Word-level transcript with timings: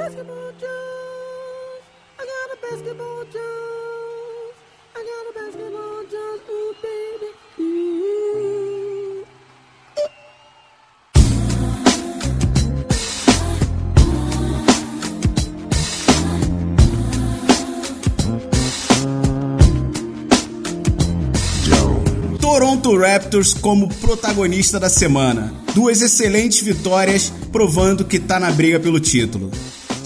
basketball 0.00 0.50
juice. 0.52 1.84
I 2.18 2.24
got 2.32 2.48
a 2.54 2.58
basketball 2.62 3.24
juice. 3.24 4.56
I 4.96 5.00
got 5.10 5.24
a 5.28 5.32
basketball 5.38 6.02
juice. 6.12 6.42
Ooh, 6.48 6.74
baby. 6.80 7.28
Toronto 22.40 22.96
Raptors 22.96 23.52
como 23.52 23.88
protagonista 23.88 24.80
da 24.80 24.88
semana. 24.88 25.52
Duas 25.74 26.00
excelentes 26.00 26.62
vitórias 26.62 27.30
provando 27.52 28.06
que 28.06 28.18
tá 28.18 28.40
na 28.40 28.50
briga 28.50 28.80
pelo 28.80 28.98
título. 28.98 29.50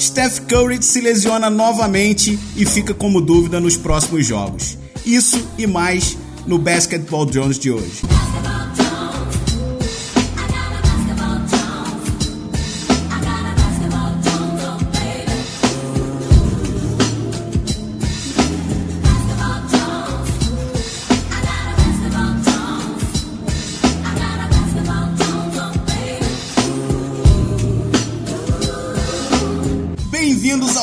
Steph 0.04 0.40
Curry 0.40 0.82
se 0.82 1.00
lesiona 1.00 1.48
novamente 1.48 2.38
e 2.54 2.66
fica 2.66 2.92
como 2.92 3.22
dúvida 3.22 3.58
nos 3.58 3.78
próximos 3.78 4.27
jogos. 4.27 4.77
Isso 5.04 5.42
e 5.56 5.66
mais 5.66 6.18
no 6.46 6.58
Basketball 6.58 7.24
Jones 7.24 7.58
de 7.58 7.70
hoje. 7.70 8.13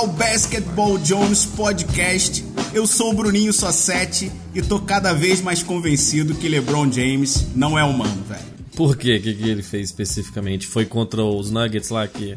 Ao 0.02 0.08
Basketball 0.08 0.98
Jones 0.98 1.46
Podcast. 1.46 2.44
Eu 2.74 2.88
sou 2.88 3.12
o 3.12 3.14
Bruninho 3.14 3.54
Sossetti 3.54 4.32
e 4.52 4.60
tô 4.60 4.80
cada 4.80 5.14
vez 5.14 5.42
mais 5.42 5.62
convencido 5.62 6.34
que 6.34 6.50
LeBron 6.50 6.92
James 6.92 7.46
não 7.56 7.78
é 7.78 7.84
humano, 7.84 8.24
velho. 8.28 8.42
Por 8.76 8.98
quê? 8.98 9.18
O 9.18 9.22
que, 9.22 9.32
que 9.36 9.48
ele 9.48 9.62
fez 9.62 9.90
especificamente? 9.90 10.66
Foi 10.66 10.86
contra 10.86 11.24
os 11.24 11.52
Nuggets 11.52 11.90
lá 11.92 12.08
que. 12.08 12.36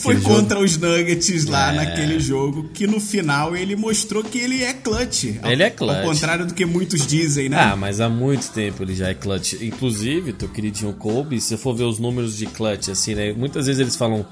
Foi 0.00 0.14
jogo? 0.16 0.26
contra 0.36 0.58
os 0.58 0.78
Nuggets 0.78 1.44
lá 1.44 1.70
É. 1.70 1.76
naquele 1.76 2.18
jogo 2.18 2.70
que 2.72 2.86
no 2.86 2.98
final 2.98 3.54
ele 3.54 3.76
mostrou 3.76 4.24
que 4.24 4.38
ele 4.38 4.62
é 4.62 4.72
clutch. 4.72 5.36
Ao- 5.42 5.52
Ele 5.52 5.62
é 5.64 5.68
clutch. 5.68 5.98
Ao 5.98 6.02
contrário 6.04 6.46
do 6.46 6.54
que 6.54 6.64
muitos 6.64 7.06
dizem, 7.06 7.50
né? 7.50 7.58
Ah, 7.60 7.76
mas 7.76 8.00
há 8.00 8.08
muito 8.08 8.50
tempo 8.52 8.82
ele 8.84 8.94
já 8.94 9.08
é 9.10 9.14
clutch. 9.14 9.52
Inclusive, 9.60 10.32
teu 10.32 10.48
queridinho 10.48 10.94
Kobe, 10.94 11.38
se 11.42 11.48
você 11.48 11.56
for 11.58 11.74
ver 11.76 11.84
os 11.84 11.98
números 11.98 12.38
de 12.38 12.46
clutch, 12.46 12.88
assim, 12.88 13.14
né? 13.14 13.34
Muitas 13.34 13.66
vezes 13.66 13.78
eles 13.82 13.96
falam 13.96 14.24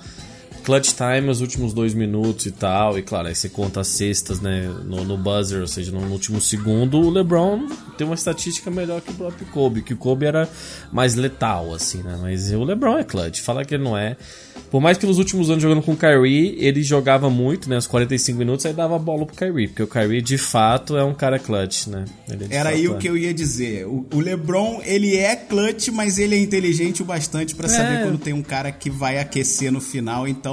clutch 0.62 0.92
time 0.94 1.28
os 1.28 1.40
últimos 1.40 1.72
dois 1.72 1.94
minutos 1.94 2.46
e 2.46 2.50
tal. 2.50 2.98
E 2.98 3.02
claro, 3.02 3.28
aí 3.28 3.34
você 3.34 3.48
conta 3.48 3.80
as 3.80 3.88
cestas, 3.88 4.40
né? 4.40 4.70
No, 4.84 5.04
no 5.04 5.16
buzzer, 5.16 5.60
ou 5.60 5.66
seja, 5.66 5.92
no 5.92 6.00
último 6.10 6.40
segundo. 6.40 7.00
O 7.00 7.10
LeBron 7.10 7.66
tem 7.96 8.06
uma 8.06 8.14
estatística 8.14 8.70
melhor 8.70 9.00
que 9.00 9.10
o 9.10 9.14
próprio 9.14 9.46
Kobe, 9.46 9.82
que 9.82 9.94
o 9.94 9.96
Kobe 9.96 10.26
era 10.26 10.48
mais 10.92 11.14
letal, 11.14 11.74
assim, 11.74 12.02
né? 12.02 12.18
Mas 12.20 12.50
o 12.52 12.64
LeBron 12.64 12.98
é 12.98 13.04
clutch. 13.04 13.40
Falar 13.40 13.64
que 13.64 13.74
ele 13.74 13.84
não 13.84 13.96
é. 13.96 14.16
Por 14.70 14.80
mais 14.80 14.96
que 14.96 15.04
nos 15.04 15.18
últimos 15.18 15.50
anos 15.50 15.62
jogando 15.62 15.82
com 15.82 15.92
o 15.92 15.96
Kyrie, 15.96 16.56
ele 16.58 16.82
jogava 16.82 17.28
muito, 17.28 17.68
né? 17.68 17.76
Os 17.76 17.86
45 17.86 18.38
minutos, 18.38 18.64
aí 18.64 18.72
dava 18.72 18.96
a 18.96 18.98
bola 18.98 19.26
pro 19.26 19.36
Kyrie. 19.36 19.68
Porque 19.68 19.82
o 19.82 19.86
Kyrie, 19.86 20.22
de 20.22 20.38
fato, 20.38 20.96
é 20.96 21.04
um 21.04 21.12
cara 21.12 21.38
clutch, 21.38 21.88
né? 21.88 22.06
De 22.26 22.52
Era 22.54 22.70
aí 22.70 22.86
é. 22.86 22.90
o 22.90 22.96
que 22.96 23.06
eu 23.06 23.16
ia 23.16 23.34
dizer. 23.34 23.86
O, 23.86 24.06
o 24.14 24.20
LeBron, 24.20 24.80
ele 24.84 25.16
é 25.16 25.36
clutch, 25.36 25.88
mas 25.88 26.18
ele 26.18 26.36
é 26.36 26.38
inteligente 26.38 27.02
o 27.02 27.04
bastante 27.04 27.54
pra 27.54 27.68
saber 27.68 28.00
É. 28.00 28.02
quando 28.04 28.18
tem 28.18 28.32
um 28.32 28.42
cara 28.42 28.72
que 28.72 28.88
vai 28.88 29.18
aquecer 29.18 29.70
no 29.70 29.80
final, 29.80 30.26
então 30.26 30.51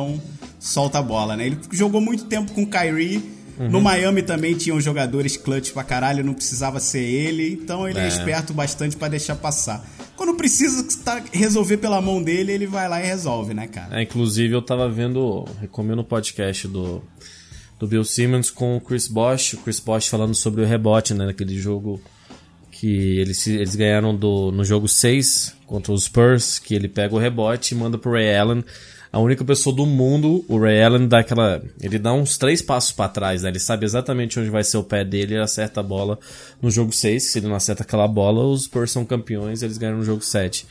solta 0.59 1.00
a 1.00 1.02
bola, 1.02 1.36
né? 1.36 1.47
Ele 1.47 1.58
jogou 1.72 2.00
muito 2.02 2.25
tempo 2.25 2.52
com 2.53 2.64
o 2.64 2.67
Kyrie. 2.67 3.38
Uhum. 3.59 3.69
No 3.69 3.81
Miami 3.81 4.22
também 4.23 4.53
tinham 4.55 4.80
jogadores 4.80 5.36
clutch 5.36 5.72
pra 5.73 5.83
caralho, 5.83 6.23
não 6.23 6.33
precisava 6.33 6.80
ser 6.80 7.02
ele, 7.04 7.52
então 7.61 7.87
ele 7.89 7.99
é, 7.99 8.05
É. 8.05 8.08
esperto 8.08 8.54
bastante 8.54 8.95
pra 8.95 9.10
deixar 9.10 9.36
passar. 9.36 9.86
Quando 10.15 10.33
precisa 10.36 10.86
tá- 11.04 11.21
resolver 11.33 11.76
pela 11.77 11.99
mão 12.02 12.23
dele, 12.23 12.54
ele 12.54 12.65
vai 12.65 12.87
lá 12.87 13.02
e 13.02 13.05
resolve, 13.05 13.54
né, 13.54 13.67
cara? 13.67 13.99
É, 13.99 14.04
inclusive 14.04 14.54
eu 14.54 14.61
tava 14.61 14.89
vendo, 14.89 15.43
recomendo 15.60 15.99
o 15.99 16.04
podcast 16.05 16.70
do, 16.70 17.04
do 17.77 17.86
Bill 17.86 18.04
Simmons 18.05 18.49
com 18.49 18.77
o 18.77 18.81
Chris 18.81 19.10
Bosh, 19.10 19.54
o 19.55 19.58
Chris 19.58 19.80
Bosh 19.81 20.08
falando 20.08 20.33
sobre 20.33 20.61
o 20.61 20.66
rebote, 20.66 21.14
né, 21.14 21.26
naquele 21.26 21.58
jogo 21.60 22.02
que 22.71 23.20
eles, 23.20 23.45
eles 23.45 23.76
ganharam 23.76 24.16
do, 24.16 24.52
no 24.54 24.64
jogo 24.64 24.87
6 24.87 25.54
contra 25.67 25.92
os 25.92 26.05
Spurs, 26.05 26.60
que 26.60 26.73
ele 26.76 26.87
pega 26.87 27.14
o 27.14 27.20
rebote 27.20 27.73
e 27.73 27.77
manda 27.77 27.98
pro 27.98 28.14
Ray 28.14 28.37
Allen. 28.37 28.64
A 29.11 29.20
única 29.20 29.43
pessoa 29.43 29.75
do 29.75 29.87
mundo, 29.87 30.45
o 30.47 30.59
Ray 30.59 30.83
Allen 30.83 31.08
dá 31.08 31.20
aquela. 31.20 31.61
Ele 31.81 31.97
dá 31.97 32.14
uns 32.14 32.37
três 32.37 32.61
passos 32.61 32.92
pra 32.92 33.09
trás, 33.09 33.42
né? 33.42 33.49
Ele 33.49 33.59
sabe 33.59 33.86
exatamente 33.86 34.39
onde 34.39 34.52
vai 34.52 34.64
ser 34.64 34.77
o 34.77 34.83
pé 34.83 35.03
dele 35.03 35.33
e 35.33 35.37
acerta 35.37 35.80
a 35.80 35.83
bola 35.83 36.20
no 36.61 36.70
jogo 36.70 36.92
6. 36.92 37.31
Se 37.31 37.39
ele 37.39 37.48
não 37.48 37.55
acerta 37.55 37.81
aquela 37.81 38.08
bola, 38.08 38.45
os 38.45 38.65
Spurs 38.65 38.92
são 38.92 39.03
campeões, 39.03 39.64
eles 39.64 39.80
ganham 39.80 39.98
no 39.98 40.05
jogo 40.05 40.21
7. 40.21 40.67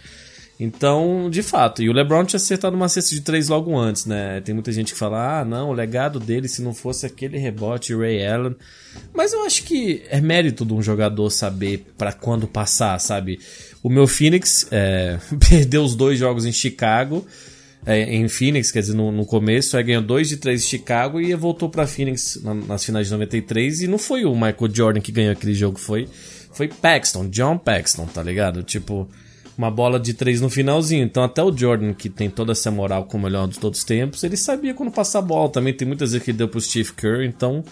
Então, 0.60 1.30
de 1.30 1.40
fato, 1.40 1.82
e 1.82 1.88
o 1.88 1.92
LeBron 1.92 2.24
tinha 2.24 2.36
acertado 2.36 2.74
uma 2.74 2.88
cesta 2.88 3.14
de 3.14 3.20
três 3.20 3.48
logo 3.48 3.76
antes, 3.78 4.06
né? 4.06 4.40
Tem 4.40 4.52
muita 4.52 4.72
gente 4.72 4.92
que 4.92 4.98
fala, 4.98 5.40
ah, 5.40 5.44
não, 5.44 5.70
o 5.70 5.72
legado 5.72 6.18
dele 6.18 6.48
se 6.48 6.62
não 6.62 6.74
fosse 6.74 7.06
aquele 7.06 7.38
rebote 7.38 7.94
Ray 7.94 8.26
Allen. 8.26 8.56
Mas 9.14 9.32
eu 9.32 9.44
acho 9.44 9.62
que 9.62 10.02
é 10.10 10.20
mérito 10.20 10.64
de 10.64 10.74
um 10.74 10.82
jogador 10.82 11.30
saber 11.30 11.86
pra 11.96 12.12
quando 12.12 12.48
passar, 12.48 12.98
sabe? 12.98 13.38
O 13.84 13.88
meu 13.88 14.08
Phoenix 14.08 14.66
é, 14.72 15.18
perdeu 15.48 15.84
os 15.84 15.94
dois 15.94 16.18
jogos 16.18 16.44
em 16.44 16.52
Chicago, 16.52 17.24
é, 17.86 18.14
em 18.14 18.28
Phoenix, 18.28 18.70
quer 18.70 18.80
dizer, 18.80 18.94
no, 18.94 19.10
no 19.12 19.24
começo, 19.24 19.76
aí 19.76 19.82
ganhou 19.82 20.02
dois 20.02 20.28
de 20.28 20.36
três 20.36 20.62
em 20.64 20.66
Chicago 20.66 21.20
e 21.20 21.34
voltou 21.34 21.68
pra 21.70 21.86
Phoenix 21.86 22.38
na- 22.42 22.54
nas 22.54 22.84
finais 22.84 23.06
de 23.06 23.12
93. 23.12 23.82
E 23.82 23.86
não 23.86 23.98
foi 23.98 24.24
o 24.24 24.34
Michael 24.34 24.74
Jordan 24.74 25.00
que 25.00 25.12
ganhou 25.12 25.32
aquele 25.32 25.54
jogo, 25.54 25.78
foi, 25.78 26.08
foi 26.52 26.68
Paxton, 26.68 27.28
John 27.28 27.56
Paxton, 27.56 28.06
tá 28.06 28.22
ligado? 28.22 28.62
Tipo 28.62 29.08
uma 29.58 29.72
bola 29.72 29.98
de 29.98 30.14
três 30.14 30.40
no 30.40 30.48
finalzinho. 30.48 31.04
Então 31.04 31.24
até 31.24 31.42
o 31.42 31.54
Jordan, 31.54 31.92
que 31.92 32.08
tem 32.08 32.30
toda 32.30 32.52
essa 32.52 32.70
moral 32.70 33.04
com 33.06 33.18
o 33.18 33.20
melhor 33.20 33.48
de 33.48 33.58
todos 33.58 33.80
os 33.80 33.84
tempos, 33.84 34.22
ele 34.22 34.36
sabia 34.36 34.72
quando 34.72 34.92
passar 34.92 35.18
a 35.18 35.22
bola. 35.22 35.50
Também 35.50 35.74
tem 35.74 35.86
muitas 35.86 36.12
vezes 36.12 36.24
que 36.24 36.30
ele 36.30 36.38
deu 36.38 36.48
pro 36.48 36.60
Steve 36.60 36.92
Kerr, 36.92 37.24
então... 37.24 37.64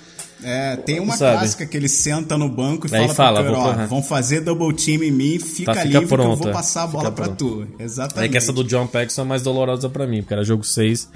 É, 0.43 0.77
tem 0.77 1.01
uma 1.01 1.17
Sabe? 1.17 1.39
clássica 1.39 1.65
que 1.65 1.77
ele 1.77 1.89
senta 1.89 2.37
no 2.37 2.49
banco 2.49 2.87
e 2.87 2.95
Aí 2.95 3.09
fala, 3.09 3.15
fala, 3.15 3.45
pro 3.45 3.55
vou 3.55 3.63
ó, 3.63 3.87
vão 3.87 4.03
fazer 4.03 4.41
double 4.41 4.75
team 4.75 5.03
em 5.03 5.11
mim, 5.11 5.39
fica, 5.39 5.73
Tá, 5.73 5.81
fica 5.81 6.01
livre 6.01 6.09
que 6.09 6.13
eu 6.13 6.19
pronto, 6.19 6.43
vou 6.43 6.53
passar 6.53 6.83
a 6.83 6.87
bola 6.89 7.11
pra 7.11 7.27
pronto. 7.27 7.67
tu. 7.67 7.83
Exatamente. 7.83 8.29
É 8.29 8.31
que 8.31 8.37
essa 8.37 8.53
do 8.53 8.63
John 8.65 8.87
Paxson 8.87 9.23
é 9.23 9.25
mais 9.25 9.43
dolorosa 9.43 9.89
pra 9.89 10.07
mim, 10.07 10.21
porque 10.21 10.35
era 10.35 10.45
jogo 10.45 10.63
6 10.63 11.09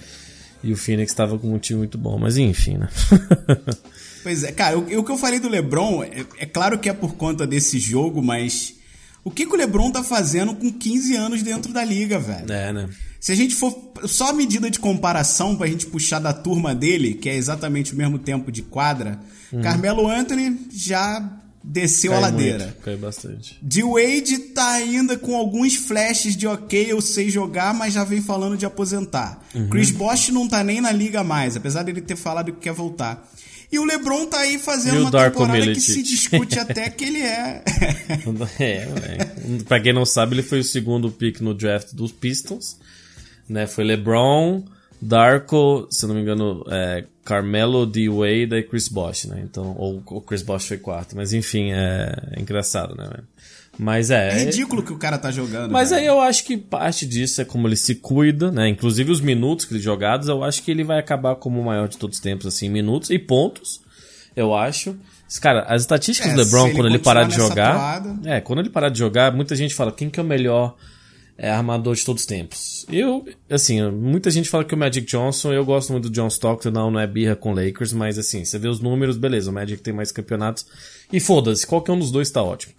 e 0.62 0.72
o 0.72 0.76
Phoenix 0.76 1.12
tava 1.12 1.36
com 1.38 1.52
um 1.52 1.58
time 1.58 1.80
muito 1.80 1.98
bom. 1.98 2.16
Mas 2.18 2.38
enfim, 2.38 2.78
né? 2.78 2.88
Pois 4.22 4.44
é, 4.44 4.52
cara, 4.52 4.78
o, 4.78 4.82
o 4.82 5.02
que 5.02 5.10
eu 5.10 5.16
falei 5.16 5.40
do 5.40 5.48
LeBron, 5.48 6.02
é, 6.02 6.24
é 6.40 6.44
claro 6.44 6.78
que 6.78 6.90
é 6.90 6.92
por 6.92 7.14
conta 7.14 7.46
desse 7.46 7.78
jogo, 7.78 8.22
mas 8.22 8.74
o 9.24 9.30
que, 9.30 9.46
que 9.46 9.52
o 9.52 9.56
LeBron 9.56 9.90
tá 9.90 10.02
fazendo 10.02 10.54
com 10.54 10.72
15 10.72 11.14
anos 11.16 11.42
dentro 11.42 11.72
da 11.72 11.84
liga, 11.84 12.18
velho? 12.18 12.50
é, 12.52 12.72
né? 12.72 12.88
Se 13.20 13.32
a 13.32 13.34
gente 13.34 13.54
for 13.54 13.92
só 14.06 14.30
a 14.30 14.32
medida 14.32 14.70
de 14.70 14.78
comparação 14.78 15.54
pra 15.54 15.66
gente 15.66 15.84
puxar 15.84 16.18
da 16.20 16.32
turma 16.32 16.74
dele, 16.74 17.12
que 17.12 17.28
é 17.28 17.36
exatamente 17.36 17.92
o 17.92 17.96
mesmo 17.96 18.18
tempo 18.18 18.50
de 18.50 18.62
quadra, 18.62 19.20
Carmelo 19.62 20.08
Anthony 20.08 20.58
já 20.72 21.30
desceu 21.62 22.12
a 22.12 22.16
Uhum. 22.16 22.22
Cai 22.22 22.30
ladeira. 22.30 22.64
muito, 22.64 22.76
cai 22.78 22.96
bastante. 22.96 23.58
D. 23.60 23.82
Wade 23.82 24.38
tá 24.54 24.70
ainda 24.70 25.18
com 25.18 25.36
alguns 25.36 25.74
flashes 25.76 26.34
de 26.34 26.46
ok, 26.46 26.86
eu 26.90 27.02
sei 27.02 27.28
jogar, 27.28 27.74
mas 27.74 27.92
já 27.92 28.04
vem 28.04 28.22
falando 28.22 28.56
de 28.56 28.64
aposentar. 28.64 29.38
Uhum. 29.54 29.68
Chris 29.68 29.90
Bosh 29.90 30.30
não 30.30 30.48
tá 30.48 30.64
nem 30.64 30.80
na 30.80 30.90
liga 30.90 31.22
mais, 31.22 31.56
apesar 31.56 31.82
dele 31.82 32.00
ter 32.00 32.16
falado 32.16 32.50
que 32.52 32.60
quer 32.60 32.72
voltar. 32.72 33.28
E 33.72 33.78
o 33.78 33.84
LeBron 33.84 34.26
tá 34.26 34.40
aí 34.40 34.58
fazendo 34.58 34.96
E 34.96 34.98
uma 35.00 35.10
temporada 35.10 35.60
que 35.60 35.66
Milicic? 35.66 35.92
se 35.92 36.02
discute 36.02 36.58
até 36.60 36.90
que 36.90 37.04
ele 37.04 37.22
é. 37.22 37.62
É, 38.58 38.64
é. 38.64 39.62
Pra 39.66 39.80
quem 39.80 39.92
não 39.92 40.04
sabe, 40.04 40.34
ele 40.34 40.42
foi 40.42 40.60
o 40.60 40.64
segundo 40.64 41.10
pick 41.10 41.40
no 41.40 41.54
draft 41.54 41.94
dos 41.94 42.10
Pistons. 42.10 42.76
Né? 43.48 43.66
Foi 43.66 43.84
LeBron, 43.84 44.64
Darko, 45.00 45.86
se 45.90 46.06
não 46.06 46.14
me 46.14 46.20
engano, 46.20 46.64
é, 46.68 47.04
Carmelo, 47.24 47.86
D. 47.86 48.08
Wade 48.08 48.54
e 48.54 48.62
Chris 48.62 48.88
Bosh, 48.88 49.26
né? 49.26 49.40
Então, 49.44 49.74
ou 49.78 50.02
o 50.04 50.20
Chris 50.20 50.42
Bosh 50.42 50.66
foi 50.66 50.78
quarto. 50.78 51.16
Mas 51.16 51.32
enfim, 51.32 51.72
é, 51.72 52.12
é 52.32 52.40
engraçado, 52.40 52.96
né? 52.96 53.08
Mas 53.78 54.10
é. 54.10 54.28
É 54.28 54.44
ridículo 54.44 54.82
que 54.82 54.92
o 54.92 54.98
cara 54.98 55.16
tá 55.16 55.30
jogando. 55.30 55.70
Mas 55.70 55.90
velho. 55.90 56.02
aí 56.02 56.06
eu 56.06 56.20
acho 56.20 56.44
que 56.44 56.56
parte 56.56 57.06
disso 57.06 57.40
é 57.40 57.44
como 57.44 57.66
ele 57.66 57.76
se 57.76 57.94
cuida, 57.94 58.50
né? 58.50 58.68
Inclusive 58.68 59.10
os 59.10 59.20
minutos 59.20 59.64
que 59.64 59.72
ele 59.72 59.80
jogados, 59.80 60.28
eu 60.28 60.44
acho 60.44 60.62
que 60.62 60.70
ele 60.70 60.84
vai 60.84 60.98
acabar 60.98 61.36
como 61.36 61.60
o 61.60 61.64
maior 61.64 61.88
de 61.88 61.96
todos 61.96 62.18
os 62.18 62.22
tempos, 62.22 62.46
assim, 62.46 62.68
minutos 62.68 63.10
e 63.10 63.18
pontos, 63.18 63.80
eu 64.36 64.54
acho. 64.54 64.96
Cara, 65.40 65.62
as 65.62 65.82
estatísticas 65.82 66.32
É, 66.32 66.34
do 66.34 66.42
LeBron, 66.42 66.66
ele 66.66 66.74
quando 66.74 66.86
ele 66.88 66.98
parar 66.98 67.24
de 67.24 67.36
jogar. 67.36 67.74
toada. 67.74 68.18
É, 68.28 68.40
quando 68.40 68.58
ele 68.58 68.70
parar 68.70 68.88
de 68.88 68.98
jogar, 68.98 69.32
muita 69.32 69.54
gente 69.54 69.74
fala 69.74 69.92
quem 69.92 70.10
que 70.10 70.18
é 70.18 70.22
o 70.22 70.26
melhor 70.26 70.74
é, 71.38 71.50
armador 71.50 71.94
de 71.94 72.04
todos 72.04 72.22
os 72.22 72.26
tempos. 72.26 72.84
Eu, 72.92 73.24
assim, 73.48 73.80
muita 73.92 74.30
gente 74.30 74.48
fala 74.50 74.64
que 74.64 74.74
o 74.74 74.76
Magic 74.76 75.06
Johnson, 75.06 75.52
eu 75.52 75.64
gosto 75.64 75.92
muito 75.92 76.10
do 76.10 76.14
John 76.14 76.26
Stockton, 76.26 76.70
não, 76.70 76.90
não 76.90 77.00
é 77.00 77.06
birra 77.06 77.36
com 77.36 77.54
Lakers, 77.54 77.92
mas 77.92 78.18
assim, 78.18 78.44
você 78.44 78.58
vê 78.58 78.68
os 78.68 78.80
números, 78.80 79.16
beleza, 79.16 79.50
o 79.50 79.54
Magic 79.54 79.80
tem 79.82 79.94
mais 79.94 80.12
campeonatos. 80.12 80.66
E 81.10 81.18
foda-se, 81.20 81.66
qualquer 81.66 81.92
um 81.92 81.98
dos 81.98 82.10
dois 82.10 82.28
tá 82.30 82.42
ótimo. 82.42 82.74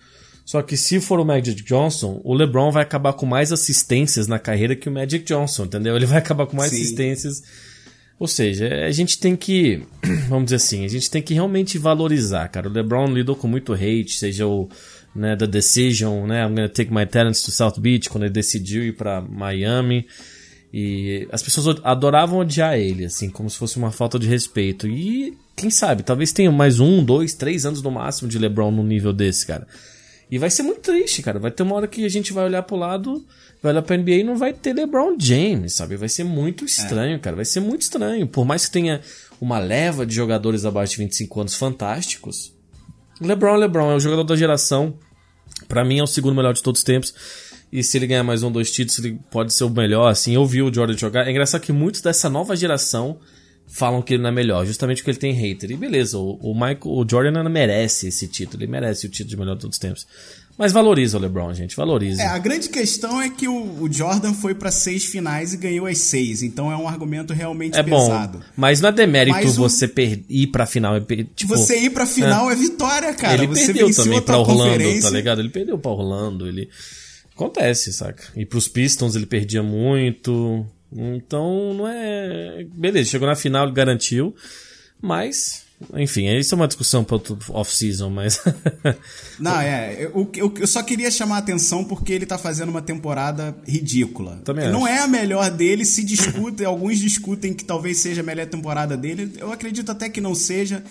Só 0.51 0.61
que 0.61 0.75
se 0.75 0.99
for 0.99 1.17
o 1.17 1.23
Magic 1.23 1.63
Johnson, 1.63 2.19
o 2.25 2.33
LeBron 2.33 2.71
vai 2.71 2.83
acabar 2.83 3.13
com 3.13 3.25
mais 3.25 3.53
assistências 3.53 4.27
na 4.27 4.37
carreira 4.37 4.75
que 4.75 4.89
o 4.89 4.91
Magic 4.91 5.23
Johnson, 5.23 5.63
entendeu? 5.63 5.95
Ele 5.95 6.05
vai 6.05 6.17
acabar 6.17 6.45
com 6.45 6.57
mais 6.57 6.71
Sim. 6.71 6.81
assistências 6.81 7.41
Ou 8.19 8.27
seja, 8.27 8.67
a 8.85 8.91
gente 8.91 9.17
tem 9.17 9.33
que, 9.33 9.81
vamos 10.27 10.43
dizer 10.43 10.57
assim, 10.57 10.83
a 10.83 10.89
gente 10.89 11.09
tem 11.09 11.21
que 11.21 11.33
realmente 11.33 11.77
valorizar, 11.77 12.49
cara. 12.49 12.67
O 12.67 12.71
LeBron 12.73 13.13
lidou 13.13 13.33
com 13.33 13.47
muito 13.47 13.71
hate, 13.71 14.17
seja 14.17 14.45
o 14.45 14.67
né, 15.15 15.37
The 15.37 15.47
Decision, 15.47 16.27
né, 16.27 16.43
I'm 16.43 16.49
gonna 16.53 16.67
take 16.67 16.93
my 16.93 17.05
talents 17.05 17.43
to 17.43 17.51
South 17.51 17.79
Beach, 17.79 18.09
quando 18.09 18.25
ele 18.25 18.33
decidiu 18.33 18.83
ir 18.83 18.97
para 18.97 19.21
Miami. 19.21 20.05
E 20.73 21.29
as 21.31 21.41
pessoas 21.41 21.77
adoravam 21.81 22.39
odiar 22.39 22.77
ele, 22.77 23.05
assim, 23.05 23.29
como 23.29 23.49
se 23.49 23.57
fosse 23.57 23.77
uma 23.77 23.89
falta 23.89 24.19
de 24.19 24.27
respeito. 24.27 24.85
E 24.85 25.33
quem 25.55 25.69
sabe, 25.69 26.03
talvez 26.03 26.33
tenha 26.33 26.51
mais 26.51 26.81
um, 26.81 27.01
dois, 27.01 27.33
três 27.33 27.65
anos 27.65 27.81
no 27.81 27.89
máximo 27.89 28.27
de 28.27 28.37
LeBron 28.37 28.69
no 28.69 28.83
nível 28.83 29.13
desse, 29.13 29.47
cara. 29.47 29.65
E 30.31 30.37
vai 30.37 30.49
ser 30.49 30.63
muito 30.63 30.79
triste, 30.79 31.21
cara. 31.21 31.37
Vai 31.37 31.51
ter 31.51 31.61
uma 31.61 31.75
hora 31.75 31.87
que 31.87 32.05
a 32.05 32.09
gente 32.09 32.31
vai 32.31 32.45
olhar 32.45 32.63
pro 32.63 32.77
lado, 32.77 33.25
vai 33.61 33.73
olhar 33.73 33.81
pra 33.81 33.97
NBA 33.97 34.11
e 34.11 34.23
não 34.23 34.37
vai 34.37 34.53
ter 34.53 34.73
LeBron 34.73 35.17
James, 35.19 35.73
sabe? 35.73 35.97
Vai 35.97 36.07
ser 36.07 36.23
muito 36.23 36.63
estranho, 36.63 37.17
é. 37.17 37.19
cara. 37.19 37.35
Vai 37.35 37.43
ser 37.43 37.59
muito 37.59 37.81
estranho. 37.81 38.25
Por 38.25 38.45
mais 38.45 38.65
que 38.65 38.71
tenha 38.71 39.01
uma 39.41 39.59
leva 39.59 40.05
de 40.05 40.15
jogadores 40.15 40.63
abaixo 40.63 40.93
de 40.93 40.99
25 40.99 41.41
anos 41.41 41.55
fantásticos, 41.55 42.53
LeBron, 43.19 43.57
LeBron 43.57 43.91
é 43.91 43.95
o 43.95 43.99
jogador 43.99 44.23
da 44.23 44.37
geração. 44.37 44.97
Para 45.67 45.83
mim 45.83 45.99
é 45.99 46.03
o 46.03 46.07
segundo 46.07 46.33
melhor 46.33 46.53
de 46.53 46.63
todos 46.63 46.79
os 46.79 46.85
tempos. 46.85 47.13
E 47.69 47.83
se 47.83 47.97
ele 47.97 48.07
ganhar 48.07 48.23
mais 48.23 48.41
um, 48.41 48.49
dois 48.49 48.71
títulos, 48.71 48.99
ele 48.99 49.19
pode 49.29 49.53
ser 49.53 49.65
o 49.65 49.69
melhor, 49.69 50.07
assim. 50.07 50.33
Eu 50.33 50.45
vi 50.45 50.61
o 50.61 50.73
Jordan 50.73 50.97
jogar. 50.97 51.27
É 51.27 51.31
engraçado 51.31 51.59
que 51.59 51.73
muitos 51.73 51.99
dessa 51.99 52.29
nova 52.29 52.55
geração 52.55 53.19
falam 53.71 54.01
que 54.01 54.13
ele 54.13 54.23
não 54.23 54.29
é 54.29 54.33
melhor, 54.33 54.65
justamente 54.65 54.97
porque 54.97 55.11
ele 55.11 55.17
tem 55.17 55.33
hater. 55.33 55.71
E 55.71 55.75
beleza, 55.75 56.17
o, 56.17 56.37
o 56.41 56.53
Michael, 56.53 56.79
o 56.83 57.05
Jordan 57.09 57.43
não 57.43 57.49
merece 57.49 58.07
esse 58.07 58.27
título, 58.27 58.61
ele 58.61 58.71
merece 58.71 59.07
o 59.07 59.09
título 59.09 59.29
de 59.29 59.37
melhor 59.37 59.55
de 59.55 59.61
todos 59.61 59.75
os 59.75 59.79
tempos. 59.79 60.05
Mas 60.57 60.73
valoriza 60.73 61.17
o 61.17 61.21
LeBron, 61.21 61.53
gente, 61.53 61.75
valoriza. 61.75 62.21
É, 62.21 62.27
a 62.27 62.37
grande 62.37 62.69
questão 62.69 63.21
é 63.21 63.29
que 63.29 63.47
o, 63.47 63.81
o 63.81 63.91
Jordan 63.91 64.33
foi 64.33 64.53
para 64.53 64.69
seis 64.69 65.05
finais 65.05 65.53
e 65.53 65.57
ganhou 65.57 65.87
as 65.87 65.97
seis, 65.99 66.43
então 66.43 66.71
é 66.71 66.75
um 66.75 66.87
argumento 66.87 67.33
realmente 67.33 67.79
é 67.79 67.81
pesado. 67.81 68.39
Bom, 68.39 68.43
mas 68.55 68.81
não 68.81 68.89
é 68.89 68.91
demérito 68.91 69.51
você 69.53 69.87
per, 69.87 70.21
ir 70.29 70.47
pra 70.47 70.65
final. 70.65 70.97
É 70.97 71.01
tipo, 71.35 71.55
você 71.55 71.79
ir 71.79 71.89
pra 71.89 72.05
final 72.05 72.49
é, 72.49 72.53
é 72.53 72.55
vitória, 72.55 73.13
cara. 73.13 73.35
Ele 73.35 73.47
você 73.47 73.73
perdeu 73.73 73.95
também 73.95 74.21
pra 74.21 74.37
Orlando, 74.37 75.01
tá 75.01 75.09
ligado? 75.09 75.39
Ele 75.39 75.49
perdeu 75.49 75.79
pra 75.79 75.91
Orlando, 75.91 76.47
ele... 76.47 76.69
Acontece, 77.33 77.91
saca? 77.93 78.23
E 78.35 78.45
pros 78.45 78.67
Pistons 78.67 79.15
ele 79.15 79.25
perdia 79.25 79.63
muito. 79.63 80.65
Então, 80.93 81.73
não 81.73 81.87
é. 81.87 82.65
Beleza, 82.73 83.09
chegou 83.09 83.27
na 83.27 83.35
final, 83.35 83.65
ele 83.65 83.73
garantiu. 83.73 84.35
Mas, 85.01 85.63
enfim, 85.95 86.27
isso 86.37 86.53
é 86.53 86.55
uma 86.55 86.67
discussão 86.67 87.03
para 87.03 87.17
off-season, 87.49 88.09
mas. 88.09 88.41
não, 89.39 89.59
é. 89.59 90.03
Eu, 90.03 90.29
eu, 90.35 90.53
eu, 90.59 90.67
só 90.67 90.83
queria 90.83 91.09
chamar 91.09 91.37
a 91.37 91.39
atenção 91.39 91.83
porque 91.83 92.13
ele 92.13 92.25
tá 92.25 92.37
fazendo 92.37 92.69
uma 92.69 92.81
temporada 92.81 93.55
ridícula. 93.67 94.41
Também 94.43 94.69
não 94.69 94.87
é 94.87 94.99
a 94.99 95.07
melhor 95.07 95.49
dele, 95.49 95.85
se 95.85 96.03
discute, 96.03 96.63
alguns 96.65 96.99
discutem 96.99 97.53
que 97.53 97.65
talvez 97.65 97.97
seja 97.97 98.21
a 98.21 98.23
melhor 98.23 98.45
temporada 98.45 98.95
dele. 98.95 99.33
Eu 99.37 99.51
acredito 99.51 99.91
até 99.91 100.09
que 100.09 100.21
não 100.21 100.35
seja. 100.35 100.83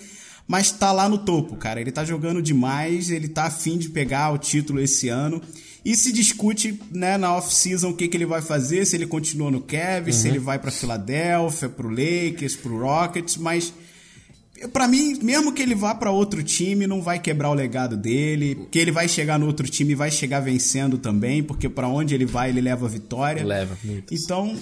Mas 0.47 0.71
tá 0.71 0.91
lá 0.91 1.07
no 1.07 1.19
topo, 1.19 1.55
cara. 1.55 1.79
Ele 1.79 1.91
tá 1.91 2.03
jogando 2.03 2.41
demais, 2.41 3.09
ele 3.09 3.29
tá 3.29 3.43
afim 3.43 3.77
de 3.77 3.89
pegar 3.89 4.33
o 4.33 4.37
título 4.37 4.81
esse 4.81 5.07
ano. 5.07 5.41
E 5.83 5.95
se 5.95 6.13
discute 6.13 6.79
né, 6.91 7.17
na 7.17 7.35
off-season 7.35 7.89
o 7.89 7.93
que, 7.95 8.07
que 8.07 8.15
ele 8.15 8.25
vai 8.25 8.41
fazer, 8.41 8.85
se 8.85 8.95
ele 8.95 9.07
continua 9.07 9.49
no 9.49 9.61
Cavs, 9.61 10.15
uhum. 10.15 10.21
se 10.21 10.27
ele 10.27 10.39
vai 10.39 10.59
para 10.59 10.69
Filadélfia, 10.69 11.69
para 11.69 11.87
o 11.87 11.89
Lakers, 11.89 12.55
para 12.55 12.71
o 12.71 12.79
Rockets, 12.79 13.37
mas 13.37 13.73
para 14.67 14.87
mim, 14.87 15.17
mesmo 15.21 15.51
que 15.51 15.61
ele 15.61 15.73
vá 15.73 15.95
para 15.95 16.11
outro 16.11 16.43
time, 16.43 16.85
não 16.85 17.01
vai 17.01 17.19
quebrar 17.19 17.49
o 17.49 17.53
legado 17.53 17.97
dele, 17.97 18.67
que 18.69 18.77
ele 18.77 18.91
vai 18.91 19.07
chegar 19.07 19.39
no 19.39 19.47
outro 19.47 19.67
time 19.67 19.93
e 19.93 19.95
vai 19.95 20.11
chegar 20.11 20.39
vencendo 20.39 20.97
também, 20.97 21.41
porque 21.41 21.67
para 21.67 21.87
onde 21.87 22.13
ele 22.13 22.25
vai, 22.25 22.49
ele 22.49 22.61
leva 22.61 22.87
vitória. 22.87 23.43
Leva. 23.43 23.75
Então, 24.11 24.55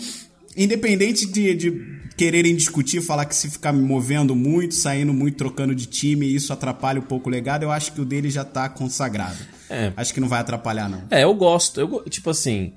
independente 0.56 1.26
de, 1.26 1.54
de 1.54 2.00
quererem 2.16 2.56
discutir, 2.56 3.02
falar 3.02 3.26
que 3.26 3.36
se 3.36 3.50
ficar 3.50 3.74
movendo 3.74 4.36
muito, 4.36 4.74
saindo 4.76 5.14
muito, 5.14 5.38
trocando 5.38 5.76
de 5.76 5.86
time, 5.86 6.34
isso 6.34 6.54
atrapalha 6.54 7.00
um 7.00 7.04
pouco 7.04 7.30
o 7.30 7.32
legado, 7.32 7.64
eu 7.64 7.72
acho 7.72 7.92
que 7.92 8.02
o 8.02 8.06
dele 8.06 8.30
já 8.30 8.46
tá 8.46 8.70
consagrado. 8.70 9.59
É. 9.70 9.94
Acho 9.96 10.14
que 10.14 10.20
não 10.20 10.28
vai 10.28 10.40
atrapalhar, 10.40 10.90
não. 10.90 11.04
É, 11.12 11.24
eu 11.24 11.34
gosto. 11.34 11.80
Eu, 11.80 12.04
tipo 12.10 12.30
assim. 12.30 12.74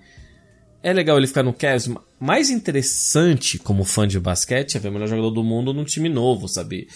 É 0.83 0.93
legal 0.93 1.17
ele 1.17 1.29
ficar 1.29 1.45
no 1.45 1.53
Cavs. 1.53 1.89
Mais 2.19 2.51
interessante, 2.51 3.59
como 3.59 3.85
fã 3.85 4.07
de 4.07 4.19
basquete, 4.19 4.77
é 4.77 4.81
ver 4.81 4.89
o 4.89 4.93
melhor 4.93 5.09
jogador 5.09 5.31
do 5.31 5.45
mundo 5.45 5.73
num 5.73 5.85
time 5.85 6.09
novo, 6.09 6.49
sabe? 6.49 6.89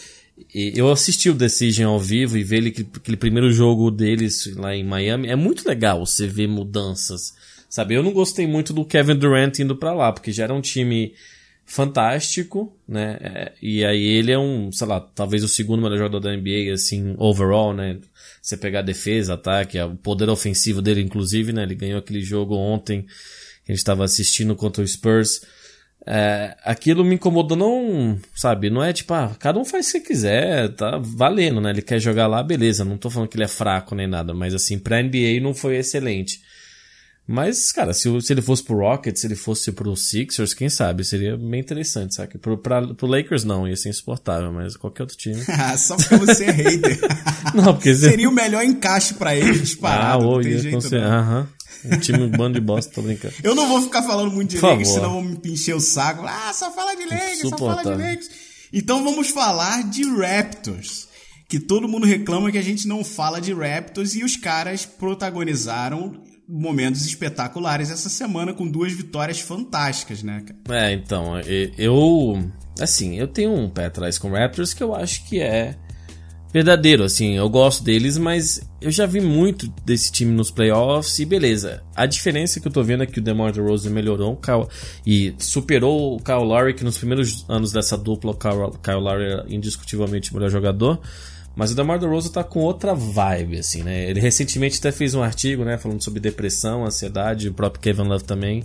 E 0.55 0.73
eu 0.77 0.91
assisti 0.91 1.31
o 1.31 1.35
Decision 1.35 1.93
ao 1.93 2.01
vivo 2.01 2.37
e 2.37 2.45
ver 2.45 2.57
ele, 2.57 2.89
aquele 2.95 3.17
primeiro 3.17 3.51
jogo 3.51 3.91
deles 3.91 4.55
lá 4.57 4.75
em 4.75 4.85
Miami. 4.85 5.29
É 5.29 5.37
muito 5.37 5.67
legal 5.67 6.05
você 6.05 6.27
ver 6.27 6.47
mudanças, 6.47 7.35
sabe? 7.71 7.95
Eu 7.95 8.03
não 8.03 8.13
gostei 8.13 8.47
muito 8.47 8.73
do 8.73 8.85
Kevin 8.85 9.17
Durant 9.17 9.59
indo 9.61 9.77
para 9.77 9.95
lá, 9.95 10.13
porque 10.13 10.33
já 10.33 10.45
era 10.45 10.55
um 10.55 10.61
time 10.61 11.15
fantástico, 11.67 12.75
né? 12.89 13.19
É, 13.21 13.53
e 13.61 13.85
aí 13.85 14.03
ele 14.03 14.31
é 14.31 14.39
um, 14.39 14.71
sei 14.71 14.87
lá, 14.87 15.01
talvez 15.01 15.43
o 15.43 15.49
segundo 15.49 15.83
melhor 15.83 15.99
jogador 15.99 16.21
da 16.21 16.35
NBA, 16.35 16.73
assim, 16.73 17.15
overall, 17.19 17.75
né? 17.75 17.99
Você 18.41 18.57
pegar 18.57 18.83
defesa, 18.83 19.35
ataque, 19.35 19.79
o 19.81 19.97
poder 19.97 20.29
ofensivo 20.31 20.81
dele, 20.81 21.03
inclusive, 21.03 21.53
né? 21.53 21.65
Ele 21.65 21.75
ganhou 21.75 21.99
aquele 21.99 22.23
jogo 22.23 22.55
ontem 22.55 23.03
que 23.03 23.73
a 23.73 23.73
gente 23.73 23.79
estava 23.79 24.05
assistindo 24.05 24.55
contra 24.55 24.83
o 24.83 24.87
Spurs. 24.87 25.41
É, 26.07 26.57
aquilo 26.63 27.05
me 27.05 27.17
incomodou, 27.17 27.57
não, 27.57 28.17
sabe? 28.33 28.71
Não 28.71 28.83
é 28.83 28.93
tipo, 28.93 29.13
ah, 29.13 29.35
cada 29.41 29.59
um 29.59 29.65
faz 29.65 29.89
o 29.89 29.93
que 29.95 30.01
quiser, 30.01 30.69
tá 30.69 30.99
valendo, 30.99 31.61
né? 31.61 31.71
Ele 31.71 31.83
quer 31.83 31.99
jogar 31.99 32.29
lá, 32.29 32.45
beleza. 32.45 32.85
Não 32.85 32.97
tô 32.97 33.11
falando 33.11 33.29
que 33.29 33.37
ele 33.37 33.43
é 33.45 33.49
fraco 33.49 33.93
nem 33.97 34.07
nada, 34.07 34.33
mas 34.33 34.55
assim, 34.55 34.79
pra 34.79 35.03
NBA 35.03 35.41
não 35.43 35.53
foi 35.53 35.79
excelente. 35.79 36.41
Mas, 37.29 37.73
cara, 37.73 37.93
se, 37.93 38.09
se 38.21 38.33
ele 38.33 38.41
fosse 38.41 38.63
pro 38.63 38.79
Rockets, 38.79 39.21
se 39.21 39.27
ele 39.27 39.35
fosse 39.35 39.73
pro 39.73 39.97
Sixers, 39.97 40.55
quem 40.55 40.69
sabe? 40.69 41.05
Seria 41.05 41.37
bem 41.37 41.61
interessante, 41.61 42.15
sabe? 42.15 42.39
Pro, 42.39 42.57
pra, 42.57 42.87
pro 42.95 43.09
Lakers 43.09 43.43
não, 43.43 43.67
ia 43.67 43.77
ser 43.77 43.89
insuportável, 43.89 44.53
mas 44.53 44.77
qualquer 44.77 45.03
outro 45.03 45.17
time. 45.17 45.43
Só 45.77 45.97
porque 45.97 46.17
você 46.17 46.45
é 46.45 46.51
hater. 46.53 46.99
não, 47.53 47.75
porque... 47.75 47.95
Seria 47.97 48.29
o 48.29 48.33
melhor 48.33 48.63
encaixe 48.63 49.15
para 49.15 49.35
ele 49.35 49.59
disparado, 49.59 50.25
ah, 50.25 50.35
não 50.37 50.41
tem 50.41 50.59
jeito 50.59 50.91
não. 50.91 51.03
Aham. 51.03 51.49
Um 51.85 51.99
time 51.99 52.23
um 52.23 52.31
bando 52.31 52.55
de 52.55 52.65
bosta, 52.65 52.93
tô 52.93 53.03
brincando. 53.03 53.35
Eu 53.43 53.55
não 53.55 53.69
vou 53.69 53.83
ficar 53.83 54.03
falando 54.03 54.31
muito 54.31 54.51
de 54.51 54.59
Por 54.59 54.71
Lakers, 54.71 54.89
favor. 54.89 55.01
senão 55.01 55.15
vão 55.15 55.23
me 55.23 55.53
encher 55.53 55.75
o 55.75 55.81
saco. 55.81 56.25
Ah, 56.27 56.53
só 56.53 56.73
fala 56.73 56.95
de 56.95 57.05
Lakers, 57.05 57.41
só 57.41 57.59
fala 57.59 57.83
de 57.83 57.91
Lakers. 57.91 58.31
Então 58.73 59.05
vamos 59.05 59.29
falar 59.31 59.83
de 59.85 60.03
Raptors. 60.05 61.09
Que 61.49 61.61
todo 61.61 61.87
mundo 61.87 62.07
reclama 62.07 62.51
que 62.51 62.59
a 62.59 62.63
gente 62.63 62.89
não 62.89 63.05
fala 63.05 63.41
de 63.41 63.53
Raptors 63.53 64.15
e 64.17 64.25
os 64.25 64.37
caras 64.37 64.85
protagonizaram 64.85 66.26
momentos 66.49 67.05
espetaculares 67.07 67.91
essa 67.91 68.09
semana 68.09 68.53
com 68.53 68.67
duas 68.67 68.93
vitórias 68.93 69.41
fantásticas, 69.41 70.23
né? 70.23 70.45
É, 70.69 70.93
então, 70.93 71.39
eu. 71.77 72.51
Assim, 72.81 73.19
eu 73.19 73.27
tenho 73.27 73.53
um 73.53 73.71
pé 73.71 73.87
atrás 73.87 74.19
com 74.19 74.31
Raptors 74.31 74.75
que 74.75 74.83
eu 74.83 74.95
acho 74.95 75.25
que 75.27 75.41
é 75.41 75.77
verdadeiro, 76.53 77.05
assim, 77.05 77.35
eu 77.35 77.51
gosto 77.51 77.85
deles, 77.85 78.17
mas 78.17 78.67
eu 78.81 78.91
já 78.91 79.05
vi 79.05 79.21
muito 79.21 79.69
desse 79.85 80.11
time 80.11 80.33
nos 80.33 80.51
playoffs 80.51 81.19
e 81.19 81.27
beleza. 81.27 81.83
A 81.95 82.07
diferença 82.07 82.59
que 82.61 82.67
eu 82.67 82.73
tô 82.73 82.83
vendo 82.83 83.03
é 83.03 83.07
que 83.07 83.19
o 83.19 83.23
DeMar 83.23 83.53
DeRozan 83.53 83.91
melhorou 83.91 84.41
e 85.07 85.35
superou 85.39 86.17
o 86.17 86.23
Kyle 86.23 86.45
Lowry, 86.45 86.73
que 86.73 86.83
nos 86.83 86.97
primeiros 86.97 87.45
anos 87.47 87.73
dessa 87.73 87.95
dupla 87.97 88.31
o 88.31 88.35
Kyle, 88.35 88.79
Kyle 88.83 89.01
Lowry 89.01 89.25
era 89.25 89.47
indiscutivelmente 89.51 90.31
o 90.31 90.35
melhor 90.35 90.51
jogador. 90.51 90.99
Mas 91.57 91.73
o 91.73 91.75
DeMar 91.75 91.99
DeRozan 91.99 92.31
tá 92.31 92.45
com 92.45 92.61
outra 92.61 92.95
vibe, 92.95 93.59
assim, 93.59 93.83
né? 93.83 94.11
Ele 94.11 94.21
recentemente 94.21 94.79
até 94.79 94.93
fez 94.93 95.15
um 95.15 95.23
artigo, 95.23 95.65
né, 95.65 95.79
falando 95.79 96.05
sobre 96.05 96.21
depressão, 96.21 96.85
ansiedade, 96.85 97.49
o 97.49 97.55
próprio 97.55 97.81
Kevin 97.81 98.03
Love 98.03 98.25
também. 98.25 98.63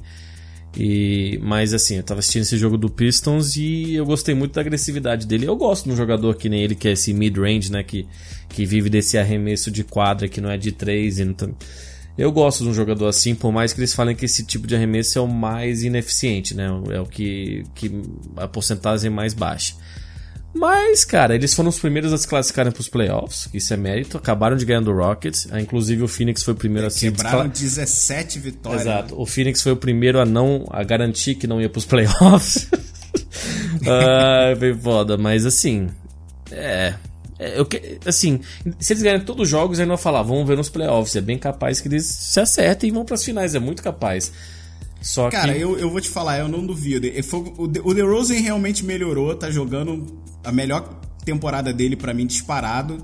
E, 0.78 1.40
mas 1.42 1.74
assim, 1.74 1.98
eu 1.98 2.04
tava 2.04 2.20
assistindo 2.20 2.44
esse 2.44 2.58
jogo 2.58 2.78
do 2.78 2.90
Pistons 2.90 3.56
e 3.56 3.96
eu 3.96 4.06
gostei 4.06 4.36
muito 4.36 4.54
da 4.54 4.62
agressividade 4.62 5.26
dele. 5.26 5.46
Eu 5.46 5.56
gosto 5.56 5.86
de 5.86 5.92
um 5.92 5.96
jogador 5.96 6.36
que 6.36 6.50
nem 6.50 6.64
ele, 6.64 6.76
que 6.76 6.88
é 6.88 6.92
esse 6.92 7.14
mid-range, 7.14 7.72
né? 7.72 7.82
Que, 7.82 8.06
que 8.50 8.66
vive 8.66 8.90
desse 8.90 9.18
arremesso 9.18 9.72
de 9.72 9.86
quadra 9.86 10.28
que 10.28 10.42
não 10.42 10.52
é 10.52 10.58
de 10.58 10.74
três. 10.74 11.18
E 11.18 11.26
não. 11.26 11.36
Eu 12.18 12.32
gosto 12.32 12.64
de 12.64 12.70
um 12.70 12.74
jogador 12.74 13.08
assim, 13.08 13.34
por 13.34 13.54
mais 13.54 13.72
que 13.72 13.80
eles 13.80 13.94
falem 13.94 14.16
que 14.16 14.26
esse 14.26 14.46
tipo 14.46 14.68
de 14.68 14.76
arremesso 14.76 15.18
é 15.18 15.22
o 15.22 15.28
mais 15.28 15.84
ineficiente, 15.84 16.54
né? 16.54 16.68
É 16.90 17.00
o 17.00 17.06
que, 17.06 17.64
que 17.74 17.90
a 18.36 18.48
porcentagem 18.48 19.08
é 19.08 19.10
mais 19.10 19.34
baixa. 19.34 19.76
Mas, 20.54 21.06
cara, 21.06 21.34
eles 21.34 21.54
foram 21.54 21.70
os 21.70 21.80
primeiros 21.80 22.12
a 22.12 22.18
se 22.18 22.28
classificarem 22.28 22.72
para 22.72 22.82
os 22.82 22.90
playoffs, 22.90 23.48
isso 23.54 23.74
é 23.74 23.78
mérito. 23.78 24.18
Acabaram 24.18 24.58
de 24.58 24.66
ganhar 24.66 24.82
do 24.82 24.92
Rockets. 24.92 25.48
Ah, 25.50 25.62
inclusive 25.62 26.04
o 26.04 26.08
Phoenix 26.08 26.44
foi 26.44 26.54
o 26.54 26.58
primeiro 26.58 26.86
é, 26.86 26.88
a 26.88 26.90
se 26.92 27.10
Quebraram 27.12 27.48
17 27.48 28.40
vitórias. 28.40 28.82
Exato. 28.82 29.20
O 29.20 29.26
Phoenix 29.26 29.62
foi 29.62 29.72
o 29.72 29.78
primeiro 29.78 30.20
a 30.20 30.26
não 30.26 30.66
a 30.70 30.84
garantir 30.84 31.36
que 31.36 31.48
não 31.48 31.62
ia 31.62 31.70
para 31.70 31.80
os 31.80 31.86
playoffs. 31.86 32.68
ah, 33.88 34.54
foi 34.58 34.74
foda, 34.76 35.18
mas 35.18 35.46
assim, 35.46 35.90
é, 36.52 36.96
é 37.40 37.60
eu 37.60 37.68
assim, 38.06 38.42
se 38.78 38.92
eles 38.92 39.02
ganharem 39.02 39.26
todos 39.26 39.44
os 39.44 39.50
jogos, 39.50 39.80
aí 39.80 39.86
não 39.86 39.98
falar, 39.98 40.22
vamos 40.22 40.46
ver 40.46 40.58
nos 40.58 40.70
playoffs. 40.70 41.16
É 41.16 41.22
bem 41.22 41.38
capaz 41.38 41.80
que 41.80 41.88
eles 41.88 42.06
se 42.06 42.40
acertem 42.40 42.90
e 42.90 42.94
vão 42.94 43.06
para 43.06 43.16
as 43.16 43.24
finais, 43.24 43.56
é 43.56 43.60
muito 43.60 43.82
capaz. 43.82 44.32
Só 45.02 45.30
Cara, 45.32 45.54
que... 45.54 45.60
eu, 45.60 45.78
eu 45.80 45.90
vou 45.90 46.00
te 46.00 46.10
falar, 46.10 46.38
eu 46.38 46.48
não 46.48 46.66
duvido. 46.66 47.08
O 47.84 47.94
DeRozan 47.94 48.36
realmente 48.36 48.86
melhorou, 48.86 49.36
tá 49.36 49.50
jogando 49.50 50.22
a 50.44 50.52
melhor 50.52 51.02
temporada 51.26 51.74
dele 51.74 51.96
para 51.96 52.14
mim 52.14 52.26
disparado. 52.28 53.04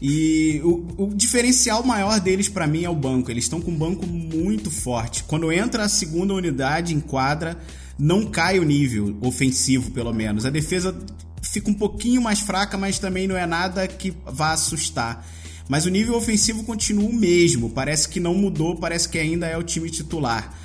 E 0.00 0.60
o, 0.64 1.04
o 1.04 1.14
diferencial 1.14 1.82
maior 1.82 2.20
deles 2.20 2.48
para 2.48 2.66
mim 2.66 2.84
é 2.84 2.90
o 2.90 2.94
banco. 2.94 3.30
Eles 3.30 3.44
estão 3.44 3.60
com 3.60 3.70
um 3.70 3.76
banco 3.76 4.06
muito 4.06 4.70
forte. 4.70 5.24
Quando 5.24 5.52
entra 5.52 5.84
a 5.84 5.88
segunda 5.88 6.34
unidade 6.34 6.94
em 6.94 7.00
quadra, 7.00 7.56
não 7.98 8.26
cai 8.26 8.58
o 8.58 8.64
nível 8.64 9.16
ofensivo, 9.20 9.90
pelo 9.90 10.12
menos. 10.12 10.44
A 10.44 10.50
defesa 10.50 10.96
fica 11.42 11.70
um 11.70 11.74
pouquinho 11.74 12.22
mais 12.22 12.40
fraca, 12.40 12.76
mas 12.76 12.98
também 12.98 13.26
não 13.26 13.36
é 13.36 13.46
nada 13.46 13.86
que 13.86 14.12
vá 14.26 14.52
assustar. 14.52 15.26
Mas 15.68 15.84
o 15.84 15.90
nível 15.90 16.16
ofensivo 16.16 16.64
continua 16.64 17.08
o 17.08 17.12
mesmo, 17.12 17.70
parece 17.70 18.08
que 18.08 18.18
não 18.18 18.34
mudou, 18.34 18.76
parece 18.76 19.08
que 19.08 19.18
ainda 19.18 19.46
é 19.46 19.56
o 19.56 19.62
time 19.62 19.90
titular. 19.90 20.57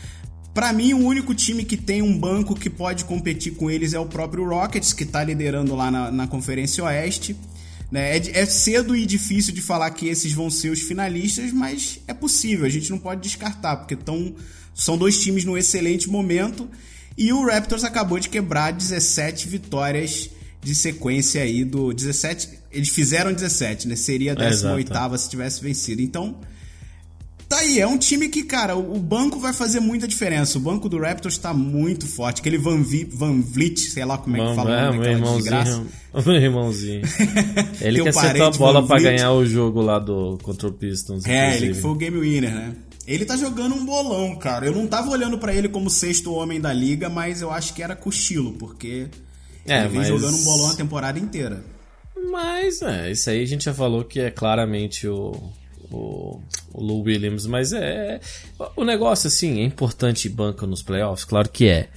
Para 0.54 0.72
mim, 0.72 0.94
o 0.94 1.00
único 1.00 1.34
time 1.34 1.66
que 1.66 1.76
tem 1.76 2.02
um 2.02 2.18
banco 2.18 2.54
que 2.54 2.70
pode 2.70 3.06
competir 3.06 3.56
com 3.56 3.72
eles 3.72 3.94
é 3.94 4.00
o 4.00 4.06
próprio 4.06 4.48
Rockets, 4.48 4.94
que 4.94 5.04
está 5.04 5.24
liderando 5.24 5.76
lá 5.76 5.90
na, 5.90 6.12
na 6.12 6.28
Conferência 6.28 6.84
Oeste. 6.84 7.36
Né? 7.92 8.18
É, 8.18 8.42
é, 8.42 8.46
cedo 8.46 8.96
e 8.96 9.06
difícil 9.06 9.54
de 9.54 9.62
falar 9.62 9.90
que 9.92 10.08
esses 10.08 10.32
vão 10.32 10.52
ser 10.52 10.70
os 10.70 10.82
finalistas, 10.82 11.52
mas 11.52 12.00
é 12.08 12.14
possível, 12.14 12.66
a 12.66 12.70
gente 12.70 12.90
não 12.92 13.00
pode 13.00 13.22
descartar, 13.22 13.78
porque 13.78 13.96
tão, 13.96 14.36
são 14.76 14.98
dois 14.98 15.20
times 15.22 15.44
num 15.44 15.58
excelente 15.58 16.08
momento. 16.08 16.70
E 17.18 17.32
o 17.34 17.46
Raptors 17.46 17.84
acabou 17.84 18.20
de 18.20 18.30
quebrar 18.30 18.72
17 18.72 19.48
vitórias 19.48 20.30
de 20.62 20.74
sequência 20.74 21.42
aí 21.42 21.64
do 21.64 21.94
17. 21.94 22.50
Eles 22.72 22.90
fizeram 22.90 23.34
17, 23.34 23.88
né? 23.88 23.96
Seria 23.96 24.32
a 24.32 24.36
18 24.36 24.92
é, 24.92 25.18
se 25.18 25.30
tivesse 25.30 25.62
vencido. 25.62 26.02
Então, 26.02 26.40
tá 27.54 27.60
aí. 27.60 27.80
É 27.80 27.88
um 27.88 27.98
time 27.98 28.28
que, 28.30 28.44
cara, 28.44 28.76
o 28.76 29.00
banco 29.00 29.40
vai 29.40 29.54
fazer 29.54 29.80
muita 29.80 30.08
diferença. 30.08 30.58
O 30.58 30.62
banco 30.62 30.90
do 30.90 31.00
Raptors 31.00 31.38
tá 31.38 31.54
muito 31.54 32.08
forte. 32.08 32.42
Aquele 32.42 32.58
Van, 32.58 32.82
Vi, 32.82 33.04
Van 33.06 33.40
Vliet, 33.42 33.80
sei 33.80 34.04
lá 34.04 34.18
como 34.18 34.38
é 34.38 34.40
que 34.40 34.56
fala 34.56 34.72
é, 34.72 34.90
o 34.90 34.94
nome 34.94 35.08
irmãozinho. 35.08 35.88
Meu 36.26 36.36
irmãozinho. 36.36 37.02
Ele 37.82 38.02
que 38.02 38.10
acertou 38.10 38.48
a 38.48 38.52
bola 38.52 38.86
para 38.86 39.02
ganhar 39.02 39.32
o 39.32 39.46
jogo 39.46 39.82
lá 39.82 40.00
do 40.00 40.38
contra 40.42 40.68
o 40.68 40.74
Pistons. 40.74 41.26
É, 41.26 41.48
inclusive. 41.48 41.66
ele 41.66 41.76
que 41.76 41.82
foi 41.82 41.92
o 41.92 41.96
game 41.96 42.20
winner, 42.20 42.54
né? 42.54 42.76
Ele 43.06 43.26
tá 43.26 43.36
jogando 43.36 43.76
um 43.76 43.86
bolão, 43.86 44.36
cara. 44.36 44.66
Eu 44.66 44.74
não 44.74 44.88
tava 44.88 45.12
olhando 45.12 45.38
para 45.38 45.54
ele 45.54 45.68
como 45.68 45.90
sexto 45.90 46.34
homem 46.34 46.62
da 46.62 46.72
liga, 46.72 47.10
mas 47.10 47.42
eu 47.42 47.52
acho 47.52 47.74
que 47.74 47.84
era 47.84 47.96
cochilo, 47.96 48.54
porque 48.54 49.08
é, 49.66 49.80
ele 49.80 49.90
vem 49.90 50.00
mas... 50.00 50.08
jogando 50.08 50.38
um 50.38 50.44
bolão 50.44 50.70
a 50.70 50.76
temporada 50.76 51.20
inteira. 51.20 51.64
Mas, 52.32 52.82
é, 52.82 53.12
isso 53.12 53.30
aí 53.30 53.44
a 53.44 53.48
gente 53.48 53.66
já 53.66 53.74
falou 53.74 54.06
que 54.06 54.20
é 54.20 54.32
claramente 54.32 55.08
o, 55.08 55.34
o, 55.94 56.42
o 56.74 56.84
Lou 56.84 57.04
Williams, 57.04 57.46
mas 57.46 57.72
é. 57.72 58.20
O 58.76 58.84
negócio, 58.84 59.28
assim, 59.28 59.62
é 59.62 59.64
importante 59.64 60.28
banca 60.28 60.66
nos 60.66 60.82
playoffs, 60.82 61.24
claro 61.24 61.50
que 61.50 61.68
é. 61.68 61.90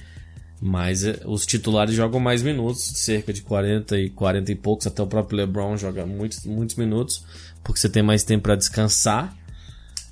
Mas 0.61 1.03
é, 1.03 1.19
os 1.25 1.45
titulares 1.45 1.93
jogam 1.93 2.19
mais 2.19 2.41
minutos, 2.41 2.81
cerca 2.81 3.31
de 3.31 3.41
40 3.41 3.99
e 3.99 4.09
40 4.09 4.51
e 4.51 4.55
poucos, 4.55 4.87
até 4.87 5.01
o 5.01 5.07
próprio 5.07 5.37
LeBron 5.37 5.77
joga 5.77 6.05
muitos, 6.05 6.45
muitos 6.45 6.75
minutos, 6.75 7.23
porque 7.63 7.79
você 7.79 7.89
tem 7.89 8.03
mais 8.03 8.23
tempo 8.23 8.43
para 8.43 8.55
descansar. 8.55 9.35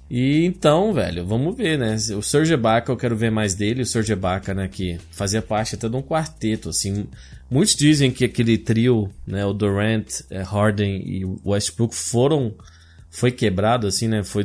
E 0.10 0.46
então, 0.46 0.94
velho, 0.94 1.26
vamos 1.26 1.56
ver, 1.56 1.80
né? 1.80 1.96
O 2.16 2.22
Serge 2.22 2.54
Ibaka, 2.54 2.92
eu 2.92 2.98
quero 2.98 3.16
ver 3.16 3.32
mais 3.32 3.56
dele. 3.56 3.82
O 3.82 3.86
Serge 3.86 4.14
Ibaka, 4.14 4.54
né, 4.54 4.68
que 4.68 5.00
fazia 5.10 5.42
parte 5.42 5.74
até 5.74 5.90
de 5.90 5.96
um 5.96 6.02
quarteto, 6.02 6.70
assim. 6.70 7.08
Muitos 7.50 7.76
dizem 7.76 8.12
que 8.12 8.26
aquele 8.26 8.58
trio, 8.58 9.10
né, 9.26 9.44
o 9.46 9.54
Durant, 9.54 10.22
eh, 10.30 10.44
Harden 10.44 10.98
e 10.98 11.26
Westbrook 11.44 11.96
foram 11.96 12.54
foi 13.16 13.32
quebrado 13.32 13.88
assim, 13.88 14.10
né? 14.10 14.24
Foi 14.24 14.44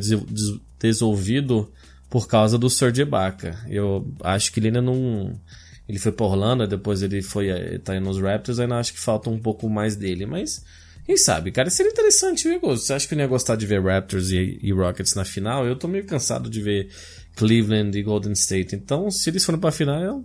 desolvido 0.78 1.70
por 2.08 2.28
causa 2.28 2.56
do 2.56 2.70
Serge 2.70 3.02
Ibaka. 3.02 3.58
Eu 3.68 4.08
acho 4.22 4.52
que 4.52 4.60
ele 4.60 4.68
ainda 4.68 4.80
não 4.80 5.38
ele 5.88 5.98
foi 5.98 6.12
para 6.12 6.26
Orlando, 6.26 6.68
depois 6.68 7.02
ele 7.02 7.20
foi 7.20 7.48
eh, 7.48 7.78
tá 7.78 7.94
aí 7.94 8.00
nos 8.00 8.20
Raptors, 8.20 8.60
ainda 8.60 8.78
acho 8.78 8.92
que 8.92 9.00
falta 9.00 9.28
um 9.28 9.40
pouco 9.40 9.68
mais 9.68 9.96
dele, 9.96 10.24
mas 10.24 10.64
quem 11.04 11.16
sabe, 11.16 11.50
cara, 11.50 11.68
seria 11.68 11.90
interessante, 11.90 12.48
viu? 12.48 12.60
Você 12.60 12.92
acha 12.92 13.08
que 13.08 13.14
eu 13.14 13.18
ia 13.18 13.26
gostar 13.26 13.56
de 13.56 13.66
ver 13.66 13.82
Raptors 13.82 14.30
e, 14.30 14.60
e, 14.62 14.72
Rockets 14.72 15.16
na 15.16 15.24
final? 15.24 15.66
Eu 15.66 15.74
tô 15.74 15.88
meio 15.88 16.04
cansado 16.04 16.48
de 16.48 16.62
ver 16.62 16.88
Cleveland 17.34 17.98
e 17.98 18.02
Golden 18.04 18.32
State. 18.34 18.76
Então, 18.76 19.10
se 19.10 19.28
eles 19.30 19.44
forem 19.44 19.60
pra 19.60 19.72
final, 19.72 20.00
eu, 20.00 20.24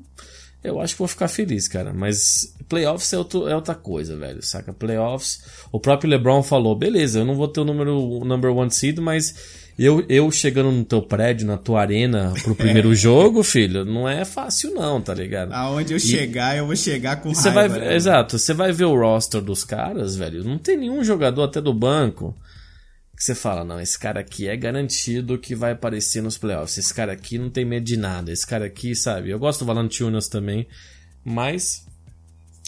eu 0.68 0.82
acho 0.82 0.94
que 0.94 1.00
vou 1.00 1.08
ficar 1.08 1.28
feliz, 1.28 1.68
cara. 1.68 1.94
Mas 1.94 2.56
playoffs 2.68 3.12
é, 3.14 3.18
outro, 3.18 3.48
é 3.48 3.56
outra 3.56 3.76
coisa, 3.76 4.16
velho, 4.16 4.42
saca? 4.42 4.74
Playoffs. 4.74 5.44
O 5.72 5.80
próprio 5.80 6.10
LeBron 6.10 6.42
falou: 6.44 6.76
beleza, 6.76 7.20
eu 7.20 7.26
não 7.26 7.36
vou 7.36 7.48
ter 7.48 7.62
o 7.62 7.66
número 7.66 7.98
o 7.98 8.26
number 8.26 8.52
one 8.52 8.72
seed, 8.72 9.00
mas 9.00 9.36
eu, 9.78 10.06
eu 10.08 10.32
chegando 10.32 10.72
no 10.72 10.86
teu 10.86 11.02
prédio, 11.02 11.46
na 11.46 11.58
tua 11.58 11.82
arena, 11.82 12.34
pro 12.44 12.56
primeiro 12.56 12.94
é. 12.94 12.96
jogo, 12.96 13.44
filho, 13.44 13.84
não 13.84 14.08
é 14.08 14.24
fácil 14.24 14.74
não, 14.74 15.02
tá 15.02 15.14
ligado? 15.14 15.52
Aonde 15.54 15.94
eu 15.94 15.98
e, 15.98 16.02
chegar, 16.02 16.58
eu 16.58 16.66
vou 16.66 16.76
chegar 16.76 17.18
com 17.18 17.34
você 17.34 17.50
raiva. 17.50 17.78
Vai, 17.78 17.88
né? 17.88 17.96
Exato, 17.96 18.40
você 18.40 18.54
vai 18.54 18.72
ver 18.72 18.86
o 18.86 18.96
roster 18.96 19.42
dos 19.42 19.64
caras, 19.64 20.16
velho, 20.16 20.44
não 20.44 20.58
tem 20.58 20.78
nenhum 20.78 21.04
jogador 21.04 21.44
até 21.44 21.60
do 21.60 21.74
banco 21.74 22.36
que 23.16 23.24
você 23.24 23.34
fala, 23.34 23.64
não, 23.64 23.80
esse 23.80 23.98
cara 23.98 24.20
aqui 24.20 24.48
é 24.48 24.58
garantido 24.58 25.38
que 25.38 25.56
vai 25.56 25.72
aparecer 25.72 26.22
nos 26.22 26.38
playoffs, 26.38 26.78
esse 26.78 26.94
cara 26.94 27.14
aqui 27.14 27.38
não 27.38 27.50
tem 27.50 27.64
medo 27.64 27.86
de 27.86 27.98
nada, 27.98 28.32
esse 28.32 28.46
cara 28.46 28.66
aqui, 28.66 28.94
sabe? 28.96 29.30
Eu 29.30 29.40
gosto 29.40 29.60
do 29.60 29.66
Valanciunas 29.66 30.28
também, 30.28 30.68
mas, 31.24 31.86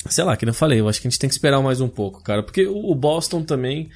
sei 0.09 0.23
lá, 0.23 0.37
que 0.37 0.45
eu 0.45 0.53
falei, 0.53 0.79
eu 0.79 0.87
acho 0.87 1.01
que 1.01 1.07
a 1.07 1.11
gente 1.11 1.19
tem 1.19 1.29
que 1.29 1.35
esperar 1.35 1.61
mais 1.61 1.81
um 1.81 1.89
pouco, 1.89 2.23
cara, 2.23 2.41
porque 2.41 2.65
o 2.65 2.95
Boston 2.95 3.43
também 3.43 3.89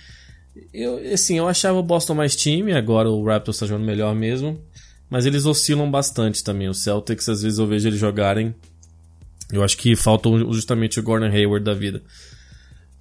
eu, 0.74 1.14
assim, 1.14 1.38
eu 1.38 1.48
achava 1.48 1.80
o 1.80 1.84
Boston 1.84 2.14
mais 2.14 2.36
time, 2.36 2.74
agora 2.74 3.10
o 3.10 3.24
Raptors 3.24 3.58
está 3.58 3.66
jogando 3.66 3.86
melhor 3.86 4.14
mesmo. 4.14 4.62
Mas 5.10 5.26
eles 5.26 5.46
oscilam 5.46 5.90
bastante 5.90 6.44
também. 6.44 6.70
O 6.70 6.74
Celtics, 6.74 7.28
às 7.28 7.42
vezes 7.42 7.60
eu 7.60 7.68
vejo 7.68 7.88
eles 7.88 8.00
jogarem. 8.00 8.56
Eu 9.52 9.64
acho 9.64 9.78
que 9.78 9.96
falta 9.96 10.30
justamente 10.52 11.00
o 11.00 11.04
Gordon 11.04 11.28
Hayward 11.28 11.66
da 11.66 11.74
vida. 11.74 12.02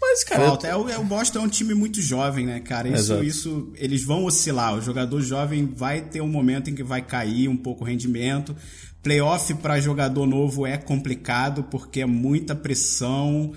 Mas, 0.01 0.25
cara. 0.25 0.47
Falta. 0.47 0.67
É, 0.67 0.75
o, 0.75 0.89
é, 0.89 0.99
o 0.99 1.05
Boston 1.05 1.41
é 1.41 1.43
um 1.43 1.49
time 1.49 1.75
muito 1.75 2.01
jovem, 2.01 2.47
né, 2.47 2.61
cara? 2.61 2.89
Isso, 2.89 3.23
isso. 3.23 3.73
Eles 3.77 4.05
vão 4.05 4.25
oscilar. 4.25 4.75
O 4.75 4.81
jogador 4.81 5.21
jovem 5.21 5.67
vai 5.67 6.01
ter 6.01 6.21
um 6.21 6.29
momento 6.29 6.71
em 6.71 6.75
que 6.75 6.83
vai 6.83 7.03
cair 7.03 7.49
um 7.49 7.57
pouco 7.57 7.85
o 7.85 7.87
rendimento. 7.87 8.57
Playoff 9.03 9.55
para 9.55 9.81
jogador 9.81 10.27
novo 10.27 10.67
é 10.67 10.77
complicado 10.77 11.65
porque 11.65 12.01
é 12.01 12.07
muita 12.07 12.55
pressão 12.55 13.53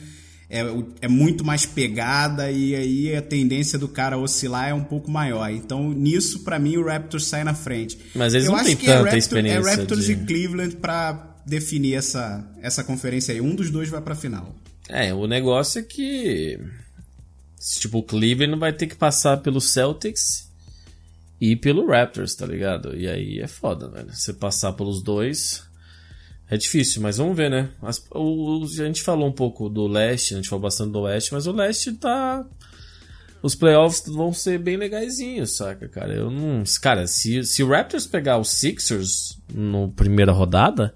é, 0.53 0.61
é 1.01 1.07
muito 1.07 1.43
mais 1.43 1.65
pegada 1.65 2.51
e 2.51 2.75
aí 2.75 3.15
a 3.15 3.23
tendência 3.23 3.79
do 3.79 3.87
cara 3.87 4.19
oscilar 4.19 4.69
é 4.69 4.73
um 4.73 4.83
pouco 4.83 5.09
maior. 5.09 5.49
Então, 5.49 5.91
nisso, 5.91 6.41
para 6.41 6.59
mim, 6.59 6.77
o 6.77 6.85
Raptors 6.85 7.25
sai 7.25 7.43
na 7.43 7.55
frente. 7.55 7.97
Mas 8.13 8.35
eles 8.35 8.45
Eu 8.45 8.51
não 8.51 8.63
têm 8.63 8.73
é 8.73 8.75
tanta 8.75 8.91
é 8.91 8.95
Raptor, 8.97 9.17
experiência. 9.17 9.69
É 9.71 9.75
Raptors 9.75 10.05
de... 10.05 10.11
e 10.11 10.15
Cleveland 10.15 10.75
para 10.75 11.37
definir 11.43 11.95
essa, 11.95 12.47
essa 12.61 12.83
conferência 12.83 13.33
aí. 13.33 13.41
Um 13.41 13.55
dos 13.55 13.71
dois 13.71 13.89
vai 13.89 13.99
pra 13.99 14.13
final. 14.13 14.55
É, 14.89 15.13
o 15.13 15.27
negócio 15.27 15.79
é 15.79 15.83
que. 15.83 16.59
Tipo, 17.79 17.99
o 17.99 18.03
Cleveland 18.03 18.59
vai 18.59 18.73
ter 18.73 18.87
que 18.87 18.95
passar 18.95 19.37
pelo 19.37 19.61
Celtics 19.61 20.51
e 21.39 21.55
pelo 21.55 21.87
Raptors, 21.87 22.35
tá 22.35 22.45
ligado? 22.45 22.95
E 22.95 23.07
aí 23.07 23.39
é 23.39 23.47
foda, 23.47 23.89
velho. 23.89 24.13
Você 24.13 24.33
passar 24.33 24.73
pelos 24.73 25.01
dois. 25.01 25.63
É 26.49 26.57
difícil, 26.57 27.01
mas 27.01 27.17
vamos 27.17 27.35
ver, 27.35 27.49
né? 27.49 27.71
As, 27.81 28.03
o, 28.11 28.63
a 28.63 28.85
gente 28.85 29.01
falou 29.01 29.27
um 29.27 29.31
pouco 29.31 29.69
do 29.69 29.87
leste, 29.87 30.33
a 30.33 30.37
gente 30.37 30.49
falou 30.49 30.61
bastante 30.61 30.91
do 30.91 30.99
oeste, 31.01 31.33
mas 31.33 31.47
o 31.47 31.51
leste 31.51 31.93
tá. 31.93 32.45
Os 33.41 33.55
playoffs 33.55 34.03
vão 34.07 34.31
ser 34.33 34.59
bem 34.59 34.77
legaisinhos, 34.77 35.55
saca, 35.55 35.87
cara? 35.87 36.13
Eu 36.13 36.29
não. 36.29 36.63
Cara, 36.81 37.07
se, 37.07 37.43
se 37.43 37.63
o 37.63 37.69
Raptors 37.69 38.07
pegar 38.07 38.37
os 38.37 38.49
Sixers 38.51 39.37
no 39.53 39.89
primeira 39.91 40.31
rodada, 40.31 40.93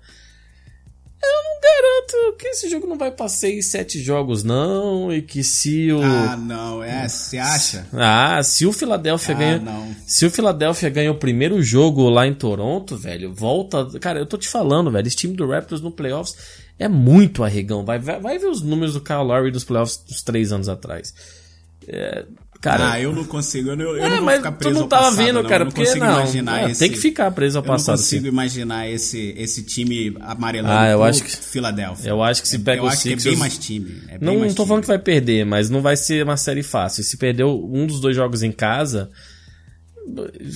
garanto 1.67 2.37
que 2.37 2.47
esse 2.47 2.69
jogo 2.69 2.87
não 2.87 2.97
vai 2.97 3.11
para 3.11 3.27
seis, 3.27 3.67
sete 3.67 3.99
jogos, 4.01 4.43
não. 4.43 5.11
E 5.11 5.21
que 5.21 5.43
se 5.43 5.91
o. 5.91 6.01
Ah, 6.01 6.37
não, 6.37 6.83
é. 6.83 7.07
Você 7.07 7.37
acha? 7.37 7.87
Ah, 7.93 8.41
se 8.43 8.65
o 8.65 8.73
Philadelphia 8.73 9.35
ah, 9.35 9.37
ganha. 9.37 9.59
Não. 9.59 9.95
Se 10.05 10.25
o 10.25 10.31
Philadelphia 10.31 10.89
ganha 10.89 11.11
o 11.11 11.17
primeiro 11.17 11.61
jogo 11.61 12.09
lá 12.09 12.25
em 12.27 12.33
Toronto, 12.33 12.95
velho, 12.95 13.33
volta. 13.33 13.85
Cara, 13.99 14.19
eu 14.19 14.25
tô 14.25 14.37
te 14.37 14.47
falando, 14.47 14.91
velho, 14.91 15.07
esse 15.07 15.15
time 15.15 15.35
do 15.35 15.47
Raptors 15.47 15.81
no 15.81 15.91
playoffs 15.91 16.35
é 16.79 16.87
muito 16.87 17.43
arregão. 17.43 17.83
Vai, 17.83 17.99
vai, 17.99 18.19
vai 18.19 18.37
ver 18.37 18.47
os 18.47 18.61
números 18.61 18.93
do 18.93 19.01
Kyle 19.01 19.23
Lowry 19.23 19.51
dos 19.51 19.63
playoffs 19.63 19.97
dos 19.97 20.21
três 20.21 20.51
anos 20.51 20.69
atrás. 20.69 21.13
É, 21.87 22.25
Cara, 22.59 22.93
ah, 22.93 22.99
eu 22.99 23.13
não 23.13 23.23
consigo, 23.23 23.69
eu 23.69 23.75
não, 23.75 23.85
eu 23.85 24.03
é, 24.03 24.09
não 24.09 24.25
vou 24.25 24.33
ficar 24.33 24.51
preso 24.51 24.75
tu 24.75 24.79
não 24.81 24.87
tava 24.87 25.03
passado, 25.03 25.25
vendo, 25.25 25.43
cara, 25.43 25.63
não. 25.63 25.71
porque 25.71 25.89
não, 25.95 26.21
imaginar 26.21 26.63
é, 26.63 26.71
esse, 26.71 26.79
tem 26.79 26.91
que 26.91 26.97
ficar 26.97 27.29
preso 27.31 27.57
ao 27.59 27.63
passado. 27.63 27.95
Eu 27.95 27.97
não 27.97 28.03
consigo 28.03 28.23
sim. 28.23 28.27
imaginar 28.27 28.89
esse, 28.89 29.35
esse 29.37 29.63
time 29.63 30.17
amarelando 30.21 30.73
ah, 30.73 30.89
eu 30.89 31.03
acho 31.03 31.23
que, 31.23 31.35
Philadelphia. 31.35 32.09
Eu 32.09 32.23
acho 32.23 32.41
que 32.41 32.47
se 32.47 32.57
pega 32.59 32.81
eu 32.81 32.85
o 32.85 32.87
acho 32.87 33.01
Sixers... 33.01 33.23
que 33.23 33.29
é 33.29 33.31
bem 33.31 33.39
mais 33.39 33.57
time. 33.57 34.01
É 34.07 34.17
bem 34.17 34.19
não, 34.21 34.39
mais 34.39 34.47
não 34.47 34.55
tô 34.55 34.63
time. 34.63 34.67
falando 34.67 34.81
que 34.81 34.87
vai 34.87 34.99
perder, 34.99 35.45
mas 35.45 35.69
não 35.69 35.81
vai 35.81 35.95
ser 35.95 36.23
uma 36.23 36.35
série 36.35 36.63
fácil. 36.63 37.03
Se 37.03 37.15
perder 37.15 37.43
um 37.43 37.85
dos 37.85 37.99
dois 37.99 38.15
jogos 38.15 38.41
em 38.41 38.51
casa, 38.51 39.09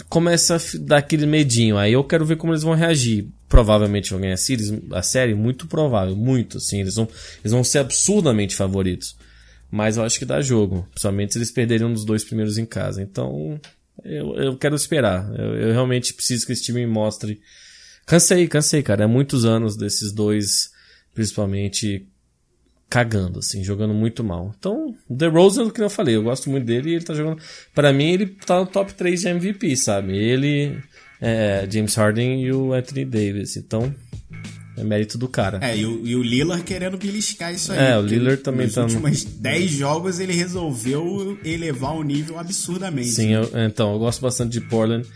começa 0.10 0.56
a 0.56 0.60
dar 0.80 0.98
aquele 0.98 1.28
medinho. 1.28 1.78
Aí 1.78 1.94
eu 1.94 2.04
quero 2.04 2.26
ver 2.26 2.38
como 2.38 2.52
eles 2.52 2.64
vão 2.64 2.74
reagir. 2.74 3.28
Provavelmente 3.48 4.10
vão 4.10 4.22
ganhar 4.22 4.34
a 4.34 4.38
série, 4.38 4.84
a 4.94 5.02
série 5.04 5.36
muito 5.36 5.68
provável, 5.68 6.16
muito, 6.16 6.60
sim. 6.60 6.80
Eles 6.80 6.96
vão, 6.96 7.08
eles 7.44 7.52
vão 7.52 7.64
ser 7.64 7.80
absurdamente 7.80 8.56
favoritos. 8.56 9.16
Mas 9.72 9.96
eu 9.96 10.04
acho 10.04 10.20
que 10.20 10.26
dá 10.26 10.42
jogo. 10.42 10.86
Principalmente 10.92 11.34
se 11.34 11.40
eles 11.40 11.52
perderem 11.52 11.88
um 11.88 11.94
dos 11.94 12.04
dois 12.04 12.24
primeiros 12.26 12.58
em 12.58 12.66
casa. 12.66 13.02
Então, 13.02 13.60
eu, 14.04 14.36
eu 14.36 14.58
quero 14.58 14.76
esperar. 14.76 15.28
Eu, 15.34 15.56
eu 15.56 15.72
realmente 15.72 16.14
preciso 16.14 16.46
que 16.46 16.52
esse 16.52 16.64
time 16.64 16.86
me 16.86 16.92
mostre. 16.92 17.40
Cansei, 18.06 18.48
cansei, 18.48 18.84
cara. 18.84 19.06
É 19.06 19.08
muitos 19.08 19.46
anos 19.46 19.78
desses 19.78 20.12
dois, 20.12 20.72
principalmente, 21.14 22.06
cagando, 22.90 23.40
assim, 23.40 23.64
jogando 23.64 23.94
muito 23.94 24.22
mal. 24.22 24.54
Então, 24.60 24.94
The 25.18 25.28
Rose, 25.28 25.72
que 25.72 25.82
eu 25.82 25.90
falei, 25.90 26.18
eu 26.18 26.24
gosto 26.24 26.50
muito 26.50 26.66
dele 26.66 26.90
e 26.90 26.96
ele 26.96 27.06
tá 27.06 27.14
jogando. 27.14 27.42
para 27.74 27.94
mim, 27.94 28.12
ele 28.12 28.26
tá 28.28 28.60
no 28.60 28.68
top 28.68 28.94
3 28.94 29.22
de 29.22 29.28
MVP, 29.30 29.78
sabe? 29.78 30.18
Ele, 30.18 30.78
é, 31.22 31.66
James 31.72 31.96
Harden 31.96 32.44
e 32.44 32.52
o 32.52 32.74
Anthony 32.74 33.06
Davis. 33.06 33.56
Então, 33.56 33.96
é 34.82 34.84
mérito 34.84 35.18
do 35.18 35.28
cara. 35.28 35.60
É, 35.62 35.78
e 35.78 35.86
o, 35.86 36.06
e 36.06 36.16
o 36.16 36.24
Lillard 36.24 36.64
querendo 36.64 36.98
beliscar 36.98 37.54
isso 37.54 37.72
aí. 37.72 37.80
É, 37.80 37.98
o 37.98 38.02
Lillard 38.02 38.42
também 38.42 38.66
nos 38.66 38.76
tá 38.76 38.82
no- 38.82 38.88
últimos 38.88 39.24
10 39.24 39.72
jogos 39.72 40.20
ele 40.20 40.34
resolveu 40.34 41.38
elevar 41.46 41.96
o 41.96 42.04
nível 42.04 42.40
absurdamente. 42.40 43.10
Sim, 43.10 43.34
eu- 43.34 43.50
então, 43.66 43.94
eu 43.94 44.00
gosto 44.00 44.22
bastante 44.22 44.52
de 44.52 44.62
Portland. 44.62 45.08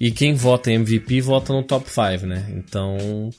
E 0.00 0.10
quem 0.10 0.34
vota 0.34 0.70
em 0.70 0.74
MVP 0.74 1.20
vota 1.20 1.52
no 1.52 1.62
top 1.62 1.88
5, 1.88 2.26
né? 2.26 2.44
Então, 2.56 3.30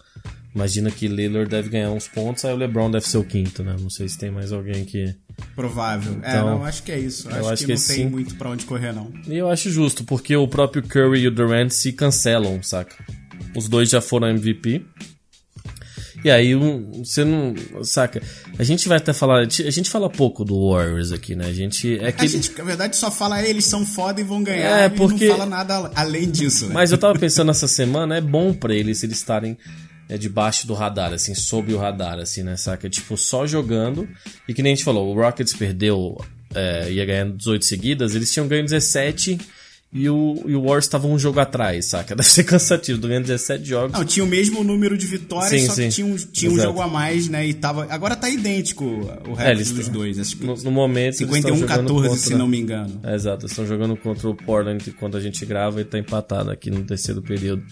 imagina 0.56 0.90
que 0.90 1.08
Lillard 1.08 1.50
deve 1.50 1.70
ganhar 1.70 1.92
uns 1.92 2.08
pontos, 2.08 2.46
aí 2.46 2.54
o 2.54 2.58
LeBron 2.58 2.90
deve 2.90 3.06
ser 3.08 3.18
o 3.18 3.24
quinto, 3.26 3.62
né? 3.62 3.76
Não 3.80 3.90
sei 3.90 4.08
se 4.08 4.18
tem 4.18 4.32
mais 4.32 4.52
alguém 4.54 4.86
que. 4.86 5.14
Provável. 5.54 6.14
é, 6.24 6.30
Então, 6.30 6.50
não, 6.60 6.64
acho 6.66 6.82
que 6.84 6.92
é 6.94 6.98
isso. 7.00 7.30
eu 7.30 7.36
Acho, 7.36 7.50
acho 7.50 7.66
que, 7.66 7.74
que 7.74 7.80
não 7.80 7.88
tem 7.88 7.96
sim. 7.98 8.06
muito 8.10 8.36
pra 8.36 8.50
onde 8.50 8.64
correr, 8.66 8.94
não. 8.94 9.12
E 9.28 9.36
eu 9.36 9.50
acho 9.50 9.70
justo, 9.70 10.06
porque 10.06 10.34
o 10.36 10.48
próprio 10.48 10.82
Curry 10.82 11.20
e 11.24 11.28
o 11.28 11.32
Durant 11.32 11.72
se 11.72 11.92
cancelam, 11.92 12.64
saca? 12.64 12.96
Os 13.54 13.68
dois 13.68 13.90
já 13.90 14.00
foram 14.00 14.30
MVP. 14.30 14.86
E 16.24 16.32
aí, 16.32 16.56
um, 16.56 17.04
você 17.04 17.24
não. 17.24 17.54
Saca? 17.84 18.22
A 18.58 18.64
gente 18.64 18.88
vai 18.88 18.98
até 18.98 19.14
falar. 19.14 19.42
A 19.42 19.70
gente 19.70 19.90
fala 19.90 20.10
pouco 20.10 20.44
do 20.44 20.72
Warriors 20.72 21.12
aqui, 21.12 21.36
né? 21.36 21.46
A 21.48 21.54
gente. 21.54 22.00
É 22.00 22.12
que 22.12 22.26
A 22.26 22.28
gente, 22.28 22.52
na 22.58 22.64
verdade, 22.64 22.96
só 22.96 23.12
fala 23.12 23.36
"Ah, 23.36 23.48
eles 23.48 23.66
são 23.66 23.86
foda 23.86 24.20
e 24.22 24.24
vão 24.24 24.44
ganhar. 24.44 24.80
É, 24.82 24.90
porque- 24.90 25.28
não 25.28 25.36
fala 25.38 25.46
nada 25.46 25.92
além 25.96 26.30
disso, 26.30 26.68
né? 26.68 26.74
Mas 26.74 26.92
eu 26.92 26.98
tava 26.98 27.18
pensando 27.20 27.52
essa 27.52 27.68
semana, 27.68 28.18
é 28.18 28.22
bom 28.22 28.54
pra 28.54 28.74
eles 28.74 29.04
eles 29.04 29.18
estarem 29.18 29.58
é, 30.08 30.18
debaixo 30.18 30.68
do 30.68 30.74
radar, 30.74 31.14
assim, 31.14 31.34
sob 31.34 31.74
o 31.74 31.78
radar, 31.78 32.20
assim, 32.20 32.44
né, 32.44 32.56
saca? 32.56 32.88
Tipo, 32.90 33.18
só 33.18 33.46
jogando. 33.48 34.08
E 34.48 34.54
que 34.54 34.62
nem 34.62 34.74
a 34.74 34.76
gente 34.76 34.86
falou, 34.86 35.12
o 35.12 35.20
Rockets 35.20 35.54
perdeu, 35.54 36.16
é, 36.54 36.92
ia 36.92 37.06
ganhando 37.06 37.36
18 37.38 37.66
seguidas, 37.66 38.14
eles 38.16 38.32
tinham 38.32 38.48
ganho 38.48 38.64
17 38.64 39.38
e 39.98 40.10
o, 40.10 40.44
e 40.46 40.54
o 40.54 40.64
Warriors 40.64 40.90
tava 40.90 41.08
um 41.08 41.18
jogo 41.18 41.40
atrás, 41.40 41.86
saca? 41.86 42.14
Deve 42.18 42.28
ser 42.28 42.44
cansativo, 42.44 43.00
ganhando 43.08 43.28
17 43.28 43.64
jogos. 43.64 43.98
Não, 43.98 44.04
tinha 44.04 44.26
o 44.26 44.28
mesmo 44.28 44.62
número 44.62 44.98
de 44.98 45.08
vitórias, 45.08 45.50
Sim, 45.50 45.68
só 45.68 45.74
que 45.74 45.84
sim. 45.84 45.90
tinha 45.90 46.06
um, 46.06 46.18
tinha 46.18 46.52
um 46.52 46.60
jogo 46.60 46.82
a 46.82 46.88
mais, 46.88 47.30
né? 47.30 47.48
E 47.48 47.54
tava. 47.54 47.88
Agora 47.90 48.14
tá 48.14 48.30
idêntico 48.30 48.84
o 48.84 49.34
resto 49.34 49.72
É, 49.72 49.74
dos 49.74 49.88
dois. 49.88 50.20
Acho 50.20 50.36
que 50.36 50.46
No, 50.46 50.54
no 50.54 50.70
momento, 50.70 51.22
eles 51.22 51.34
estão 51.34 51.56
51 51.56 51.58
jogando 51.60 51.88
14, 51.88 52.10
contra... 52.10 52.18
se 52.18 52.36
não 52.36 52.46
me 52.46 52.60
engano. 52.60 53.00
É, 53.04 53.16
exato, 53.16 53.46
estão 53.46 53.66
jogando 53.66 53.96
contra 53.96 54.30
o 54.30 54.36
Portland 54.36 54.92
quando 55.00 55.16
a 55.16 55.22
gente 55.22 55.46
grava 55.46 55.80
e 55.80 55.86
tá 55.86 55.98
empatado 55.98 56.52
aqui 56.52 56.70
no 56.70 56.84
terceiro 56.84 57.22
período. 57.22 57.64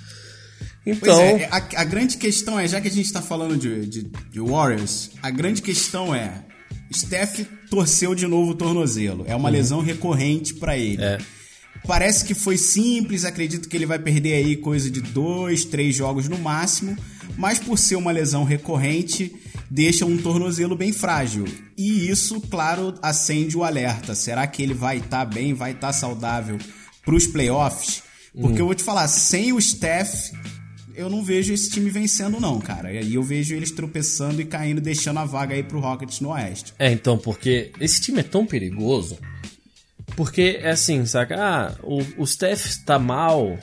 Pois 0.85 0.97
Então, 0.97 1.19
é, 1.19 1.49
a, 1.51 1.57
a 1.57 1.83
grande 1.83 2.15
questão 2.15 2.57
é, 2.57 2.65
já 2.69 2.79
que 2.79 2.87
a 2.87 2.91
gente 2.91 3.11
tá 3.11 3.21
falando 3.21 3.57
de, 3.57 3.85
de, 3.85 4.11
de 4.31 4.39
Warriors, 4.39 5.11
a 5.21 5.29
grande 5.29 5.61
questão 5.61 6.15
é. 6.15 6.41
Steph 6.93 7.41
torceu 7.69 8.15
de 8.15 8.27
novo 8.27 8.51
o 8.51 8.55
tornozelo. 8.55 9.25
É 9.27 9.35
uma 9.35 9.49
lesão 9.49 9.81
recorrente 9.81 10.53
pra 10.53 10.77
ele. 10.77 11.01
Uhum. 11.01 11.03
É. 11.03 11.17
Parece 11.85 12.25
que 12.25 12.33
foi 12.33 12.57
simples, 12.57 13.25
acredito 13.25 13.67
que 13.67 13.75
ele 13.75 13.85
vai 13.85 13.99
perder 13.99 14.33
aí 14.33 14.55
coisa 14.55 14.89
de 14.89 15.01
dois, 15.01 15.65
três 15.65 15.95
jogos 15.95 16.29
no 16.29 16.37
máximo, 16.37 16.97
mas 17.37 17.59
por 17.59 17.77
ser 17.77 17.97
uma 17.97 18.11
lesão 18.11 18.43
recorrente, 18.43 19.35
deixa 19.69 20.05
um 20.05 20.17
tornozelo 20.17 20.77
bem 20.77 20.93
frágil. 20.93 21.45
E 21.77 22.09
isso, 22.09 22.39
claro, 22.41 22.93
acende 23.01 23.57
o 23.57 23.63
alerta. 23.63 24.15
Será 24.15 24.47
que 24.47 24.63
ele 24.63 24.73
vai 24.73 24.97
estar 24.97 25.25
bem, 25.25 25.53
vai 25.53 25.71
estar 25.71 25.91
saudável 25.91 26.57
para 27.03 27.15
os 27.15 27.27
playoffs? 27.27 28.03
Porque 28.39 28.61
eu 28.61 28.65
vou 28.65 28.75
te 28.75 28.83
falar, 28.83 29.07
sem 29.07 29.53
o 29.53 29.61
Steph, 29.61 30.31
eu 30.95 31.09
não 31.09 31.23
vejo 31.23 31.53
esse 31.53 31.69
time 31.69 31.89
vencendo 31.89 32.39
não, 32.39 32.59
cara. 32.59 32.91
E 32.91 32.97
aí 32.97 33.13
eu 33.15 33.23
vejo 33.23 33.53
eles 33.55 33.71
tropeçando 33.71 34.41
e 34.41 34.45
caindo, 34.45 34.81
deixando 34.81 35.19
a 35.19 35.25
vaga 35.25 35.53
aí 35.53 35.63
pro 35.63 35.79
Rockets 35.79 36.19
no 36.19 36.29
Oeste. 36.29 36.73
É, 36.79 36.91
então, 36.91 37.17
porque 37.17 37.71
esse 37.79 38.01
time 38.01 38.19
é 38.19 38.23
tão 38.23 38.45
perigoso. 38.45 39.17
Porque 40.15 40.59
é 40.61 40.69
assim, 40.71 41.05
saca? 41.05 41.35
Ah, 41.37 41.75
o, 41.83 42.01
o 42.23 42.25
Steph 42.27 42.77
tá 42.85 42.99
mal. 42.99 43.57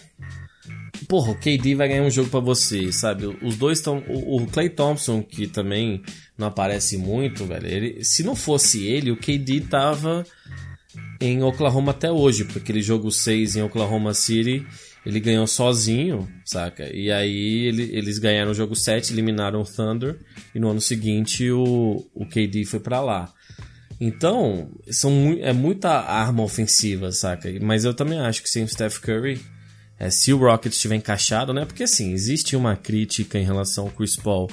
Porra, 1.08 1.32
o 1.32 1.38
KD 1.38 1.74
vai 1.74 1.88
ganhar 1.88 2.02
um 2.02 2.10
jogo 2.10 2.28
pra 2.30 2.40
você, 2.40 2.92
sabe? 2.92 3.26
Os 3.42 3.56
dois 3.56 3.78
estão. 3.78 4.02
O, 4.08 4.42
o 4.42 4.46
Clay 4.46 4.68
Thompson, 4.68 5.22
que 5.22 5.46
também 5.46 6.02
não 6.36 6.46
aparece 6.48 6.96
muito, 6.96 7.44
velho. 7.46 7.66
Ele, 7.66 8.04
se 8.04 8.22
não 8.22 8.34
fosse 8.36 8.84
ele, 8.86 9.10
o 9.10 9.16
KD 9.16 9.62
tava 9.62 10.24
em 11.20 11.42
Oklahoma 11.42 11.92
até 11.92 12.10
hoje, 12.10 12.44
porque 12.44 12.58
aquele 12.60 12.82
jogo 12.82 13.10
6 13.10 13.56
em 13.56 13.62
Oklahoma 13.62 14.14
City 14.14 14.66
ele 15.04 15.20
ganhou 15.20 15.46
sozinho, 15.46 16.28
saca? 16.44 16.94
E 16.94 17.10
aí 17.10 17.66
ele- 17.66 17.90
eles 17.96 18.18
ganharam 18.18 18.50
o 18.50 18.54
jogo 18.54 18.74
7, 18.76 19.12
eliminaram 19.12 19.60
o 19.62 19.64
Thunder, 19.64 20.18
e 20.54 20.58
no 20.60 20.68
ano 20.70 20.80
seguinte 20.80 21.50
o, 21.50 22.06
o 22.14 22.26
KD 22.26 22.64
foi 22.66 22.80
pra 22.80 23.00
lá. 23.00 23.32
Então, 24.00 24.70
são 24.90 25.36
é 25.40 25.52
muita 25.52 25.90
arma 25.90 26.42
ofensiva, 26.42 27.12
saca? 27.12 27.50
Mas 27.60 27.84
eu 27.84 27.92
também 27.92 28.18
acho 28.18 28.42
que 28.42 28.48
sem 28.48 28.64
o 28.64 28.68
Steph 28.68 28.98
Curry, 28.98 29.38
é, 29.98 30.08
se 30.08 30.32
o 30.32 30.38
Rockets 30.38 30.76
estiver 30.76 30.94
encaixado, 30.94 31.52
né? 31.52 31.66
Porque 31.66 31.82
assim, 31.82 32.12
existe 32.12 32.56
uma 32.56 32.74
crítica 32.74 33.38
em 33.38 33.44
relação 33.44 33.84
ao 33.84 33.90
Chris 33.90 34.16
Paul 34.16 34.50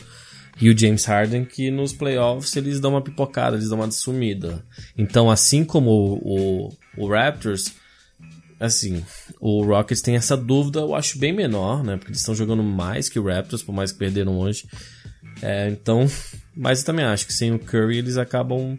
e 0.60 0.70
o 0.70 0.78
James 0.78 1.06
Harden 1.06 1.46
que 1.46 1.72
nos 1.72 1.94
playoffs 1.94 2.54
eles 2.58 2.82
dão 2.82 2.92
uma 2.92 3.02
pipocada, 3.02 3.56
eles 3.56 3.70
dão 3.70 3.80
uma 3.80 3.90
sumida. 3.90 4.66
Então, 4.98 5.32
assim 5.32 5.64
como 5.64 5.92
o, 5.92 6.68
o, 6.68 6.78
o 6.98 7.08
Raptors, 7.08 7.74
assim, 8.60 9.02
o 9.40 9.64
Rockets 9.64 10.02
tem 10.02 10.18
essa 10.18 10.36
dúvida, 10.36 10.80
eu 10.80 10.94
acho 10.94 11.18
bem 11.18 11.32
menor, 11.32 11.86
né? 11.86 11.96
Porque 11.96 12.10
eles 12.10 12.20
estão 12.20 12.36
jogando 12.36 12.64
mais 12.64 13.08
que 13.08 13.18
o 13.18 13.24
Raptors, 13.24 13.64
por 13.64 13.74
mais 13.74 13.94
que 13.94 14.00
perderam 14.00 14.38
hoje. 14.38 14.68
É, 15.42 15.70
então, 15.70 16.06
mas 16.54 16.80
eu 16.80 16.86
também 16.86 17.06
acho 17.06 17.26
que 17.26 17.34
sem 17.34 17.54
o 17.54 17.60
Curry 17.60 18.00
eles 18.00 18.18
acabam 18.18 18.78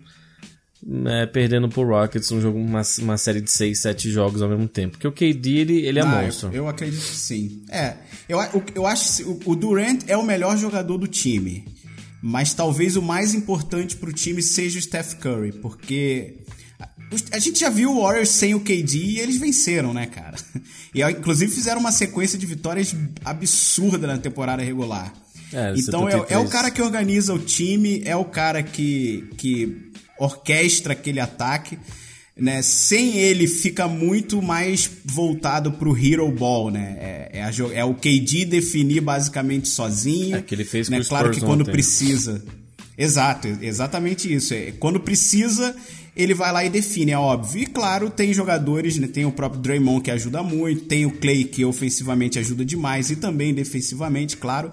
né, 0.86 1.26
perdendo 1.26 1.68
pro 1.68 1.86
Rockets 1.86 2.30
um 2.30 2.40
jogo, 2.40 2.58
uma, 2.58 2.82
uma 3.00 3.18
série 3.18 3.40
de 3.40 3.50
6, 3.50 3.78
7 3.80 4.10
jogos 4.10 4.40
ao 4.42 4.48
mesmo 4.48 4.68
tempo. 4.68 4.92
Porque 4.98 5.08
o 5.08 5.12
KD, 5.12 5.50
ele, 5.58 5.86
ele 5.86 5.98
é 5.98 6.02
Ah, 6.02 6.06
monstro. 6.06 6.48
Eu, 6.48 6.54
eu 6.64 6.68
acredito 6.68 7.00
que 7.00 7.16
sim. 7.16 7.62
É, 7.68 7.94
eu, 8.28 8.38
eu 8.74 8.86
acho 8.86 9.16
que 9.16 9.40
o, 9.46 9.54
Durant 9.56 10.02
é 10.06 10.16
o 10.16 10.24
melhor 10.24 10.56
jogador 10.56 10.96
do 10.98 11.06
time. 11.06 11.64
Mas 12.22 12.52
talvez 12.52 12.96
o 12.96 13.02
mais 13.02 13.32
importante 13.34 13.96
pro 13.96 14.12
time 14.12 14.42
seja 14.42 14.78
o 14.78 14.82
Steph 14.82 15.14
Curry, 15.14 15.52
porque 15.52 16.38
a- 17.30 17.38
gente 17.38 17.60
já 17.60 17.70
viu 17.70 17.92
o 17.92 18.02
Warriors 18.02 18.28
sem 18.30 18.54
o 18.54 18.60
KD 18.60 18.98
e 18.98 19.18
eles 19.20 19.36
venceram, 19.36 19.92
né, 19.94 20.06
cara? 20.06 20.36
E 20.94 21.02
inclusive 21.02 21.52
fizeram 21.54 21.80
uma 21.80 21.92
sequência 21.92 22.38
de 22.38 22.46
vitórias 22.46 22.96
absurda 23.22 24.06
na 24.06 24.16
temporada 24.16 24.62
regular. 24.62 25.12
É, 25.52 25.74
então 25.76 26.08
é, 26.08 26.12
73. 26.12 26.30
é 26.30 26.38
o 26.38 26.48
cara 26.48 26.70
que 26.70 26.80
organiza 26.82 27.32
o 27.34 27.38
time, 27.38 28.02
é 28.06 28.16
o 28.16 28.24
cara 28.24 28.62
que, 28.62 29.28
que 29.36 29.87
orquestra 30.18 30.92
aquele 30.92 31.20
ataque. 31.20 31.78
Né? 32.36 32.62
Sem 32.62 33.18
ele 33.18 33.48
fica 33.48 33.88
muito 33.88 34.40
mais 34.40 34.88
voltado 35.04 35.72
pro 35.72 35.96
hero 35.96 36.30
ball, 36.30 36.70
né? 36.70 36.96
É, 37.00 37.38
é, 37.38 37.42
a 37.42 37.50
é 37.74 37.84
o 37.84 37.94
KD 37.94 38.44
definir 38.44 39.00
basicamente 39.00 39.68
sozinho. 39.68 40.36
É, 40.36 40.42
que 40.42 40.54
ele 40.54 40.64
fez 40.64 40.88
né? 40.88 41.02
Claro 41.02 41.32
que 41.32 41.40
quando 41.40 41.62
ontem. 41.62 41.72
precisa. 41.72 42.42
Exato, 42.96 43.48
exatamente 43.60 44.32
isso. 44.32 44.54
É, 44.54 44.72
quando 44.78 45.00
precisa, 45.00 45.74
ele 46.16 46.34
vai 46.34 46.52
lá 46.52 46.64
e 46.64 46.68
define, 46.68 47.12
é 47.12 47.18
óbvio. 47.18 47.62
E 47.62 47.66
claro, 47.66 48.10
tem 48.10 48.32
jogadores, 48.32 48.98
né? 48.98 49.06
Tem 49.06 49.24
o 49.24 49.30
próprio 49.30 49.60
Draymond 49.60 50.02
que 50.02 50.10
ajuda 50.10 50.42
muito, 50.42 50.84
tem 50.86 51.06
o 51.06 51.10
Clay 51.12 51.44
que 51.44 51.64
ofensivamente 51.64 52.38
ajuda 52.38 52.64
demais 52.64 53.10
e 53.10 53.16
também 53.16 53.54
defensivamente, 53.54 54.36
claro. 54.36 54.72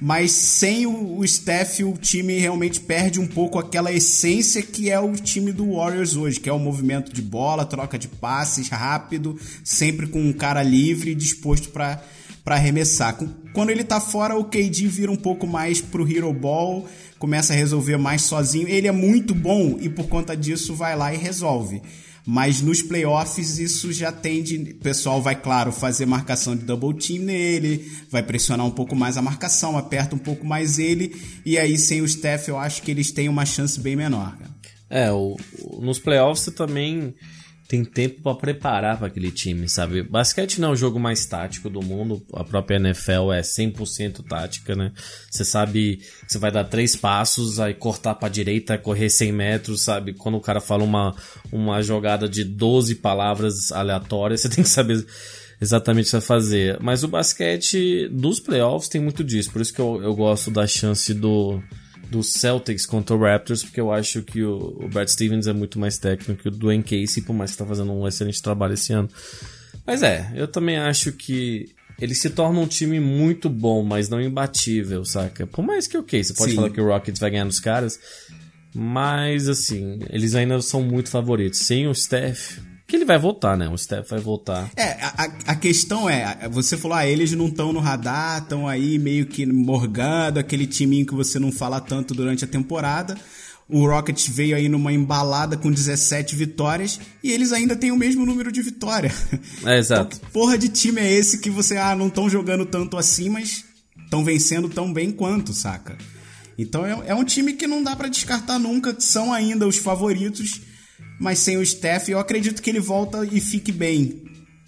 Mas 0.00 0.32
sem 0.32 0.86
o, 0.86 1.18
o 1.18 1.24
o 1.24 1.98
time 1.98 2.38
realmente 2.38 2.80
perde 2.80 3.20
um 3.20 3.26
pouco 3.26 3.58
aquela 3.58 3.92
essência 3.92 4.62
que 4.62 4.88
é 4.88 4.98
o 4.98 5.12
time 5.12 5.52
do 5.52 5.74
Warriors 5.74 6.16
hoje, 6.16 6.40
que 6.40 6.48
é 6.48 6.52
o 6.52 6.58
movimento 6.58 7.12
de 7.12 7.20
bola, 7.20 7.66
troca 7.66 7.98
de 7.98 8.08
passes 8.08 8.68
rápido, 8.68 9.38
sempre 9.62 10.06
com 10.06 10.20
um 10.20 10.32
cara 10.32 10.62
livre 10.62 11.10
e 11.10 11.14
disposto 11.14 11.68
para 11.68 12.02
para 12.44 12.54
arremessar. 12.54 13.18
Quando 13.52 13.70
ele 13.70 13.84
tá 13.84 14.00
fora, 14.00 14.36
o 14.36 14.44
KD 14.44 14.86
vira 14.86 15.12
um 15.12 15.16
pouco 15.16 15.46
mais 15.46 15.80
pro 15.80 16.10
hero 16.10 16.32
ball, 16.32 16.88
começa 17.18 17.52
a 17.52 17.56
resolver 17.56 17.96
mais 17.96 18.22
sozinho. 18.22 18.68
Ele 18.68 18.88
é 18.88 18.92
muito 18.92 19.34
bom 19.34 19.76
e 19.80 19.88
por 19.88 20.08
conta 20.08 20.36
disso 20.36 20.74
vai 20.74 20.96
lá 20.96 21.12
e 21.12 21.18
resolve. 21.18 21.82
Mas 22.26 22.60
nos 22.60 22.82
playoffs 22.82 23.58
isso 23.58 23.92
já 23.92 24.12
tende, 24.12 24.56
o 24.56 24.74
pessoal 24.76 25.20
vai 25.22 25.34
claro 25.34 25.72
fazer 25.72 26.04
marcação 26.06 26.54
de 26.54 26.64
double 26.64 26.94
team 26.98 27.24
nele, 27.24 27.90
vai 28.10 28.22
pressionar 28.22 28.66
um 28.66 28.70
pouco 28.70 28.94
mais 28.94 29.16
a 29.16 29.22
marcação, 29.22 29.76
aperta 29.78 30.14
um 30.14 30.18
pouco 30.18 30.46
mais 30.46 30.78
ele 30.78 31.14
e 31.46 31.56
aí 31.58 31.78
sem 31.78 32.02
o 32.02 32.08
Steph 32.08 32.48
eu 32.48 32.58
acho 32.58 32.82
que 32.82 32.90
eles 32.90 33.10
têm 33.10 33.28
uma 33.28 33.46
chance 33.46 33.80
bem 33.80 33.96
menor. 33.96 34.36
É, 34.88 35.10
o- 35.10 35.36
nos 35.80 35.98
playoffs 35.98 36.44
você 36.44 36.50
também 36.50 37.14
tem 37.70 37.84
tempo 37.84 38.20
pra 38.20 38.34
preparar 38.34 38.98
para 38.98 39.06
aquele 39.06 39.30
time, 39.30 39.68
sabe? 39.68 40.02
Basquete 40.02 40.60
não 40.60 40.70
é 40.70 40.72
o 40.72 40.76
jogo 40.76 40.98
mais 40.98 41.24
tático 41.24 41.70
do 41.70 41.80
mundo, 41.80 42.20
a 42.34 42.42
própria 42.42 42.78
NFL 42.78 43.30
é 43.32 43.42
100% 43.42 44.24
tática, 44.28 44.74
né? 44.74 44.90
Você 45.30 45.44
sabe 45.44 46.00
você 46.26 46.36
vai 46.36 46.50
dar 46.50 46.64
três 46.64 46.96
passos, 46.96 47.60
aí 47.60 47.72
cortar 47.72 48.16
pra 48.16 48.28
direita, 48.28 48.76
correr 48.76 49.08
100 49.08 49.32
metros, 49.32 49.82
sabe? 49.82 50.12
Quando 50.12 50.36
o 50.36 50.40
cara 50.40 50.60
fala 50.60 50.82
uma, 50.82 51.14
uma 51.52 51.80
jogada 51.80 52.28
de 52.28 52.42
12 52.42 52.96
palavras 52.96 53.70
aleatórias, 53.70 54.40
você 54.42 54.48
tem 54.48 54.64
que 54.64 54.68
saber 54.70 55.06
exatamente 55.60 56.06
o 56.06 56.08
que 56.08 56.12
vai 56.16 56.20
fazer. 56.22 56.76
Mas 56.80 57.04
o 57.04 57.08
basquete 57.08 58.08
dos 58.08 58.40
playoffs 58.40 58.88
tem 58.88 59.00
muito 59.00 59.22
disso, 59.22 59.52
por 59.52 59.62
isso 59.62 59.72
que 59.72 59.80
eu, 59.80 60.02
eu 60.02 60.12
gosto 60.16 60.50
da 60.50 60.66
chance 60.66 61.14
do 61.14 61.62
do 62.10 62.22
Celtics 62.22 62.84
contra 62.84 63.14
o 63.14 63.20
Raptors, 63.20 63.62
porque 63.62 63.80
eu 63.80 63.92
acho 63.92 64.22
que 64.22 64.42
o, 64.42 64.76
o 64.80 64.88
Brad 64.88 65.08
Stevens 65.08 65.46
é 65.46 65.52
muito 65.52 65.78
mais 65.78 65.96
técnico 65.96 66.42
que 66.42 66.48
o 66.48 66.50
Dwayne 66.50 66.82
Casey, 66.82 67.22
por 67.22 67.32
mais 67.32 67.52
que 67.52 67.58
tá 67.58 67.64
fazendo 67.64 67.92
um 67.92 68.06
excelente 68.06 68.42
trabalho 68.42 68.74
esse 68.74 68.92
ano. 68.92 69.08
Mas 69.86 70.02
é, 70.02 70.30
eu 70.34 70.48
também 70.48 70.76
acho 70.76 71.12
que 71.12 71.70
ele 72.00 72.14
se 72.14 72.30
torna 72.30 72.58
um 72.58 72.66
time 72.66 72.98
muito 72.98 73.48
bom, 73.48 73.82
mas 73.82 74.08
não 74.08 74.20
imbatível, 74.20 75.04
saca? 75.04 75.46
Por 75.46 75.62
mais 75.64 75.86
que, 75.86 75.96
ok, 75.96 76.22
você 76.22 76.34
pode 76.34 76.50
Sim. 76.50 76.56
falar 76.56 76.70
que 76.70 76.80
o 76.80 76.86
Rockets 76.86 77.20
vai 77.20 77.30
ganhar 77.30 77.44
dos 77.44 77.60
caras, 77.60 78.00
mas, 78.74 79.48
assim, 79.48 79.98
eles 80.10 80.34
ainda 80.34 80.60
são 80.62 80.82
muito 80.82 81.10
favoritos. 81.10 81.60
Sem 81.60 81.86
o 81.86 81.94
Steph, 81.94 82.58
que 82.90 82.96
ele 82.96 83.04
vai 83.04 83.18
voltar, 83.18 83.56
né? 83.56 83.68
O 83.68 83.78
Steph 83.78 84.08
vai 84.10 84.20
voltar. 84.20 84.70
É, 84.76 84.90
a, 85.02 85.30
a- 85.46 85.54
questão 85.54 86.08
é, 86.10 86.48
você 86.50 86.76
falou, 86.76 86.96
ah, 86.96 87.06
eles 87.06 87.32
não 87.32 87.46
estão 87.46 87.72
no 87.72 87.80
radar, 87.80 88.42
estão 88.42 88.66
aí 88.68 88.98
meio 88.98 89.26
que 89.26 89.46
morgando, 89.46 90.38
aquele 90.38 90.66
timinho 90.66 91.06
que 91.06 91.14
você 91.14 91.38
não 91.38 91.52
fala 91.52 91.80
tanto 91.80 92.12
durante 92.14 92.44
a 92.44 92.48
temporada. 92.48 93.16
O 93.68 93.86
Rockets 93.86 94.26
veio 94.28 94.56
aí 94.56 94.68
numa 94.68 94.92
embalada 94.92 95.56
com 95.56 95.70
17 95.70 96.34
vitórias 96.34 96.98
e 97.22 97.30
eles 97.30 97.52
ainda 97.52 97.76
têm 97.76 97.92
o 97.92 97.96
mesmo 97.96 98.26
número 98.26 98.50
de 98.50 98.60
vitória. 98.60 99.12
É, 99.64 99.78
exato. 99.78 100.16
Então, 100.16 100.28
que 100.28 100.32
porra 100.32 100.58
de 100.58 100.68
time 100.68 101.00
é 101.00 101.12
esse 101.12 101.38
que 101.38 101.50
você, 101.50 101.76
ah, 101.76 101.94
não 101.94 102.08
estão 102.08 102.28
jogando 102.28 102.66
tanto 102.66 102.96
assim, 102.96 103.28
mas 103.28 103.64
estão 104.04 104.24
vencendo 104.24 104.68
tão 104.68 104.92
bem 104.92 105.12
quanto, 105.12 105.52
saca? 105.52 105.96
Então 106.58 106.84
é, 106.84 107.10
é 107.10 107.14
um 107.14 107.24
time 107.24 107.52
que 107.52 107.66
não 107.66 107.82
dá 107.82 107.94
pra 107.94 108.08
descartar 108.08 108.58
nunca, 108.58 108.94
são 108.98 109.32
ainda 109.32 109.66
os 109.68 109.76
favoritos, 109.76 110.60
mas 111.20 111.38
sem 111.38 111.56
o 111.56 111.64
Steph 111.64 112.08
eu 112.08 112.18
acredito 112.18 112.60
que 112.60 112.68
ele 112.70 112.80
volta 112.80 113.24
e 113.30 113.40
fique 113.40 113.70
bem, 113.70 114.22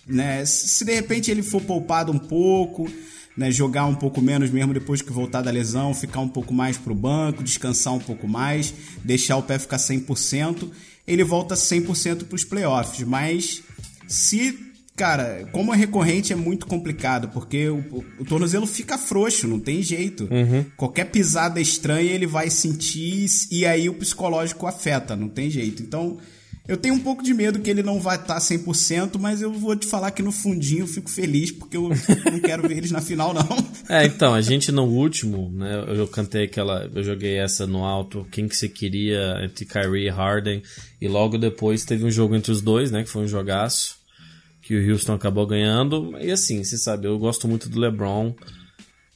né? 0.07 0.45
Se 0.47 0.85
de 0.85 0.95
repente 0.95 1.31
ele 1.31 1.43
for 1.43 1.61
poupado 1.63 2.13
um 2.13 2.19
pouco, 2.19 2.89
né, 3.37 3.51
jogar 3.51 3.87
um 3.87 3.95
pouco 3.95 4.21
menos 4.21 4.51
mesmo 4.51 4.75
depois 4.75 5.01
que 5.01 5.11
voltar 5.11 5.41
da 5.43 5.51
lesão, 5.51 5.95
ficar 5.95 6.21
um 6.21 6.29
pouco 6.29 6.53
mais 6.53 6.77
pro 6.77 6.95
banco, 6.95 7.43
descansar 7.43 7.95
um 7.95 7.99
pouco 7.99 8.29
mais, 8.29 8.75
deixar 9.03 9.37
o 9.39 9.43
pé 9.43 9.59
ficar 9.59 9.79
100%, 9.79 10.69
ele 11.09 11.25
volta 11.25 11.55
100% 11.57 12.25
pros 12.25 12.45
playoffs, 12.45 13.03
mas 13.07 13.63
se 14.07 14.69
Cara, 14.95 15.49
como 15.53 15.73
é 15.73 15.77
recorrente 15.77 16.35
é 16.35 16.37
muito 16.37 16.67
complicado, 16.67 17.29
porque 17.31 17.67
o, 17.67 17.79
o- 17.91 18.05
o 18.21 18.25
tornozelo 18.27 18.67
fica 18.67 18.99
frouxo, 18.99 19.49
não 19.49 19.59
tem 19.59 19.83
jeito. 19.83 20.29
Qualquer 20.77 21.07
pisada 21.07 21.59
estranha 21.63 22.13
ele 22.13 22.27
vai 22.27 22.51
sentir 22.51 23.25
e 23.51 23.65
aí 23.65 23.89
o 23.89 23.95
psicológico 23.95 24.67
afeta, 24.67 25.17
não 25.17 25.31
tem 25.31 25.49
jeito. 25.49 25.83
Então, 25.83 26.19
eu 26.67 26.77
tenho 26.77 26.95
um 26.95 27.01
pouco 27.01 27.25
de 27.25 27.35
medo 27.35 27.59
que 27.59 27.69
ele 27.69 27.83
não 27.83 27.99
vai 27.99 28.17
estar 28.17 28.39
100%, 28.39 29.19
mas 29.19 29.43
eu 29.43 29.53
vou 29.53 29.75
te 29.75 29.87
falar 29.87 30.13
que 30.13 30.23
no 30.23 30.31
fundinho 30.31 30.83
eu 30.83 30.87
fico 30.87 31.11
feliz, 31.11 31.51
porque 31.51 31.77
eu 31.77 31.89
não 31.89 32.41
quero 32.41 32.69
ver 32.69 32.77
eles 32.77 32.93
na 32.93 33.01
final, 33.01 33.35
não. 33.35 33.43
É, 33.89 34.07
então, 34.07 34.33
a 34.33 34.41
gente 34.41 34.71
no 34.71 34.85
último, 34.85 35.51
né, 35.51 35.85
eu 35.89 36.07
cantei 36.07 36.45
aquela, 36.45 36.89
eu 36.95 37.03
joguei 37.03 37.37
essa 37.37 37.67
no 37.67 37.85
alto, 37.85 38.27
quem 38.31 38.47
que 38.47 38.57
você 38.57 38.69
queria 38.69 39.45
entre 39.45 39.65
Kyrie 39.65 40.07
e 40.07 40.09
Harden, 40.09 40.63
e 41.01 41.09
logo 41.09 41.37
depois 41.37 41.85
teve 41.85 42.05
um 42.05 42.11
jogo 42.11 42.37
entre 42.37 42.53
os 42.53 42.63
dois, 42.63 42.93
né, 42.93 43.03
que 43.03 43.11
foi 43.11 43.25
um 43.25 43.29
jogaço, 43.29 43.97
que 44.63 44.77
o 44.77 44.93
Houston 44.93 45.15
acabou 45.15 45.47
ganhando, 45.47 46.17
e 46.21 46.31
assim, 46.31 46.63
você 46.63 46.79
sabe, 46.79 47.09
eu 47.09 47.19
gosto 47.19 47.49
muito 47.49 47.69
do 47.69 47.81
LeBron, 47.81 48.33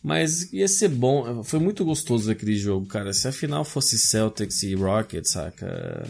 mas 0.03 0.53
ia 0.53 0.67
ser 0.67 0.89
bom, 0.89 1.45
foi 1.45 1.61
muito 1.61 1.85
gostoso 1.85 2.29
aquele 2.29 2.57
jogo, 2.57 2.87
cara, 2.87 3.13
se 3.13 3.29
a 3.29 3.33
final 3.33 3.65
fosse 3.65 3.97
Celtics 3.97 4.65
e 4.65 4.75
Rockets, 4.75 5.31
saca, 5.31 6.09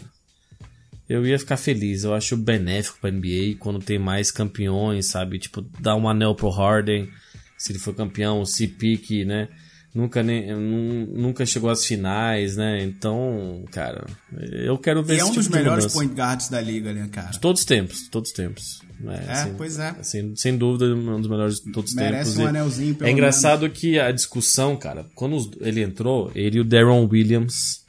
eu 1.09 1.25
ia 1.25 1.39
ficar 1.39 1.57
feliz, 1.57 2.03
eu 2.03 2.13
acho 2.13 2.35
benéfico 2.37 2.97
pra 2.99 3.11
NBA 3.11 3.55
quando 3.59 3.79
tem 3.79 3.97
mais 3.99 4.31
campeões, 4.31 5.07
sabe, 5.07 5.39
tipo, 5.39 5.61
dar 5.79 5.95
um 5.95 6.07
anel 6.09 6.35
pro 6.35 6.49
Harden, 6.49 7.09
se 7.57 7.71
ele 7.71 7.79
for 7.79 7.93
campeão, 7.95 8.41
o 8.41 8.45
CP 8.45 8.97
que, 8.97 9.23
né, 9.25 9.47
nunca, 9.95 10.21
nem, 10.21 10.53
nu- 10.55 11.07
nunca 11.15 11.45
chegou 11.45 11.69
às 11.69 11.83
finais, 11.85 12.55
né, 12.57 12.83
então, 12.83 13.63
cara, 13.71 14.05
eu 14.51 14.77
quero 14.77 15.01
ver 15.03 15.13
E 15.13 15.15
é 15.15 15.19
esse 15.21 15.25
um 15.25 15.29
tipo 15.31 15.39
dos 15.39 15.47
de 15.47 15.55
melhores 15.55 15.85
mudança. 15.85 15.97
point 15.99 16.13
guards 16.13 16.49
da 16.49 16.61
liga, 16.61 16.93
né, 16.93 17.07
cara? 17.11 17.31
Todos 17.39 17.61
os 17.61 17.65
tempos, 17.65 18.07
todos 18.09 18.29
os 18.29 18.35
tempos. 18.35 18.81
né, 18.99 19.25
É, 19.27 19.45
pois 19.57 19.79
é. 19.79 19.95
Sem, 20.03 20.35
sem 20.35 20.57
dúvida, 20.57 20.85
um 20.93 21.19
dos 21.21 21.29
melhores 21.29 21.55
de 21.61 21.71
todos 21.71 21.91
os 21.91 21.95
Merece 21.95 22.31
tempos. 22.31 22.37
um 22.37 22.43
E 22.45 22.47
anelzinho, 22.49 22.95
pelo 22.95 23.09
É 23.09 23.11
engraçado 23.13 23.69
que 23.69 23.97
a 23.99 24.11
discussão, 24.11 24.75
cara, 24.75 25.05
quando 25.15 25.37
ele 25.61 25.81
entrou, 25.81 26.31
ele 26.35 26.57
e 26.57 26.61
o 26.61 26.63
Darren 26.63 27.07
Williams 27.11 27.83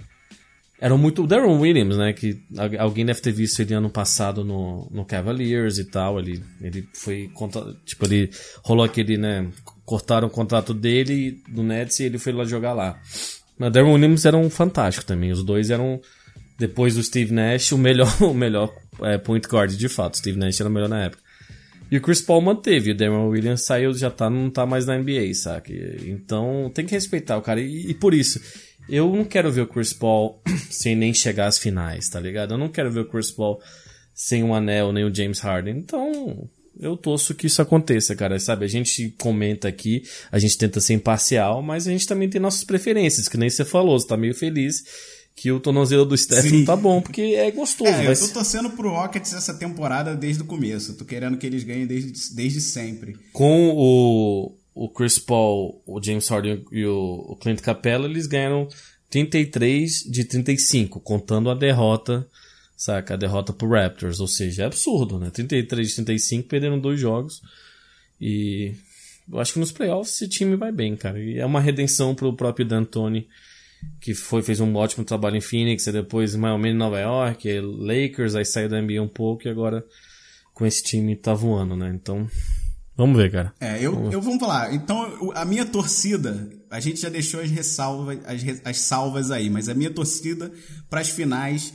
eram 0.80 0.96
muito. 0.98 1.24
O 1.24 1.26
Darren 1.26 1.58
Williams, 1.58 1.96
né? 1.96 2.12
Que 2.12 2.40
al- 2.56 2.80
alguém 2.86 3.04
deve 3.04 3.20
ter 3.20 3.32
visto 3.32 3.60
ele 3.60 3.74
ano 3.74 3.90
passado 3.90 4.44
no, 4.44 4.88
no 4.90 5.04
Cavaliers 5.04 5.78
e 5.78 5.84
tal. 5.84 6.18
Ele, 6.18 6.42
ele 6.60 6.88
foi. 6.94 7.30
Tipo, 7.84 8.06
ele 8.06 8.30
rolou 8.64 8.84
aquele, 8.84 9.16
né? 9.16 9.48
Cortaram 9.84 10.28
o 10.28 10.30
contrato 10.30 10.74
dele 10.74 11.42
do 11.48 11.62
Nets 11.62 12.00
e 12.00 12.04
ele 12.04 12.18
foi 12.18 12.32
lá 12.32 12.44
jogar 12.44 12.72
lá. 12.74 13.00
Mas 13.58 13.68
o 13.68 13.72
Darren 13.72 13.92
Williams 13.92 14.24
era 14.24 14.36
um 14.36 14.48
fantástico 14.50 15.04
também. 15.06 15.32
Os 15.32 15.42
dois 15.42 15.70
eram, 15.70 16.00
depois 16.58 16.94
do 16.94 17.02
Steve 17.02 17.32
Nash, 17.32 17.72
o 17.72 17.78
melhor, 17.78 18.14
o 18.22 18.34
melhor 18.34 18.72
é, 19.02 19.18
point 19.18 19.46
guard 19.48 19.72
de 19.74 19.88
fato. 19.88 20.18
Steve 20.18 20.38
Nash 20.38 20.60
era 20.60 20.68
o 20.68 20.72
melhor 20.72 20.88
na 20.88 21.04
época. 21.04 21.22
E 21.90 21.96
o 21.96 22.02
Chris 22.02 22.20
Paul 22.20 22.42
manteve, 22.42 22.90
o 22.90 22.94
Darren 22.94 23.28
Williams 23.28 23.64
saiu, 23.64 23.94
já 23.94 24.10
tá, 24.10 24.28
não 24.28 24.50
tá 24.50 24.66
mais 24.66 24.84
na 24.84 24.98
NBA, 24.98 25.32
saca? 25.32 25.72
Então 26.06 26.70
tem 26.74 26.84
que 26.84 26.92
respeitar 26.92 27.38
o 27.38 27.42
cara. 27.42 27.62
E, 27.62 27.90
e 27.90 27.94
por 27.94 28.12
isso, 28.12 28.38
eu 28.88 29.14
não 29.14 29.24
quero 29.24 29.50
ver 29.52 29.62
o 29.62 29.66
Chris 29.66 29.92
Paul 29.92 30.40
sem 30.70 30.94
nem 30.96 31.12
chegar 31.12 31.46
às 31.46 31.58
finais, 31.58 32.08
tá 32.08 32.20
ligado? 32.20 32.54
Eu 32.54 32.58
não 32.58 32.68
quero 32.68 32.90
ver 32.90 33.00
o 33.00 33.08
Chris 33.08 33.30
Paul 33.30 33.60
sem 34.14 34.42
o 34.42 34.54
anel, 34.54 34.92
nem 34.92 35.04
o 35.04 35.14
James 35.14 35.40
Harden. 35.40 35.76
Então, 35.78 36.48
eu 36.78 36.96
torço 36.96 37.34
que 37.34 37.46
isso 37.46 37.60
aconteça, 37.60 38.14
cara, 38.14 38.38
sabe? 38.38 38.64
A 38.64 38.68
gente 38.68 39.14
comenta 39.18 39.68
aqui, 39.68 40.02
a 40.30 40.38
gente 40.38 40.56
tenta 40.56 40.80
ser 40.80 40.94
imparcial, 40.94 41.62
mas 41.62 41.86
a 41.86 41.90
gente 41.90 42.06
também 42.06 42.28
tem 42.28 42.40
nossas 42.40 42.64
preferências, 42.64 43.28
que 43.28 43.36
nem 43.36 43.50
você 43.50 43.64
falou, 43.64 43.98
você 43.98 44.06
tá 44.06 44.16
meio 44.16 44.34
feliz 44.34 44.84
que 45.40 45.52
o 45.52 45.60
tornozelo 45.60 46.04
do 46.04 46.18
Steph 46.18 46.50
não 46.50 46.64
tá 46.64 46.74
bom, 46.74 47.00
porque 47.00 47.22
é 47.22 47.48
gostoso. 47.52 47.88
É, 47.88 48.06
vai 48.06 48.12
eu 48.12 48.18
tô 48.18 48.28
torcendo 48.28 48.70
pro 48.70 48.90
Rockets 48.90 49.32
essa 49.32 49.54
temporada 49.54 50.16
desde 50.16 50.42
o 50.42 50.44
começo. 50.44 50.94
Tô 50.94 51.04
querendo 51.04 51.38
que 51.38 51.46
eles 51.46 51.62
ganhem 51.62 51.86
desde, 51.86 52.34
desde 52.34 52.60
sempre. 52.60 53.16
com 53.32 53.70
o, 53.70 54.52
o 54.78 54.88
Chris 54.88 55.18
Paul, 55.18 55.82
o 55.84 56.00
James 56.00 56.28
Harden 56.28 56.64
e 56.70 56.86
o, 56.86 57.36
Clint 57.40 57.60
Capella, 57.60 58.06
eles 58.06 58.28
ganharam 58.28 58.68
33 59.10 60.04
de 60.04 60.24
35, 60.24 61.00
contando 61.00 61.50
a 61.50 61.54
derrota, 61.54 62.24
saca? 62.76 63.14
A 63.14 63.16
derrota 63.16 63.52
pro 63.52 63.68
Raptors, 63.68 64.20
ou 64.20 64.28
seja, 64.28 64.62
é 64.62 64.66
absurdo, 64.66 65.18
né? 65.18 65.30
33 65.30 65.88
de 65.88 65.94
35, 65.96 66.48
perderam 66.48 66.78
dois 66.78 67.00
jogos. 67.00 67.42
E 68.20 68.72
eu 69.28 69.40
acho 69.40 69.54
que 69.54 69.58
nos 69.58 69.72
playoffs 69.72 70.14
esse 70.14 70.28
time 70.28 70.54
vai 70.54 70.70
bem, 70.70 70.94
cara. 70.94 71.18
E 71.18 71.40
é 71.40 71.44
uma 71.44 71.60
redenção 71.60 72.14
pro 72.14 72.36
próprio 72.36 72.64
D'Antoni, 72.64 73.26
que 74.00 74.14
foi, 74.14 74.42
fez 74.42 74.60
um 74.60 74.72
ótimo 74.76 75.04
trabalho 75.04 75.38
em 75.38 75.40
Phoenix, 75.40 75.88
e 75.88 75.92
depois 75.92 76.36
Miami 76.36 76.68
em 76.68 76.74
Nova 76.74 77.00
York, 77.00 77.48
Lakers, 77.60 78.36
aí 78.36 78.44
saiu 78.44 78.68
da 78.68 78.80
NBA 78.80 79.02
um 79.02 79.08
pouco 79.08 79.48
e 79.48 79.50
agora 79.50 79.84
com 80.54 80.64
esse 80.64 80.84
time 80.84 81.16
tá 81.16 81.34
voando, 81.34 81.74
né? 81.74 81.90
Então, 81.92 82.28
vamos 82.98 83.16
ver, 83.16 83.30
cara. 83.30 83.54
É, 83.60 83.78
eu, 83.78 84.10
eu 84.12 84.20
vamos 84.20 84.40
falar. 84.40 84.74
Então, 84.74 85.32
a 85.34 85.44
minha 85.44 85.64
torcida, 85.64 86.50
a 86.70 86.80
gente 86.80 87.00
já 87.00 87.08
deixou 87.08 87.40
as 87.40 87.50
ressalvas, 87.50 88.18
as, 88.26 88.42
as 88.64 88.78
salvas 88.80 89.30
aí, 89.30 89.48
mas 89.48 89.68
a 89.68 89.74
minha 89.74 89.90
torcida 89.90 90.52
para 90.90 91.00
as 91.00 91.08
finais 91.08 91.72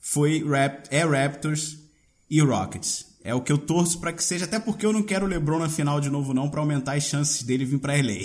foi 0.00 0.44
Rap, 0.44 0.86
é 0.90 1.04
Raptors 1.04 1.78
e 2.28 2.40
Rockets. 2.40 3.06
É 3.24 3.34
o 3.34 3.40
que 3.40 3.50
eu 3.50 3.58
torço 3.58 3.98
para 3.98 4.12
que 4.12 4.22
seja, 4.22 4.44
até 4.44 4.58
porque 4.60 4.86
eu 4.86 4.92
não 4.92 5.02
quero 5.02 5.26
o 5.26 5.28
LeBron 5.28 5.58
na 5.58 5.68
final 5.68 6.00
de 6.00 6.08
novo 6.08 6.32
não, 6.32 6.48
para 6.48 6.60
aumentar 6.60 6.92
as 6.94 7.02
chances 7.02 7.42
dele 7.42 7.64
vir 7.64 7.78
para 7.78 7.94
LA. 7.94 8.22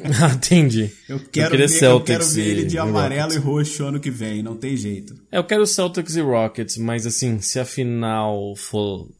Entendi. 0.34 0.90
Eu 1.06 1.20
quero, 1.20 1.50
queria 1.50 1.66
ver, 1.66 1.74
eu 1.74 1.78
Celtics 1.78 2.16
quero 2.16 2.24
ver 2.30 2.46
ele 2.46 2.64
de 2.64 2.76
e 2.76 2.78
amarelo 2.78 3.22
Rockets. 3.24 3.36
e 3.36 3.46
roxo 3.46 3.84
ano 3.84 4.00
que 4.00 4.10
vem, 4.10 4.42
não 4.42 4.56
tem 4.56 4.76
jeito. 4.78 5.14
É, 5.30 5.36
eu 5.36 5.44
quero 5.44 5.66
Celtics 5.66 6.16
e 6.16 6.22
Rockets, 6.22 6.78
mas 6.78 7.04
assim, 7.06 7.38
se 7.40 7.60
a 7.60 7.66
final 7.66 8.54
for 8.56 9.10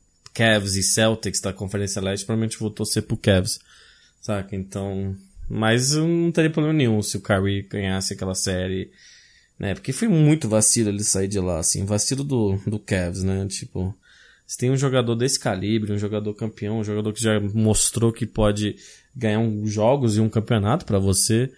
Cavs 0.40 0.74
e 0.74 0.82
Celtics 0.82 1.38
da 1.38 1.52
Conferência 1.52 2.00
Leste, 2.00 2.24
provavelmente 2.24 2.54
eu 2.54 2.60
vou 2.60 2.70
torcer 2.70 3.02
pro 3.02 3.14
Cavs, 3.14 3.60
saca? 4.22 4.56
Então, 4.56 5.14
mas 5.46 5.92
eu 5.92 6.08
não 6.08 6.32
teria 6.32 6.48
problema 6.48 6.78
nenhum 6.78 7.02
se 7.02 7.18
o 7.18 7.20
Kyrie 7.20 7.60
ganhasse 7.68 8.14
aquela 8.14 8.34
série, 8.34 8.90
né? 9.58 9.74
Porque 9.74 9.92
foi 9.92 10.08
muito 10.08 10.48
vacilo 10.48 10.88
ele 10.88 11.04
sair 11.04 11.28
de 11.28 11.38
lá, 11.38 11.58
assim, 11.58 11.84
vacilo 11.84 12.24
do, 12.24 12.56
do 12.66 12.78
Cavs, 12.78 13.22
né? 13.22 13.46
Tipo, 13.50 13.94
se 14.46 14.56
tem 14.56 14.70
um 14.70 14.78
jogador 14.78 15.14
desse 15.14 15.38
calibre, 15.38 15.92
um 15.92 15.98
jogador 15.98 16.32
campeão, 16.32 16.78
um 16.78 16.84
jogador 16.84 17.12
que 17.12 17.22
já 17.22 17.38
mostrou 17.38 18.10
que 18.10 18.24
pode 18.24 18.76
ganhar 19.14 19.40
um, 19.40 19.66
jogos 19.66 20.16
e 20.16 20.20
um 20.20 20.28
campeonato 20.30 20.86
pra 20.86 20.98
você, 20.98 21.52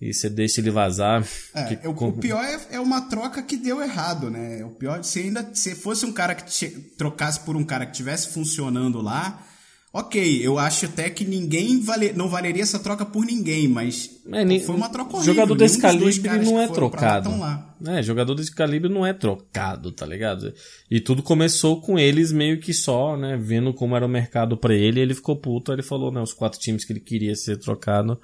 e 0.00 0.12
você 0.14 0.30
deixa 0.30 0.60
ele 0.60 0.70
vazar. 0.70 1.22
É, 1.54 1.74
que- 1.76 1.86
o, 1.86 1.90
o 1.90 2.12
pior 2.12 2.42
é, 2.42 2.58
é 2.76 2.80
uma 2.80 3.02
troca 3.02 3.42
que 3.42 3.56
deu 3.56 3.82
errado, 3.82 4.30
né? 4.30 4.64
O 4.64 4.70
pior, 4.70 5.02
se 5.04 5.18
ainda 5.20 5.50
se 5.52 5.74
fosse 5.74 6.06
um 6.06 6.12
cara 6.12 6.34
que 6.34 6.50
che- 6.52 6.70
trocasse 6.96 7.40
por 7.40 7.56
um 7.56 7.64
cara 7.64 7.84
que 7.86 7.92
tivesse 7.92 8.28
funcionando 8.28 9.00
lá, 9.02 9.46
ok, 9.92 10.40
eu 10.46 10.56
acho 10.58 10.86
até 10.86 11.10
que 11.10 11.24
ninguém 11.24 11.80
vale, 11.80 12.12
não 12.12 12.28
valeria 12.28 12.62
essa 12.62 12.78
troca 12.78 13.04
por 13.04 13.24
ninguém, 13.26 13.66
mas 13.68 14.08
É, 14.32 14.44
ni- 14.44 14.60
foi 14.60 14.74
uma 14.76 14.88
troca 14.88 15.16
horrível. 15.16 15.34
Jogador 15.34 15.54
desse 15.56 15.78
calibre 15.78 16.28
não 16.44 16.60
é 16.60 16.66
lá 16.66 16.72
trocado. 16.72 17.28
tão 17.28 17.38
lá. 17.40 17.66
É, 17.86 18.02
jogador 18.02 18.34
desse 18.34 18.54
calibre 18.54 18.88
não 18.92 19.04
é 19.06 19.12
trocado, 19.12 19.90
tá 19.90 20.04
ligado? 20.06 20.52
E 20.90 21.00
tudo 21.00 21.22
começou 21.22 21.80
com 21.80 21.98
eles 21.98 22.30
meio 22.30 22.60
que 22.60 22.72
só, 22.74 23.16
né, 23.16 23.36
vendo 23.40 23.72
como 23.74 23.96
era 23.96 24.04
o 24.04 24.08
mercado 24.08 24.56
pra 24.56 24.74
ele, 24.74 25.00
ele 25.00 25.14
ficou 25.14 25.34
puto, 25.36 25.70
aí 25.72 25.76
ele 25.76 25.82
falou, 25.82 26.12
né, 26.12 26.20
os 26.20 26.32
quatro 26.34 26.60
times 26.60 26.84
que 26.84 26.92
ele 26.92 27.00
queria 27.00 27.34
ser 27.34 27.58
trocado. 27.58 28.20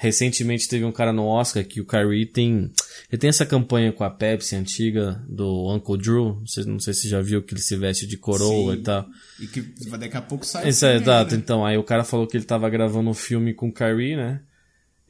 Recentemente 0.00 0.68
teve 0.68 0.84
um 0.84 0.92
cara 0.92 1.12
no 1.12 1.26
Oscar 1.26 1.64
que 1.64 1.80
o 1.80 1.84
Kyrie 1.84 2.24
tem 2.24 2.70
Ele 3.10 3.18
tem 3.18 3.28
essa 3.28 3.44
campanha 3.44 3.92
com 3.92 4.04
a 4.04 4.10
Pepsi 4.10 4.54
antiga 4.54 5.20
do 5.28 5.74
Uncle 5.74 5.98
Drew. 5.98 6.36
Não 6.38 6.46
sei, 6.46 6.64
não 6.64 6.78
sei 6.78 6.94
se 6.94 7.00
você 7.02 7.08
já 7.08 7.20
viu 7.20 7.42
que 7.42 7.52
ele 7.52 7.60
se 7.60 7.76
veste 7.76 8.06
de 8.06 8.16
coroa 8.16 8.74
Sim. 8.74 8.78
e 8.78 8.82
tal. 8.84 9.06
E 9.40 9.48
que 9.48 9.60
daqui 9.98 10.16
a 10.16 10.22
pouco 10.22 10.46
sai. 10.46 10.68
Isso 10.68 10.86
é 10.86 10.94
exato. 10.94 11.32
né? 11.34 11.40
Então, 11.40 11.66
aí 11.66 11.76
o 11.76 11.82
cara 11.82 12.04
falou 12.04 12.28
que 12.28 12.36
ele 12.36 12.44
tava 12.44 12.70
gravando 12.70 13.10
um 13.10 13.14
filme 13.14 13.52
com 13.52 13.70
o 13.70 13.72
Kyrie, 13.72 14.14
né? 14.14 14.40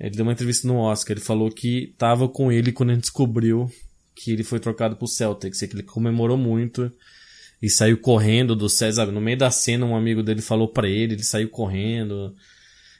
Ele 0.00 0.16
deu 0.16 0.24
uma 0.24 0.32
entrevista 0.32 0.66
no 0.66 0.78
Oscar. 0.78 1.18
Ele 1.18 1.24
falou 1.24 1.50
que 1.50 1.94
tava 1.98 2.26
com 2.26 2.50
ele 2.50 2.72
quando 2.72 2.92
gente 2.92 3.02
descobriu 3.02 3.70
que 4.14 4.32
ele 4.32 4.42
foi 4.42 4.58
trocado 4.58 4.96
pro 4.96 5.06
Celtics. 5.06 5.60
E 5.60 5.68
que 5.68 5.74
ele 5.74 5.82
comemorou 5.82 6.38
muito. 6.38 6.90
E 7.60 7.68
saiu 7.68 7.98
correndo 7.98 8.56
do 8.56 8.70
César. 8.70 9.04
No 9.12 9.20
meio 9.20 9.36
da 9.36 9.50
cena, 9.50 9.84
um 9.84 9.94
amigo 9.94 10.22
dele 10.22 10.40
falou 10.40 10.68
pra 10.68 10.88
ele, 10.88 11.12
ele 11.12 11.24
saiu 11.24 11.50
correndo. 11.50 12.34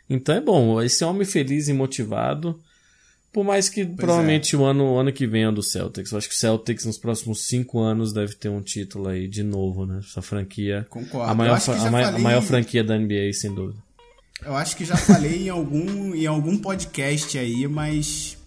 Então 0.09 0.35
é 0.35 0.41
bom, 0.41 0.81
esse 0.83 1.05
homem 1.05 1.25
feliz 1.25 1.69
e 1.69 1.73
motivado. 1.73 2.59
Por 3.31 3.45
mais 3.45 3.69
que 3.69 3.85
provavelmente 3.85 4.57
o 4.57 4.65
ano, 4.65 4.95
o 4.95 4.99
ano 4.99 5.13
que 5.13 5.27
vem 5.27 5.45
é 5.45 5.53
do 5.53 5.63
Celtics. 5.63 6.11
Eu 6.13 6.19
acho 6.19 6.29
que 6.31 6.35
o 6.35 6.39
Celtics 6.39 6.87
nos 6.87 6.97
próximos 6.97 7.43
cinco 7.47 7.79
anos 7.79 8.13
deve 8.13 8.35
ter 8.35 8.49
um 8.49 8.63
título 8.63 9.09
aí 9.09 9.29
de 9.29 9.43
novo, 9.43 9.85
né? 9.85 10.01
Essa 10.03 10.23
franquia. 10.23 10.87
Concordo. 10.89 11.31
A 11.31 11.35
maior, 11.35 11.61
fra- 11.61 11.75
a, 11.75 11.91
mai- 11.91 12.03
a 12.03 12.07
falei- 12.07 12.23
maior 12.23 12.43
franquia 12.43 12.83
da 12.83 12.99
NBA, 12.99 13.33
sem 13.35 13.55
dúvida. 13.55 13.79
Eu 14.43 14.57
acho 14.57 14.77
que 14.77 14.85
já 14.85 14.97
falei 14.97 15.47
em 15.47 15.49
algum, 15.51 16.15
em 16.15 16.27
algum 16.27 16.57
podcast 16.57 17.37
aí, 17.39 17.69
mas 17.69 18.39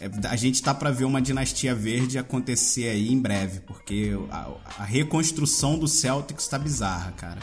é, 0.00 0.08
a 0.28 0.36
gente 0.36 0.62
tá 0.62 0.72
pra 0.72 0.90
ver 0.90 1.04
uma 1.04 1.20
dinastia 1.20 1.74
verde 1.74 2.16
acontecer 2.16 2.88
aí 2.88 3.12
em 3.12 3.18
breve, 3.20 3.60
porque 3.60 4.12
a, 4.30 4.50
a 4.78 4.84
reconstrução 4.84 5.78
do 5.78 5.86
Celtics 5.86 6.48
tá 6.48 6.58
bizarra, 6.58 7.12
cara. 7.12 7.40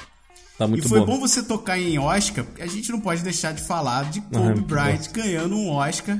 Tá 0.58 0.65
e 0.65 0.70
muito 0.70 0.89
foi 0.89 1.00
bom. 1.02 1.06
bom 1.06 1.20
você 1.20 1.43
tocar 1.43 1.78
em 1.78 2.00
Oscar, 2.00 2.43
porque 2.43 2.62
a 2.62 2.67
gente 2.67 2.91
não 2.91 3.00
pode 3.00 3.22
deixar 3.22 3.54
de 3.54 3.62
falar 3.62 4.10
de 4.10 4.20
é 4.20 4.22
Kobe 4.22 4.46
muito 4.46 4.62
Bryant 4.63 5.12
ganhando 5.13 5.56
um 5.56 5.70
Oscar 5.70 6.17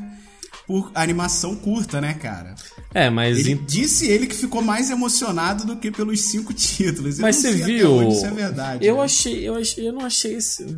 por 0.68 0.92
animação 0.94 1.56
curta, 1.56 2.00
né, 2.02 2.14
cara? 2.14 2.54
É, 2.94 3.10
mas. 3.10 3.40
Ele 3.40 3.56
disse 3.56 4.08
ele 4.08 4.28
que 4.28 4.36
ficou 4.36 4.62
mais 4.62 4.92
emocionado 4.92 5.66
do 5.66 5.78
que 5.78 5.90
pelos 5.90 6.22
cinco 6.22 6.54
títulos. 6.54 7.18
Eu 7.18 7.24
Mas 7.24 7.38
você 7.38 7.54
viu? 7.54 8.10
isso 8.10 8.26
é 8.26 8.32
verdade. 8.32 8.86
eu 8.86 8.98
né? 8.98 9.04
achei, 9.04 9.48
eu 9.48 9.56
achei, 9.56 9.88
eu 9.88 9.94
não 9.94 10.06
achei 10.06 10.36
esse. 10.36 10.78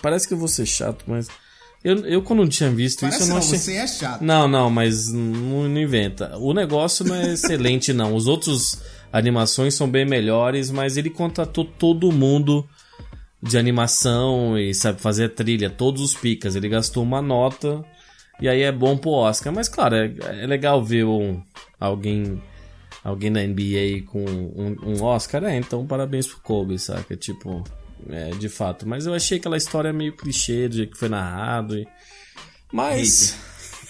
Parece 0.00 0.26
que 0.26 0.32
eu 0.32 0.38
vou 0.38 0.48
ser 0.48 0.64
chato, 0.64 1.04
mas. 1.06 1.28
Eu, 1.84 1.98
eu 2.06 2.22
quando 2.22 2.40
não 2.40 2.48
tinha 2.48 2.70
visto 2.70 3.00
Parece 3.00 3.18
isso, 3.18 3.24
eu 3.24 3.28
não, 3.28 3.40
não, 3.40 3.46
achei. 3.46 3.58
você 3.58 3.74
é 3.74 3.86
chato. 3.86 4.22
Não, 4.22 4.48
não, 4.48 4.70
mas 4.70 5.12
não, 5.12 5.68
não 5.68 5.80
inventa. 5.80 6.36
O 6.38 6.52
negócio 6.52 7.04
não 7.04 7.14
é 7.14 7.34
excelente, 7.34 7.92
não. 7.92 8.14
Os 8.14 8.26
outros 8.26 8.78
animações 9.12 9.74
são 9.74 9.88
bem 9.88 10.04
melhores, 10.04 10.70
mas 10.70 10.96
ele 10.96 11.10
contratou 11.10 11.64
todo 11.64 12.10
mundo 12.10 12.66
de 13.46 13.58
animação 13.58 14.58
e 14.58 14.74
sabe 14.74 15.00
fazer 15.00 15.30
trilha, 15.30 15.70
todos 15.70 16.02
os 16.02 16.14
picas. 16.14 16.56
Ele 16.56 16.68
gastou 16.68 17.02
uma 17.02 17.22
nota 17.22 17.84
e 18.40 18.48
aí 18.48 18.62
é 18.62 18.72
bom 18.72 18.96
pro 18.96 19.10
Oscar. 19.10 19.52
Mas 19.52 19.68
claro, 19.68 19.96
é, 19.96 20.14
é 20.42 20.46
legal 20.46 20.82
ver 20.84 21.04
um, 21.04 21.42
alguém 21.80 22.40
alguém 23.06 23.30
na 23.30 23.40
NBA 23.40 24.04
com 24.06 24.24
um, 24.24 24.76
um 24.82 25.02
Oscar, 25.04 25.44
é, 25.44 25.56
então 25.56 25.86
parabéns 25.86 26.26
pro 26.26 26.40
Kobe, 26.40 26.76
saca? 26.76 27.16
Tipo, 27.16 27.62
é, 28.10 28.30
de 28.30 28.48
fato. 28.48 28.86
Mas 28.86 29.06
eu 29.06 29.14
achei 29.14 29.38
aquela 29.38 29.56
história 29.56 29.92
meio 29.92 30.16
clichê 30.16 30.68
do 30.68 30.76
jeito 30.76 30.92
que 30.92 30.98
foi 30.98 31.08
narrado. 31.08 31.78
E... 31.78 31.86
Mas. 32.72 33.38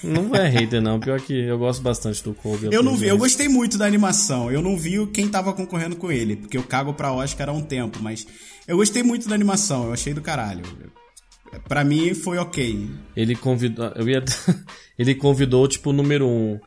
Não 0.03 0.35
é 0.35 0.49
hater, 0.49 0.81
não. 0.81 1.01
Pior 1.01 1.21
que 1.21 1.33
eu 1.33 1.59
gosto 1.59 1.83
bastante 1.83 2.23
do 2.23 2.35
Kobe. 2.35 2.69
Eu 2.71 2.83
não 2.83 2.97
vi, 2.97 3.07
eu 3.07 3.19
gostei 3.19 3.49
muito 3.49 3.79
da 3.79 3.87
animação. 3.87 4.51
Eu 4.51 4.63
não 4.63 4.77
vi 4.77 5.07
quem 5.09 5.29
tava 5.29 5.53
concorrendo 5.53 5.97
com 5.97 6.11
ele, 6.11 6.37
porque 6.37 6.57
eu 6.57 6.63
cago 6.63 6.95
pra 6.95 7.13
Oscar 7.13 7.49
há 7.49 7.53
um 7.53 7.63
tempo, 7.63 7.99
mas 8.03 8.27
eu 8.67 8.77
gostei 8.77 9.03
muito 9.03 9.29
da 9.29 9.35
animação, 9.35 9.87
eu 9.87 9.93
achei 9.93 10.13
do 10.13 10.21
caralho. 10.21 10.63
Pra 11.69 11.85
mim 11.85 12.15
foi 12.15 12.39
ok. 12.39 12.89
Ele 13.17 13.35
convidou. 13.35 13.87
Eu 13.97 14.09
ia. 14.09 14.23
ele 14.99 15.15
convidou, 15.15 15.67
tipo, 15.69 15.91
o 15.91 15.93
número 15.93 16.27
um. 16.27 16.59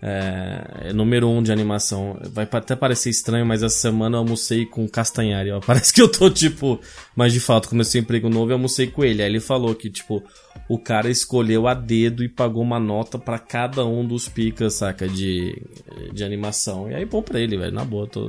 É, 0.00 0.92
número 0.92 1.28
um 1.28 1.42
de 1.42 1.50
animação. 1.50 2.16
Vai 2.32 2.48
até 2.50 2.76
parecer 2.76 3.10
estranho, 3.10 3.44
mas 3.44 3.62
essa 3.62 3.76
semana 3.78 4.16
eu 4.16 4.20
almocei 4.20 4.64
com 4.64 4.84
o 4.84 4.88
Castanhari, 4.88 5.50
ó. 5.50 5.58
Parece 5.64 5.92
que 5.92 6.00
eu 6.00 6.08
tô, 6.10 6.30
tipo. 6.30 6.80
Mas 7.16 7.32
de 7.32 7.40
fato, 7.40 7.68
comecei 7.68 8.00
um 8.00 8.04
emprego 8.04 8.28
novo 8.28 8.50
e 8.50 8.52
almocei 8.52 8.86
com 8.86 9.04
ele. 9.04 9.22
Aí 9.22 9.28
ele 9.28 9.40
falou 9.40 9.74
que, 9.74 9.90
tipo, 9.90 10.22
o 10.68 10.78
cara 10.78 11.10
escolheu 11.10 11.66
a 11.66 11.74
dedo 11.74 12.22
e 12.22 12.28
pagou 12.28 12.62
uma 12.62 12.78
nota 12.78 13.18
pra 13.18 13.38
cada 13.40 13.84
um 13.84 14.06
dos 14.06 14.28
picas, 14.28 14.74
saca? 14.74 15.08
De, 15.08 15.60
de 16.12 16.22
animação. 16.22 16.88
E 16.88 16.94
aí, 16.94 17.04
bom 17.04 17.20
pra 17.20 17.40
ele, 17.40 17.56
velho. 17.56 17.72
Na 17.72 17.84
boa, 17.84 18.06
tô, 18.06 18.26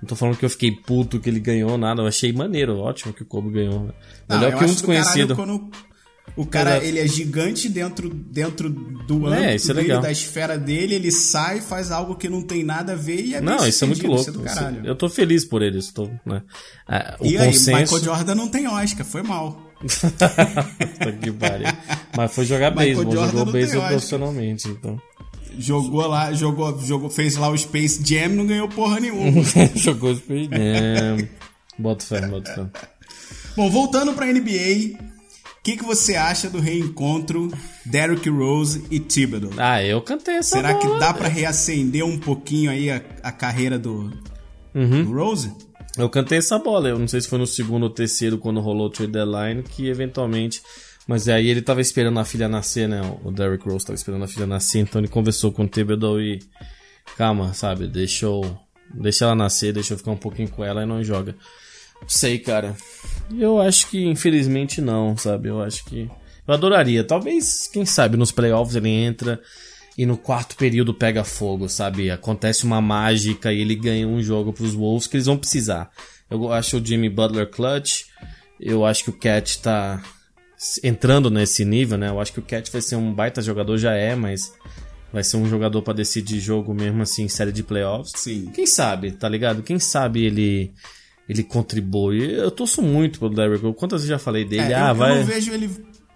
não 0.00 0.06
tô 0.06 0.14
falando 0.14 0.36
que 0.36 0.44
eu 0.44 0.50
fiquei 0.50 0.70
puto 0.70 1.18
que 1.18 1.28
ele 1.28 1.40
ganhou, 1.40 1.76
nada. 1.76 2.02
Eu 2.02 2.06
achei 2.06 2.32
maneiro, 2.32 2.78
ótimo 2.78 3.12
que 3.12 3.22
o 3.22 3.26
Kobe 3.26 3.50
ganhou. 3.50 3.80
né? 3.80 3.92
Não, 4.28 4.36
Melhor 4.36 4.50
que 4.50 4.56
um 4.56 4.58
caralho 4.60 4.72
desconhecido. 4.72 5.34
Quando 5.34 5.68
o 6.36 6.46
cara, 6.46 6.70
Exato. 6.72 6.86
ele 6.86 6.98
é 6.98 7.06
gigante 7.06 7.68
dentro, 7.68 8.08
dentro 8.08 8.70
do 8.70 9.26
É, 9.32 9.38
âmbito 9.38 9.54
isso 9.54 9.70
é 9.70 9.74
dele, 9.74 9.86
legal. 9.88 10.02
da 10.02 10.10
esfera 10.12 10.58
dele, 10.58 10.94
ele 10.94 11.10
sai, 11.10 11.60
faz 11.60 11.90
algo 11.90 12.14
que 12.16 12.28
não 12.28 12.42
tem 12.42 12.62
nada 12.64 12.92
a 12.92 12.96
ver 12.96 13.20
e 13.24 13.34
é 13.34 13.40
Não, 13.40 13.66
isso 13.66 13.82
é 13.84 13.86
muito 13.86 14.00
sucedido, 14.06 14.38
louco. 14.44 14.86
É 14.86 14.90
eu 14.90 14.94
tô 14.96 15.08
feliz 15.08 15.44
por 15.44 15.62
ele. 15.62 15.78
Estou, 15.78 16.10
né? 16.24 16.42
Ah, 16.86 17.16
o 17.20 17.26
e 17.26 17.36
aí, 17.38 17.46
consenso. 17.46 17.94
Michael 17.94 18.04
Jordan 18.04 18.34
não 18.34 18.48
tem 18.48 18.68
Oscar, 18.68 19.04
foi 19.06 19.22
mal. 19.22 19.66
Que 21.22 21.32
pariu. 21.32 21.68
Mas 22.16 22.34
foi 22.34 22.44
jogar 22.44 22.70
beisebol, 22.70 23.12
jogou 23.12 23.46
beisebol 23.52 23.86
profissionalmente, 23.88 24.68
então. 24.68 25.00
Jogou 25.58 26.06
lá, 26.06 26.32
jogou, 26.32 26.78
jogou, 26.84 27.10
fez 27.10 27.36
lá 27.36 27.48
o 27.48 27.56
Space 27.56 28.00
Jam, 28.04 28.28
não 28.30 28.46
ganhou 28.46 28.68
porra 28.68 29.00
nenhuma. 29.00 29.42
jogou 29.74 30.14
Space 30.14 30.48
Jam. 30.50 31.28
Bota 31.78 32.04
fé, 32.04 32.26
bota 32.26 32.54
fé. 32.54 32.66
Bom, 33.56 33.70
voltando 33.70 34.12
pra 34.12 34.26
NBA, 34.26 34.98
o 35.16 35.17
que, 35.72 35.76
que 35.78 35.84
você 35.84 36.14
acha 36.16 36.48
do 36.48 36.60
reencontro 36.60 37.50
Derrick 37.84 38.28
Rose 38.28 38.84
e 38.90 38.98
Thibodeau? 39.00 39.52
Ah, 39.56 39.82
eu 39.82 40.00
cantei 40.00 40.36
essa 40.36 40.56
Será 40.56 40.74
que 40.74 40.86
bola. 40.86 40.98
dá 40.98 41.12
pra 41.14 41.28
reacender 41.28 42.04
um 42.04 42.18
pouquinho 42.18 42.70
aí 42.70 42.90
a, 42.90 43.02
a 43.22 43.32
carreira 43.32 43.78
do, 43.78 44.10
Uhum. 44.74 45.04
do 45.04 45.12
Rose? 45.12 45.52
Eu 45.96 46.08
cantei 46.08 46.38
essa 46.38 46.58
bola. 46.58 46.88
Eu 46.88 46.98
não 46.98 47.08
sei 47.08 47.20
se 47.20 47.28
foi 47.28 47.38
no 47.38 47.46
segundo 47.46 47.82
ou 47.84 47.90
terceiro, 47.90 48.38
quando 48.38 48.60
rolou 48.60 48.86
o 48.86 48.90
trade 48.90 49.12
deadline, 49.12 49.62
que 49.62 49.88
eventualmente. 49.88 50.62
Mas 51.06 51.28
aí 51.28 51.48
ele 51.48 51.62
tava 51.62 51.80
esperando 51.80 52.20
a 52.20 52.24
filha 52.24 52.48
nascer, 52.48 52.88
né? 52.88 53.00
O 53.24 53.30
Derrick 53.32 53.64
Rose 53.68 53.84
tava 53.84 53.94
esperando 53.96 54.24
a 54.24 54.28
filha 54.28 54.46
nascer, 54.46 54.78
então 54.80 55.00
ele 55.00 55.08
conversou 55.08 55.50
com 55.50 55.64
o 55.64 55.68
Thibodeau 55.68 56.20
e. 56.20 56.38
Calma, 57.16 57.52
sabe? 57.54 57.86
Deixa 57.88 58.26
eu. 58.26 58.58
Deixa 58.94 59.24
ela 59.24 59.34
nascer, 59.34 59.72
deixa 59.72 59.94
eu 59.94 59.98
ficar 59.98 60.12
um 60.12 60.16
pouquinho 60.16 60.48
com 60.48 60.62
ela 60.64 60.82
e 60.82 60.86
não 60.86 61.02
joga. 61.02 61.34
Não 62.00 62.08
sei, 62.08 62.38
cara. 62.38 62.76
Eu 63.36 63.60
acho 63.60 63.88
que, 63.90 64.04
infelizmente, 64.06 64.80
não, 64.80 65.16
sabe? 65.16 65.48
Eu 65.48 65.62
acho 65.62 65.84
que. 65.84 66.10
Eu 66.46 66.54
adoraria. 66.54 67.04
Talvez, 67.04 67.68
quem 67.70 67.84
sabe, 67.84 68.16
nos 68.16 68.32
playoffs 68.32 68.74
ele 68.74 68.88
entra 68.88 69.40
e 69.98 70.06
no 70.06 70.16
quarto 70.16 70.56
período 70.56 70.94
pega 70.94 71.24
fogo, 71.24 71.68
sabe? 71.68 72.10
Acontece 72.10 72.64
uma 72.64 72.80
mágica 72.80 73.52
e 73.52 73.60
ele 73.60 73.74
ganha 73.74 74.06
um 74.06 74.22
jogo 74.22 74.52
pros 74.52 74.72
Wolves 74.72 75.06
que 75.06 75.16
eles 75.16 75.26
vão 75.26 75.36
precisar. 75.36 75.90
Eu 76.30 76.52
acho 76.52 76.78
o 76.78 76.84
Jimmy 76.84 77.08
Butler 77.08 77.50
clutch. 77.50 78.04
Eu 78.60 78.86
acho 78.86 79.04
que 79.04 79.10
o 79.10 79.18
Cat 79.18 79.60
tá 79.60 80.02
entrando 80.82 81.30
nesse 81.30 81.64
nível, 81.64 81.98
né? 81.98 82.08
Eu 82.08 82.20
acho 82.20 82.32
que 82.32 82.40
o 82.40 82.44
Cat 82.44 82.70
vai 82.70 82.80
ser 82.80 82.96
um 82.96 83.12
baita 83.12 83.42
jogador, 83.42 83.76
já 83.76 83.92
é, 83.92 84.14
mas 84.14 84.52
vai 85.12 85.24
ser 85.24 85.36
um 85.36 85.48
jogador 85.48 85.82
pra 85.82 85.92
decidir 85.92 86.40
jogo 86.40 86.72
mesmo 86.74 87.02
assim 87.02 87.24
em 87.24 87.28
série 87.28 87.52
de 87.52 87.62
playoffs. 87.62 88.12
Sim. 88.16 88.50
Quem 88.54 88.66
sabe, 88.66 89.12
tá 89.12 89.28
ligado? 89.28 89.62
Quem 89.62 89.78
sabe 89.78 90.24
ele 90.24 90.72
ele 91.28 91.42
contribui. 91.42 92.34
Eu 92.34 92.50
torço 92.50 92.80
muito 92.82 93.18
pelo 93.20 93.34
Derrick 93.34 93.62
Rose. 93.62 93.76
Quantas 93.76 94.00
vezes 94.00 94.10
já 94.10 94.18
falei 94.18 94.44
dele? 94.44 94.72
É, 94.72 94.74
ah, 94.74 94.88
eu, 94.90 94.94
vai. 94.94 95.12
eu 95.12 95.16
não 95.16 95.24
vejo 95.26 95.52
ele 95.52 95.68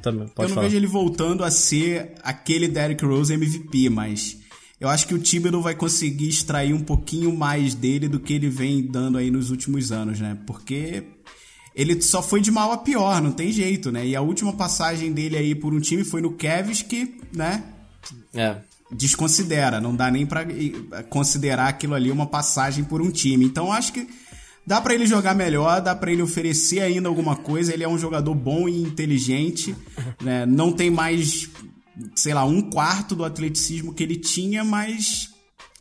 Também, 0.02 0.22
eu 0.22 0.42
não 0.42 0.48
falar. 0.48 0.62
vejo 0.62 0.76
ele 0.76 0.86
voltando 0.86 1.44
a 1.44 1.50
ser 1.50 2.12
aquele 2.22 2.66
Derrick 2.68 3.04
Rose 3.04 3.32
MVP, 3.32 3.88
mas 3.90 4.38
eu 4.80 4.88
acho 4.88 5.06
que 5.06 5.14
o 5.14 5.18
Thibodeau 5.18 5.60
vai 5.62 5.74
conseguir 5.74 6.28
extrair 6.28 6.72
um 6.74 6.80
pouquinho 6.80 7.36
mais 7.36 7.74
dele 7.74 8.08
do 8.08 8.18
que 8.18 8.32
ele 8.32 8.48
vem 8.48 8.82
dando 8.82 9.18
aí 9.18 9.30
nos 9.30 9.50
últimos 9.50 9.92
anos, 9.92 10.18
né? 10.18 10.36
Porque 10.46 11.04
ele 11.74 12.00
só 12.02 12.20
foi 12.22 12.40
de 12.40 12.50
mal 12.50 12.72
a 12.72 12.78
pior, 12.78 13.20
não 13.22 13.32
tem 13.32 13.52
jeito, 13.52 13.92
né? 13.92 14.06
E 14.06 14.16
a 14.16 14.20
última 14.20 14.52
passagem 14.54 15.12
dele 15.12 15.36
aí 15.36 15.54
por 15.54 15.72
um 15.72 15.80
time 15.80 16.02
foi 16.04 16.20
no 16.20 16.32
Cavs 16.32 16.82
que, 16.82 17.14
né, 17.32 17.62
É. 18.34 18.56
desconsidera, 18.90 19.80
não 19.80 19.94
dá 19.94 20.10
nem 20.10 20.26
pra 20.26 20.42
eh, 20.42 21.02
considerar 21.08 21.68
aquilo 21.68 21.94
ali 21.94 22.10
uma 22.10 22.26
passagem 22.26 22.84
por 22.84 23.00
um 23.00 23.10
time. 23.10 23.44
Então 23.44 23.66
eu 23.66 23.72
acho 23.72 23.92
que 23.92 24.06
dá 24.66 24.80
pra 24.80 24.94
ele 24.94 25.06
jogar 25.06 25.34
melhor, 25.34 25.80
dá 25.80 25.94
pra 25.94 26.10
ele 26.12 26.22
oferecer 26.22 26.80
ainda 26.80 27.08
alguma 27.08 27.36
coisa. 27.36 27.72
Ele 27.72 27.84
é 27.84 27.88
um 27.88 27.98
jogador 27.98 28.34
bom 28.34 28.68
e 28.68 28.82
inteligente, 28.82 29.74
né? 30.22 30.46
Não 30.46 30.72
tem 30.72 30.90
mais, 30.90 31.48
sei 32.14 32.34
lá, 32.34 32.44
um 32.44 32.62
quarto 32.62 33.14
do 33.14 33.24
atleticismo 33.24 33.92
que 33.92 34.02
ele 34.02 34.16
tinha, 34.16 34.64
mas 34.64 35.30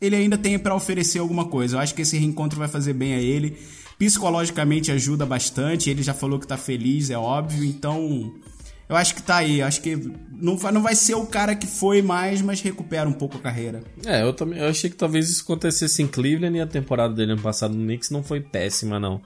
ele 0.00 0.16
ainda 0.16 0.36
tem 0.36 0.58
pra 0.58 0.74
oferecer 0.74 1.18
alguma 1.18 1.44
coisa. 1.44 1.76
Eu 1.76 1.80
acho 1.80 1.94
que 1.94 2.02
esse 2.02 2.18
reencontro 2.18 2.58
vai 2.58 2.68
fazer 2.68 2.92
bem 2.92 3.14
a 3.14 3.20
ele. 3.20 3.56
Psicologicamente 3.98 4.90
ajuda 4.90 5.24
bastante. 5.24 5.88
Ele 5.88 6.02
já 6.02 6.12
falou 6.12 6.40
que 6.40 6.46
tá 6.46 6.56
feliz, 6.56 7.08
é 7.08 7.16
óbvio. 7.16 7.64
Então, 7.64 8.34
eu 8.92 8.96
acho 8.96 9.14
que 9.14 9.22
tá 9.22 9.36
aí. 9.36 9.62
Acho 9.62 9.80
que 9.80 9.96
não 10.30 10.58
vai, 10.58 10.70
não 10.70 10.82
vai 10.82 10.94
ser 10.94 11.14
o 11.14 11.24
cara 11.24 11.56
que 11.56 11.66
foi 11.66 12.02
mais, 12.02 12.42
mas 12.42 12.60
recupera 12.60 13.08
um 13.08 13.12
pouco 13.12 13.38
a 13.38 13.40
carreira. 13.40 13.82
É, 14.04 14.22
eu 14.22 14.34
também 14.34 14.58
eu 14.58 14.68
achei 14.68 14.90
que 14.90 14.96
talvez 14.96 15.30
isso 15.30 15.44
acontecesse 15.44 16.02
em 16.02 16.06
Cleveland 16.06 16.58
e 16.58 16.60
a 16.60 16.66
temporada 16.66 17.14
dele 17.14 17.32
ano 17.32 17.40
passado 17.40 17.72
no 17.72 17.84
Knicks 17.84 18.10
não 18.10 18.22
foi 18.22 18.40
péssima, 18.40 19.00
não. 19.00 19.22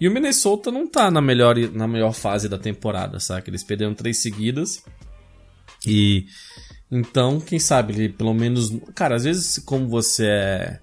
E 0.00 0.08
o 0.08 0.10
Minnesota 0.10 0.70
não 0.70 0.88
tá 0.88 1.10
na 1.10 1.20
melhor, 1.20 1.56
na 1.74 1.86
melhor 1.86 2.14
fase 2.14 2.48
da 2.48 2.58
temporada, 2.58 3.20
saca? 3.20 3.50
Eles 3.50 3.62
perderam 3.62 3.94
três 3.94 4.22
seguidas 4.22 4.82
e, 5.86 6.24
Então, 6.90 7.38
quem 7.38 7.58
sabe 7.58 7.92
ele 7.92 8.08
pelo 8.08 8.32
menos. 8.32 8.72
Cara, 8.94 9.16
às 9.16 9.24
vezes, 9.24 9.58
como 9.58 9.88
você 9.88 10.26
é. 10.26 10.80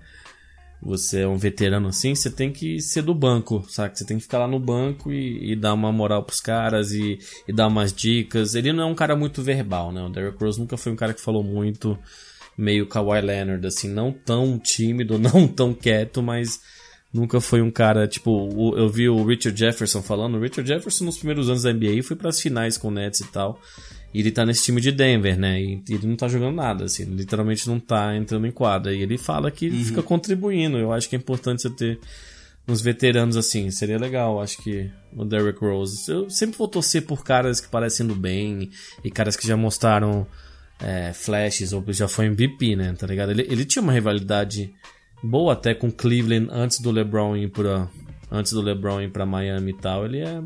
Você 0.81 1.21
é 1.21 1.27
um 1.27 1.37
veterano 1.37 1.89
assim, 1.89 2.15
você 2.15 2.29
tem 2.29 2.51
que 2.51 2.79
ser 2.79 3.01
do 3.01 3.13
banco, 3.13 3.65
sabe? 3.67 3.97
Você 3.97 4.05
tem 4.05 4.17
que 4.17 4.23
ficar 4.23 4.39
lá 4.39 4.47
no 4.47 4.59
banco 4.59 5.11
e, 5.11 5.51
e 5.51 5.55
dar 5.55 5.73
uma 5.73 5.91
moral 5.91 6.23
pros 6.23 6.39
caras 6.39 6.91
e, 6.91 7.19
e, 7.47 7.51
dar 7.51 7.67
umas 7.67 7.91
dicas. 7.91 8.55
Ele 8.55 8.71
não 8.71 8.83
é 8.83 8.85
um 8.85 8.95
cara 8.95 9.15
muito 9.15 9.43
verbal, 9.43 9.91
né? 9.91 10.01
O 10.01 10.09
Derrick 10.09 10.41
Rose 10.41 10.59
nunca 10.59 10.77
foi 10.77 10.91
um 10.91 10.95
cara 10.95 11.13
que 11.13 11.19
falou 11.19 11.43
muito, 11.43 11.99
meio 12.57 12.87
Kawhi 12.87 13.19
Leonard, 13.19 13.65
assim, 13.67 13.89
não 13.89 14.11
tão 14.11 14.57
tímido, 14.57 15.19
não 15.19 15.47
tão 15.47 15.73
quieto, 15.73 16.23
mas 16.23 16.61
nunca 17.13 17.41
foi 17.41 17.61
um 17.61 17.71
cara, 17.71 18.07
tipo, 18.07 18.73
eu 18.77 18.87
vi 18.87 19.09
o 19.09 19.25
Richard 19.25 19.59
Jefferson 19.59 20.01
falando. 20.01 20.37
O 20.37 20.41
Richard 20.41 20.65
Jefferson 20.65 21.03
nos 21.03 21.17
primeiros 21.17 21.49
anos 21.49 21.63
da 21.63 21.73
NBA 21.73 22.03
foi 22.03 22.15
para 22.15 22.29
as 22.29 22.39
finais 22.39 22.77
com 22.77 22.87
o 22.87 22.91
Nets 22.91 23.19
e 23.19 23.27
tal. 23.27 23.59
E 24.13 24.21
ele 24.21 24.31
tá 24.31 24.45
nesse 24.45 24.63
time 24.65 24.81
de 24.81 24.91
Denver, 24.91 25.37
né? 25.37 25.61
E 25.61 25.83
ele 25.89 26.07
não 26.07 26.15
tá 26.15 26.27
jogando 26.27 26.55
nada, 26.55 26.85
assim, 26.85 27.03
literalmente 27.05 27.67
não 27.67 27.79
tá 27.79 28.15
entrando 28.15 28.47
em 28.47 28.51
quadra. 28.51 28.93
E 28.93 29.01
ele 29.01 29.17
fala 29.17 29.51
que 29.51 29.69
uhum. 29.69 29.83
fica 29.83 30.01
contribuindo. 30.01 30.77
Eu 30.77 30.91
acho 30.91 31.07
que 31.07 31.15
é 31.15 31.19
importante 31.19 31.61
você 31.61 31.69
ter 31.69 31.99
uns 32.67 32.81
veteranos 32.81 33.35
assim, 33.35 33.71
seria 33.71 33.97
legal, 33.97 34.39
acho 34.41 34.61
que 34.61 34.89
o 35.15 35.25
Derrick 35.25 35.59
Rose. 35.59 36.09
Eu 36.09 36.29
sempre 36.29 36.57
vou 36.57 36.67
torcer 36.67 37.03
por 37.05 37.23
caras 37.23 37.59
que 37.59 37.67
parecem 37.67 38.05
do 38.05 38.15
bem 38.15 38.69
e 39.03 39.11
caras 39.11 39.35
que 39.35 39.47
já 39.47 39.57
mostraram 39.57 40.25
é, 40.79 41.11
flashes 41.13 41.73
ou 41.73 41.83
já 41.89 42.07
foi 42.07 42.25
MVP, 42.25 42.75
né? 42.75 42.93
Tá 42.97 43.07
ligado? 43.07 43.31
Ele, 43.31 43.45
ele 43.49 43.65
tinha 43.65 43.81
uma 43.81 43.93
rivalidade 43.93 44.73
boa 45.21 45.53
até 45.53 45.73
com 45.73 45.91
Cleveland 45.91 46.47
antes 46.51 46.79
do 46.79 46.91
LeBron 46.91 47.35
ir 47.35 47.49
pra, 47.49 47.87
antes 48.31 48.53
do 48.53 48.61
LeBron 48.61 49.01
ir 49.01 49.11
pra 49.11 49.25
Miami 49.25 49.71
e 49.71 49.77
tal. 49.77 50.05
Ele 50.05 50.19
é 50.19 50.41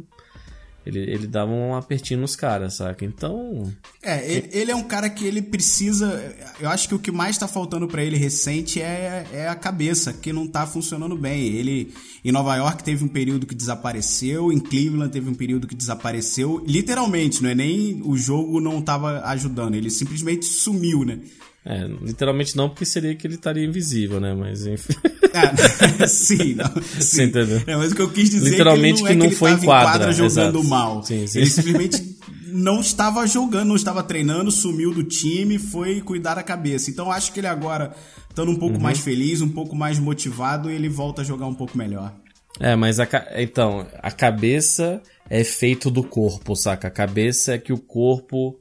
ele, 0.86 1.00
ele 1.00 1.28
dava 1.28 1.52
um 1.52 1.76
apertinho 1.76 2.20
nos 2.20 2.36
caras, 2.36 2.76
saca? 2.76 3.06
Então. 3.06 3.72
É, 4.02 4.30
ele, 4.30 4.50
ele, 4.52 4.72
é 4.72 4.76
um 4.76 4.84
cara 4.84 5.10
que 5.10 5.26
ele 5.26 5.42
precisa. 5.42 6.36
Eu 6.60 6.70
acho 6.70 6.90
que 6.90 6.96
o 6.96 7.00
que 7.00 7.12
mais 7.12 7.38
tá 7.38 7.48
faltando 7.48 7.88
para 7.88 8.04
ele 8.04 8.18
recente 8.18 8.82
é, 8.82 9.26
é 9.32 9.48
a 9.48 9.56
cabeça, 9.56 10.12
que 10.12 10.34
não 10.34 10.46
tá 10.46 10.68
funcionando 10.68 11.16
bem. 11.16 11.46
Ele, 11.46 11.94
em 12.24 12.32
Nova 12.32 12.56
York, 12.58 12.84
teve 12.84 13.04
um 13.04 13.08
período 13.08 13.46
que 13.46 13.56
desapareceu, 13.56 14.52
em 14.52 14.60
Cleveland, 14.60 15.12
teve 15.12 15.30
um 15.30 15.36
período 15.36 15.68
que 15.68 15.76
desapareceu. 15.76 16.62
Literalmente, 16.68 17.42
não 17.42 17.50
é 17.50 17.56
nem 17.56 18.02
o 18.04 18.18
jogo 18.18 18.60
não 18.60 18.82
tava 18.82 19.22
ajudando, 19.26 19.76
ele 19.76 19.90
simplesmente 19.90 20.46
sumiu, 20.46 21.06
né? 21.06 21.20
É, 21.66 21.88
literalmente 22.02 22.58
não, 22.58 22.70
porque 22.70 22.86
seria 22.86 23.16
que 23.16 23.26
ele 23.26 23.36
estaria 23.36 23.66
invisível, 23.66 24.20
né? 24.20 24.34
Mas 24.34 24.66
enfim. 24.66 24.94
Ah, 25.36 26.06
sim, 26.08 26.54
não. 26.54 26.68
Sim. 26.68 27.02
Você 27.02 27.24
entendeu? 27.24 27.60
É, 27.66 27.76
mas 27.76 27.92
o 27.92 27.96
que 27.96 28.02
eu 28.04 28.12
quis 28.12 28.30
dizer 28.30 28.52
literalmente 28.52 29.04
é 29.04 29.08
que, 29.08 29.16
não, 29.16 29.26
é 29.26 29.30
que, 29.30 29.30
que 29.30 29.30
não 29.32 29.36
foi 29.36 29.52
em 29.54 29.66
quadra, 29.66 29.92
quadra 29.92 30.14
jogando 30.14 30.60
exato. 30.60 30.70
mal. 30.70 31.04
Sim, 31.04 31.26
sim. 31.26 31.40
Ele 31.40 31.50
simplesmente 31.50 32.18
não 32.54 32.80
estava 32.80 33.26
jogando, 33.26 33.70
não 33.70 33.76
estava 33.76 34.04
treinando, 34.04 34.52
sumiu 34.52 34.94
do 34.94 35.04
time, 35.04 35.58
foi 35.58 36.02
cuidar 36.02 36.36
da 36.36 36.44
cabeça. 36.44 36.92
Então 36.92 37.12
acho 37.12 37.34
que 37.34 37.40
ele 37.40 37.48
agora, 37.48 37.96
estando 38.30 38.52
um 38.52 38.56
pouco 38.56 38.76
uhum. 38.76 38.82
mais 38.82 39.00
feliz, 39.00 39.42
um 39.42 39.50
pouco 39.50 39.76
mais 39.76 39.98
motivado, 39.98 40.70
ele 40.70 40.88
volta 40.88 41.24
a 41.24 41.26
jogar 41.26 41.48
um 41.48 41.56
pouco 41.56 41.76
melhor. 41.76 42.14
É, 42.60 42.76
mas 42.76 43.00
a, 43.00 43.08
então, 43.38 43.88
a 44.04 44.12
cabeça 44.12 45.02
é 45.28 45.44
feito 45.44 45.90
do 45.90 46.04
corpo, 46.04 46.56
saca? 46.56 46.90
A 46.90 46.92
cabeça 46.92 47.56
é 47.56 47.58
que 47.58 47.74
o 47.74 47.80
corpo 47.80 48.56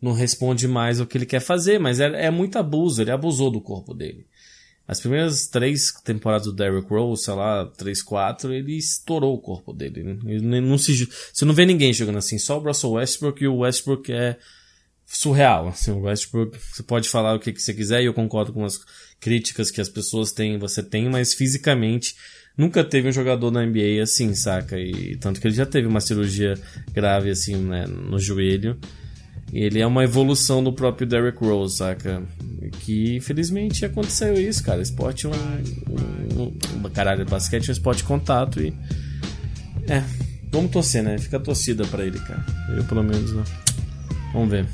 não 0.00 0.12
responde 0.12 0.68
mais 0.68 1.00
o 1.00 1.06
que 1.06 1.16
ele 1.16 1.26
quer 1.26 1.40
fazer, 1.40 1.78
mas 1.78 2.00
é, 2.00 2.26
é 2.26 2.30
muito 2.30 2.58
abuso, 2.58 3.00
ele 3.00 3.10
abusou 3.10 3.50
do 3.50 3.60
corpo 3.60 3.94
dele. 3.94 4.26
As 4.86 5.00
primeiras 5.00 5.46
três 5.46 5.92
temporadas 6.04 6.46
do 6.46 6.52
Derrick 6.52 6.88
Rose, 6.88 7.24
sei 7.24 7.34
lá, 7.34 7.64
três, 7.64 8.02
quatro, 8.02 8.52
ele 8.52 8.76
estourou 8.76 9.34
o 9.34 9.40
corpo 9.40 9.72
dele. 9.72 10.02
Né? 10.02 10.18
Ele 10.26 10.60
não 10.60 10.76
se, 10.76 11.08
você 11.32 11.44
não 11.44 11.54
vê 11.54 11.64
ninguém 11.64 11.92
jogando 11.92 12.18
assim, 12.18 12.38
só 12.38 12.58
o 12.58 12.62
Russell 12.62 12.92
Westbrook 12.92 13.42
e 13.42 13.48
o 13.48 13.58
Westbrook 13.58 14.12
é 14.12 14.36
surreal. 15.06 15.68
Assim, 15.68 15.90
o 15.90 16.02
Westbrook, 16.02 16.58
você 16.58 16.82
pode 16.82 17.08
falar 17.08 17.34
o 17.34 17.38
que, 17.38 17.52
que 17.52 17.62
você 17.62 17.72
quiser 17.72 18.02
e 18.02 18.06
eu 18.06 18.12
concordo 18.12 18.52
com 18.52 18.62
as 18.62 18.78
críticas 19.18 19.70
que 19.70 19.80
as 19.80 19.88
pessoas 19.88 20.32
têm, 20.32 20.58
você 20.58 20.82
tem, 20.82 21.08
mas 21.08 21.32
fisicamente 21.32 22.14
nunca 22.56 22.84
teve 22.84 23.08
um 23.08 23.12
jogador 23.12 23.50
na 23.50 23.64
NBA 23.64 24.02
assim, 24.02 24.34
saca? 24.34 24.78
E 24.78 25.16
tanto 25.16 25.40
que 25.40 25.46
ele 25.46 25.54
já 25.54 25.64
teve 25.64 25.86
uma 25.86 26.00
cirurgia 26.00 26.60
grave 26.92 27.30
assim, 27.30 27.56
né, 27.56 27.86
no 27.86 28.18
joelho. 28.18 28.78
Ele 29.54 29.80
é 29.80 29.86
uma 29.86 30.02
evolução 30.02 30.64
do 30.64 30.72
próprio 30.72 31.06
Derrick 31.06 31.38
Rose, 31.38 31.76
saca? 31.76 32.24
Que 32.80 33.14
infelizmente 33.14 33.84
aconteceu 33.84 34.34
isso, 34.34 34.64
cara. 34.64 34.82
Esporte 34.82 35.26
é 35.26 35.28
um, 35.28 36.42
um. 36.42 36.90
Caralho, 36.90 37.24
basquete 37.24 37.68
é 37.68 37.70
um 37.70 37.72
esporte 37.72 37.98
de 37.98 38.04
contato 38.04 38.60
e. 38.60 38.74
É, 39.86 40.02
vamos 40.50 40.72
torcer, 40.72 41.04
né? 41.04 41.16
Fica 41.18 41.38
torcida 41.38 41.86
pra 41.86 42.04
ele, 42.04 42.18
cara. 42.18 42.44
Eu 42.76 42.82
pelo 42.82 43.04
menos 43.04 43.32
não. 43.32 43.44
Vamos 44.32 44.50
ver. 44.50 44.66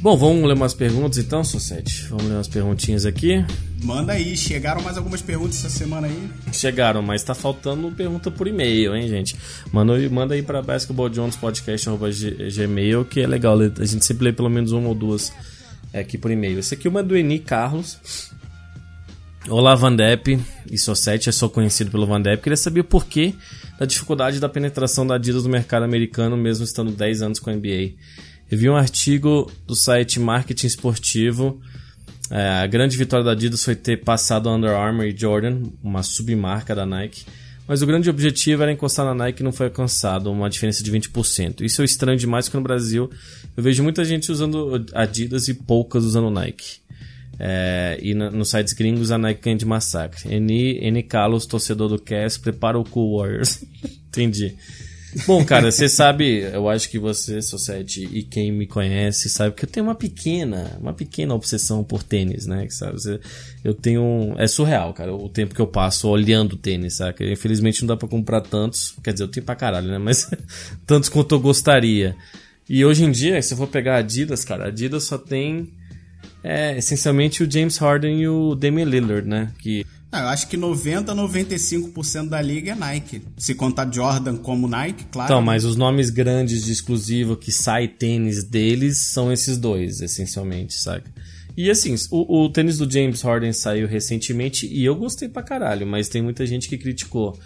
Bom, 0.00 0.16
vamos 0.16 0.48
ler 0.48 0.54
umas 0.54 0.72
perguntas 0.72 1.18
então, 1.18 1.44
Societe? 1.44 2.06
Vamos 2.08 2.24
ler 2.24 2.32
umas 2.32 2.48
perguntinhas 2.48 3.04
aqui. 3.04 3.44
Manda 3.84 4.14
aí, 4.14 4.34
chegaram 4.34 4.80
mais 4.80 4.96
algumas 4.96 5.20
perguntas 5.20 5.58
essa 5.58 5.68
semana 5.68 6.06
aí? 6.06 6.30
Chegaram, 6.54 7.02
mas 7.02 7.22
tá 7.22 7.34
faltando 7.34 7.92
pergunta 7.92 8.30
por 8.30 8.48
e-mail, 8.48 8.96
hein, 8.96 9.06
gente? 9.08 9.36
Manda, 9.70 9.92
manda 10.08 10.32
aí 10.32 10.42
pra 10.42 10.62
basketballjonespodcast.gmail, 10.62 13.04
que 13.04 13.20
é 13.20 13.26
legal, 13.26 13.58
a 13.60 13.84
gente 13.84 14.06
sempre 14.06 14.24
lê 14.24 14.32
pelo 14.32 14.48
menos 14.48 14.72
uma 14.72 14.88
ou 14.88 14.94
duas 14.94 15.30
aqui 15.92 16.16
por 16.16 16.30
e-mail. 16.30 16.60
Esse 16.60 16.72
aqui 16.72 16.86
é 16.86 16.90
uma 16.90 17.02
do 17.02 17.14
Eni 17.14 17.38
Carlos. 17.38 18.30
Olá, 19.50 19.74
Vandep 19.74 20.40
e 20.70 20.78
Societe, 20.78 21.28
é 21.28 21.32
só 21.32 21.46
conhecido 21.46 21.90
pelo 21.90 22.06
Vandep. 22.06 22.42
Queria 22.42 22.56
saber 22.56 22.80
o 22.80 22.84
porquê 22.84 23.34
da 23.78 23.84
dificuldade 23.84 24.40
da 24.40 24.48
penetração 24.48 25.06
da 25.06 25.16
Adidas 25.16 25.44
no 25.44 25.50
mercado 25.50 25.82
americano, 25.82 26.38
mesmo 26.38 26.64
estando 26.64 26.90
10 26.90 27.20
anos 27.20 27.38
com 27.38 27.50
a 27.50 27.54
NBA. 27.54 27.92
Eu 28.50 28.58
vi 28.58 28.68
um 28.68 28.74
artigo 28.74 29.50
do 29.64 29.76
site 29.76 30.18
Marketing 30.18 30.66
Esportivo. 30.66 31.60
É, 32.28 32.48
a 32.48 32.66
grande 32.66 32.96
vitória 32.96 33.24
da 33.24 33.30
Adidas 33.30 33.64
foi 33.64 33.76
ter 33.76 33.98
passado 33.98 34.48
a 34.48 34.54
Under 34.56 34.70
Armour 34.70 35.04
e 35.04 35.16
Jordan, 35.16 35.62
uma 35.80 36.02
submarca 36.02 36.74
da 36.74 36.84
Nike. 36.84 37.24
Mas 37.68 37.80
o 37.80 37.86
grande 37.86 38.10
objetivo 38.10 38.64
era 38.64 38.72
encostar 38.72 39.06
na 39.06 39.14
Nike 39.14 39.42
e 39.42 39.44
não 39.44 39.52
foi 39.52 39.66
alcançado, 39.66 40.32
uma 40.32 40.50
diferença 40.50 40.82
de 40.82 40.90
20%. 40.90 41.60
Isso 41.60 41.80
é 41.80 41.84
estranho 41.84 42.18
demais 42.18 42.46
porque 42.46 42.56
no 42.56 42.64
Brasil 42.64 43.08
eu 43.56 43.62
vejo 43.62 43.84
muita 43.84 44.04
gente 44.04 44.32
usando 44.32 44.84
Adidas 44.92 45.46
e 45.46 45.54
poucas 45.54 46.02
usando 46.02 46.28
Nike. 46.28 46.80
É, 47.38 48.00
e 48.02 48.14
no, 48.14 48.32
nos 48.32 48.50
sites 48.50 48.72
gringos 48.72 49.12
a 49.12 49.18
Nike 49.18 49.42
ganha 49.42 49.56
de 49.56 49.64
massacre. 49.64 50.28
N, 50.28 50.78
N 50.80 51.02
Carlos, 51.04 51.46
torcedor 51.46 51.88
do 51.88 52.00
Cass, 52.00 52.36
prepara 52.36 52.76
o 52.76 52.84
Cool 52.84 53.18
Warriors. 53.18 53.64
Entendi. 54.08 54.56
Bom, 55.26 55.44
cara, 55.44 55.70
você 55.70 55.88
sabe, 55.88 56.40
eu 56.52 56.68
acho 56.68 56.88
que 56.88 56.98
você, 56.98 57.42
Society, 57.42 58.08
e 58.12 58.22
quem 58.22 58.52
me 58.52 58.66
conhece, 58.66 59.28
sabe 59.28 59.54
que 59.54 59.64
eu 59.64 59.68
tenho 59.68 59.86
uma 59.86 59.94
pequena, 59.94 60.76
uma 60.80 60.92
pequena 60.92 61.34
obsessão 61.34 61.82
por 61.82 62.02
tênis, 62.02 62.46
né? 62.46 62.66
Sabe? 62.70 62.96
Eu 63.64 63.74
tenho. 63.74 64.34
É 64.38 64.46
surreal, 64.46 64.94
cara, 64.94 65.12
o 65.12 65.28
tempo 65.28 65.54
que 65.54 65.60
eu 65.60 65.66
passo 65.66 66.08
olhando 66.08 66.56
tênis, 66.56 66.96
sabe? 66.96 67.32
Infelizmente 67.32 67.80
não 67.82 67.88
dá 67.88 67.96
pra 67.96 68.08
comprar 68.08 68.40
tantos. 68.40 68.94
Quer 69.02 69.12
dizer, 69.12 69.24
eu 69.24 69.28
tenho 69.28 69.44
pra 69.44 69.56
caralho, 69.56 69.88
né? 69.88 69.98
Mas 69.98 70.30
tantos 70.86 71.08
quanto 71.08 71.34
eu 71.34 71.40
gostaria. 71.40 72.14
E 72.68 72.84
hoje 72.84 73.04
em 73.04 73.10
dia, 73.10 73.42
se 73.42 73.52
eu 73.52 73.58
for 73.58 73.66
pegar 73.66 73.96
Adidas, 73.96 74.44
cara, 74.44 74.68
Adidas 74.68 75.04
só 75.04 75.18
tem. 75.18 75.72
É, 76.42 76.78
essencialmente 76.78 77.42
o 77.42 77.50
James 77.50 77.76
Harden 77.76 78.22
e 78.22 78.28
o 78.28 78.54
Damian 78.54 78.84
Lillard, 78.84 79.28
né? 79.28 79.52
Que 79.58 79.84
eu 80.12 80.28
acho 80.28 80.48
que 80.48 80.56
90 80.56 81.12
a 81.12 81.14
95% 81.14 82.28
da 82.28 82.42
liga 82.42 82.72
é 82.72 82.74
Nike. 82.74 83.22
Se 83.38 83.54
contar 83.54 83.92
Jordan 83.92 84.36
como 84.36 84.66
Nike, 84.66 85.04
claro. 85.04 85.32
Então, 85.32 85.42
mas 85.42 85.64
os 85.64 85.76
nomes 85.76 86.10
grandes 86.10 86.64
de 86.64 86.72
exclusivo 86.72 87.36
que 87.36 87.52
sai 87.52 87.86
tênis 87.86 88.42
deles 88.42 88.98
são 88.98 89.32
esses 89.32 89.56
dois, 89.56 90.00
essencialmente, 90.00 90.74
sabe? 90.74 91.04
E 91.56 91.70
assim, 91.70 91.94
o, 92.10 92.44
o, 92.44 92.48
tênis 92.48 92.78
do 92.78 92.90
James 92.90 93.22
Harden 93.22 93.52
saiu 93.52 93.86
recentemente 93.86 94.66
e 94.66 94.84
eu 94.84 94.96
gostei 94.96 95.28
pra 95.28 95.42
caralho, 95.42 95.86
mas 95.86 96.08
tem 96.08 96.22
muita 96.22 96.44
gente 96.46 96.68
que 96.68 96.78
criticou. 96.78 97.38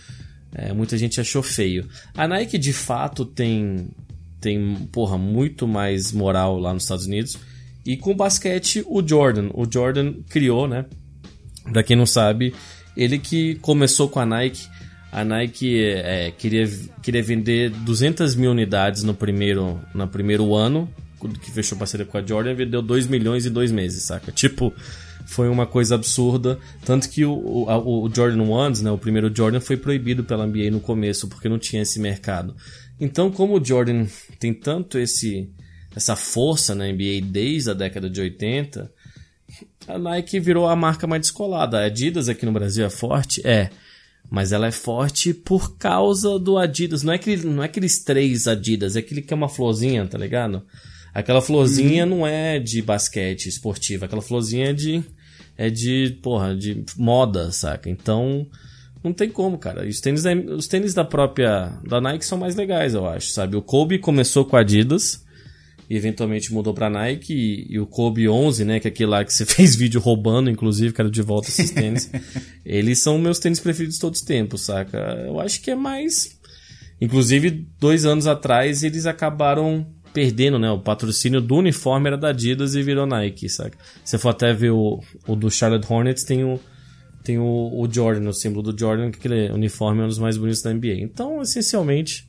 É, 0.55 0.73
muita 0.73 0.97
gente 0.97 1.21
achou 1.21 1.43
feio. 1.43 1.87
A 2.15 2.29
Nike 2.29 2.57
de 2.57 2.73
fato 2.73 3.25
tem, 3.25 3.89
tem, 4.41 4.89
porra, 4.93 5.19
muito 5.19 5.67
mais 5.67 6.13
moral 6.13 6.59
lá 6.59 6.73
nos 6.73 6.85
Estados 6.85 7.07
Unidos. 7.07 7.37
E 7.85 7.97
com 7.97 8.13
o 8.13 8.15
basquete, 8.15 8.85
o 8.87 9.07
Jordan. 9.07 9.51
O 9.53 9.71
Jordan 9.71 10.15
criou, 10.29 10.69
né? 10.69 10.87
Pra 11.73 11.83
quem 11.83 11.97
não 11.97 12.07
sabe, 12.07 12.55
ele 12.97 13.19
que 13.19 13.57
começou 13.57 14.09
com 14.09 14.21
a 14.21 14.27
Nike. 14.27 14.69
A 15.11 15.25
Nike 15.25 15.81
é, 15.81 16.33
queria, 16.37 16.69
queria 17.03 17.23
vender 17.23 17.71
200 17.71 18.35
mil 18.35 18.51
unidades 18.51 19.03
no 19.03 19.15
primeiro, 19.15 19.81
no 19.95 20.09
primeiro 20.09 20.55
ano. 20.55 20.89
que 21.43 21.51
fechou 21.51 21.79
parceria 21.79 22.05
com 22.05 22.19
a 22.19 22.23
Jordan 22.23 22.51
e 22.51 22.55
vendeu 22.55 22.83
2 22.83 23.07
milhões 23.07 23.47
em 23.47 23.51
dois 23.51 23.71
meses, 23.71 24.03
saca? 24.03 24.33
Tipo, 24.33 24.73
foi 25.25 25.49
uma 25.49 25.67
coisa 25.67 25.95
absurda. 25.95 26.59
Tanto 26.85 27.09
que 27.09 27.25
o, 27.25 27.33
o, 27.33 28.05
o 28.05 28.15
Jordan 28.15 28.43
Ones, 28.43 28.83
né, 28.83 28.91
o 28.91 28.99
primeiro 28.99 29.35
Jordan, 29.35 29.61
foi 29.61 29.77
proibido 29.77 30.25
pela 30.25 30.47
NBA 30.47 30.71
no 30.71 30.81
começo, 30.81 31.29
porque 31.29 31.49
não 31.49 31.59
tinha 31.59 31.83
esse 31.83 31.99
mercado. 32.01 32.55
Então, 33.01 33.31
como 33.31 33.59
o 33.59 33.65
Jordan 33.65 34.07
tem 34.39 34.53
tanto 34.53 34.99
esse 34.99 35.51
essa 35.97 36.17
força 36.17 36.75
na 36.75 36.87
NBA 36.87 37.21
desde 37.23 37.71
a 37.71 37.75
década 37.75 38.11
de 38.11 38.21
80, 38.21 38.91
a 39.87 39.99
Nike 39.99 40.41
virou 40.41 40.67
a 40.67 40.77
marca 40.77 41.07
mais 41.07 41.23
descolada. 41.23 41.79
A 41.79 41.85
Adidas 41.85 42.29
aqui 42.29 42.47
no 42.47 42.53
Brasil 42.53 42.85
é 42.85 42.91
forte? 42.91 43.47
É. 43.47 43.71
Mas 44.31 44.53
ela 44.53 44.67
é 44.67 44.73
forte 44.73 45.35
por 45.35 45.77
causa 45.77 46.39
do 46.39 46.57
Adidas. 46.57 47.03
Não 47.03 47.13
é, 47.13 47.17
aquele, 47.17 47.47
não 47.47 47.63
é 47.63 47.67
aqueles 47.67 48.03
três 48.03 48.49
Adidas, 48.49 48.97
é 48.97 49.01
aquele 49.01 49.23
que 49.23 49.33
é 49.33 49.37
uma 49.37 49.49
florzinha, 49.49 50.07
tá 50.07 50.17
ligado? 50.17 50.63
Aquela 51.13 51.41
florzinha 51.41 52.05
não 52.05 52.27
é 52.27 52.59
de 52.59 52.83
basquete 52.83 53.47
esportiva, 53.47 54.07
aquela 54.07 54.23
florzinha 54.23 54.71
é 54.71 54.73
de. 54.73 55.05
É 55.57 55.71
de, 55.71 56.19
porra, 56.21 56.57
de 56.57 56.85
moda, 56.97 57.53
saca? 57.53 57.89
Então, 57.89 58.45
não 59.05 59.13
tem 59.13 59.31
como, 59.31 59.57
cara. 59.57 59.87
Os 59.87 60.01
tênis, 60.01 60.25
os 60.51 60.67
tênis 60.67 60.93
da 60.93 61.05
própria. 61.05 61.79
da 61.89 62.01
Nike 62.01 62.27
são 62.27 62.37
mais 62.37 62.57
legais, 62.57 62.95
eu 62.95 63.07
acho, 63.07 63.31
sabe? 63.31 63.55
O 63.55 63.63
Kobe 63.63 64.01
começou 64.01 64.45
com 64.45 64.57
a 64.57 64.61
Adidas 64.61 65.24
e 65.89 65.97
eventualmente 65.97 66.53
mudou 66.53 66.73
pra 66.73 66.91
Nike. 66.91 67.33
E, 67.33 67.75
e, 67.75 67.79
o 67.79 67.87
Kobe 67.87 68.29
11, 68.29 68.65
né, 68.65 68.81
que 68.81 68.89
é 68.89 68.91
aquele 68.91 69.11
lá 69.11 69.25
que 69.25 69.33
você 69.33 69.45
fez 69.47 69.75
vídeo 69.77 70.01
roubando, 70.01 70.51
inclusive, 70.51 70.93
cara, 70.93 71.11
de 71.11 71.23
volta 71.23 71.49
esses 71.49 71.71
tênis. 71.71 72.11
eles 72.65 73.03
são 73.03 73.19
meus 73.19 73.39
tênis 73.39 73.61
preferidos 73.61 73.97
de 73.97 74.01
todos 74.01 74.21
os 74.21 74.27
tempos, 74.27 74.63
saca? 74.63 74.99
Eu 75.27 75.41
acho 75.41 75.61
que 75.61 75.71
é 75.71 75.75
mais. 75.75 76.39
Inclusive, 77.01 77.67
dois 77.79 78.05
anos 78.05 78.27
atrás, 78.27 78.83
eles 78.83 79.07
acabaram 79.07 79.87
perdendo, 80.13 80.59
né? 80.59 80.71
O 80.71 80.79
patrocínio 80.79 81.41
do 81.41 81.57
uniforme 81.57 82.07
era 82.07 82.17
da 82.17 82.29
Adidas 82.29 82.75
e 82.75 82.83
virou 82.83 83.07
Nike, 83.07 83.49
saca? 83.49 83.77
Se 84.05 84.17
for 84.17 84.31
até 84.31 84.53
ver 84.53 84.71
o, 84.71 85.01
o 85.27 85.35
do 85.35 85.51
Charlotte 85.51 85.93
Hornets, 85.93 86.23
tem 86.23 86.45
o, 86.45 86.61
tem 87.25 87.39
o, 87.39 87.45
o 87.45 87.89
Jordan, 87.91 88.29
o 88.29 88.33
símbolo 88.33 88.73
do 88.73 88.79
Jordan, 88.79 89.11
que 89.11 89.19
aquele 89.19 89.51
uniforme 89.51 90.01
é 90.03 90.05
um 90.05 90.09
dos 90.09 90.19
mais 90.19 90.37
bonitos 90.37 90.63
da 90.63 90.73
NBA. 90.73 91.01
Então, 91.01 91.43
essencialmente, 91.43 92.29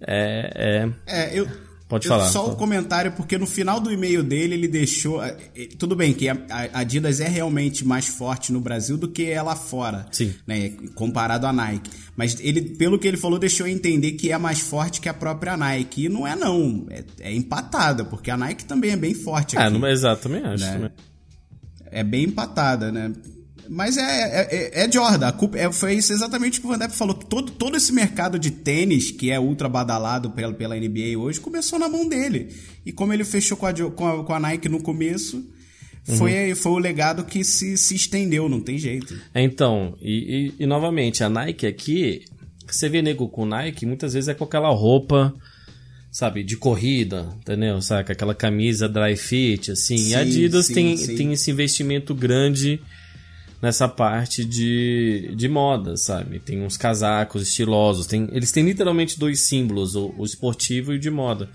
é. 0.00 0.90
É, 1.06 1.24
é 1.24 1.38
eu 1.38 1.46
Pode 1.92 2.08
falar. 2.08 2.30
Só 2.30 2.48
o 2.48 2.52
um 2.52 2.54
comentário, 2.54 3.12
porque 3.12 3.36
no 3.36 3.46
final 3.46 3.78
do 3.78 3.92
e-mail 3.92 4.22
dele 4.22 4.54
ele 4.54 4.66
deixou. 4.66 5.22
Eh, 5.22 5.36
eh, 5.54 5.68
tudo 5.78 5.94
bem 5.94 6.14
que 6.14 6.26
a 6.26 6.38
Adidas 6.72 7.20
é 7.20 7.28
realmente 7.28 7.86
mais 7.86 8.06
forte 8.06 8.50
no 8.50 8.62
Brasil 8.62 8.96
do 8.96 9.08
que 9.08 9.30
é 9.30 9.42
lá 9.42 9.54
fora. 9.54 10.06
Sim. 10.10 10.32
Né, 10.46 10.70
comparado 10.94 11.46
à 11.46 11.52
Nike. 11.52 11.90
Mas 12.16 12.38
ele, 12.40 12.62
pelo 12.62 12.98
que 12.98 13.06
ele 13.06 13.18
falou, 13.18 13.38
deixou 13.38 13.66
entender 13.66 14.12
que 14.12 14.32
é 14.32 14.38
mais 14.38 14.58
forte 14.58 15.02
que 15.02 15.08
a 15.10 15.12
própria 15.12 15.54
Nike. 15.54 16.06
E 16.06 16.08
não 16.08 16.26
é, 16.26 16.34
não. 16.34 16.86
É, 16.88 17.04
é 17.20 17.34
empatada, 17.34 18.06
porque 18.06 18.30
a 18.30 18.38
Nike 18.38 18.64
também 18.64 18.92
é 18.92 18.96
bem 18.96 19.12
forte. 19.12 19.58
É, 19.58 19.60
aqui, 19.60 19.78
não, 19.78 19.86
exato, 19.86 20.22
também 20.22 20.42
acho. 20.44 20.64
Né? 20.64 20.90
É 21.90 22.02
bem 22.02 22.24
empatada, 22.24 22.90
né? 22.90 23.12
Mas 23.72 23.96
é, 23.96 24.02
é, 24.02 24.48
é, 24.50 24.84
é 24.84 24.92
Jordan. 24.92 25.28
A 25.28 25.32
culpa, 25.32 25.58
é, 25.58 25.72
foi 25.72 25.94
isso 25.94 26.12
exatamente 26.12 26.58
o 26.58 26.60
que 26.60 26.66
o 26.66 26.70
Van 26.70 26.78
Depp 26.78 26.94
falou. 26.94 27.14
Todo, 27.14 27.50
todo 27.52 27.74
esse 27.74 27.90
mercado 27.90 28.38
de 28.38 28.50
tênis, 28.50 29.10
que 29.10 29.30
é 29.30 29.40
ultra 29.40 29.66
badalado 29.66 30.30
pela, 30.30 30.52
pela 30.52 30.76
NBA 30.76 31.18
hoje, 31.18 31.40
começou 31.40 31.78
na 31.78 31.88
mão 31.88 32.06
dele. 32.06 32.48
E 32.84 32.92
como 32.92 33.14
ele 33.14 33.24
fechou 33.24 33.56
com 33.56 33.64
a, 33.64 33.72
com 33.72 34.06
a, 34.06 34.24
com 34.24 34.34
a 34.34 34.38
Nike 34.38 34.68
no 34.68 34.82
começo, 34.82 35.38
uhum. 36.06 36.16
foi, 36.16 36.54
foi 36.54 36.72
o 36.72 36.78
legado 36.78 37.24
que 37.24 37.42
se, 37.42 37.78
se 37.78 37.94
estendeu, 37.94 38.46
não 38.46 38.60
tem 38.60 38.76
jeito. 38.76 39.18
Então, 39.34 39.96
e, 40.02 40.52
e, 40.58 40.64
e 40.64 40.66
novamente, 40.66 41.24
a 41.24 41.30
Nike 41.30 41.66
aqui, 41.66 42.26
você 42.66 42.90
vê 42.90 43.00
nego 43.00 43.26
com 43.26 43.46
Nike, 43.46 43.86
muitas 43.86 44.12
vezes 44.12 44.28
é 44.28 44.34
com 44.34 44.44
aquela 44.44 44.68
roupa 44.68 45.34
sabe, 46.10 46.44
de 46.44 46.58
corrida, 46.58 47.34
entendeu? 47.40 47.80
Saca? 47.80 48.12
Aquela 48.12 48.34
camisa 48.34 48.86
dry 48.86 49.16
fit, 49.16 49.70
assim. 49.72 49.96
Sim, 49.96 50.10
e 50.10 50.14
a 50.14 50.18
Adidas 50.20 50.66
sim, 50.66 50.74
tem, 50.74 50.96
sim. 50.98 51.16
tem 51.16 51.32
esse 51.32 51.50
investimento 51.50 52.14
grande 52.14 52.78
nessa 53.62 53.88
parte 53.88 54.44
de, 54.44 55.32
de 55.36 55.48
moda, 55.48 55.96
sabe? 55.96 56.40
Tem 56.40 56.60
uns 56.60 56.76
casacos 56.76 57.42
estilosos, 57.42 58.08
tem, 58.08 58.28
eles 58.32 58.50
têm 58.50 58.64
literalmente 58.64 59.16
dois 59.16 59.46
símbolos, 59.46 59.94
o, 59.94 60.12
o 60.18 60.24
esportivo 60.24 60.92
e 60.92 60.96
o 60.96 60.98
de 60.98 61.10
moda. 61.10 61.48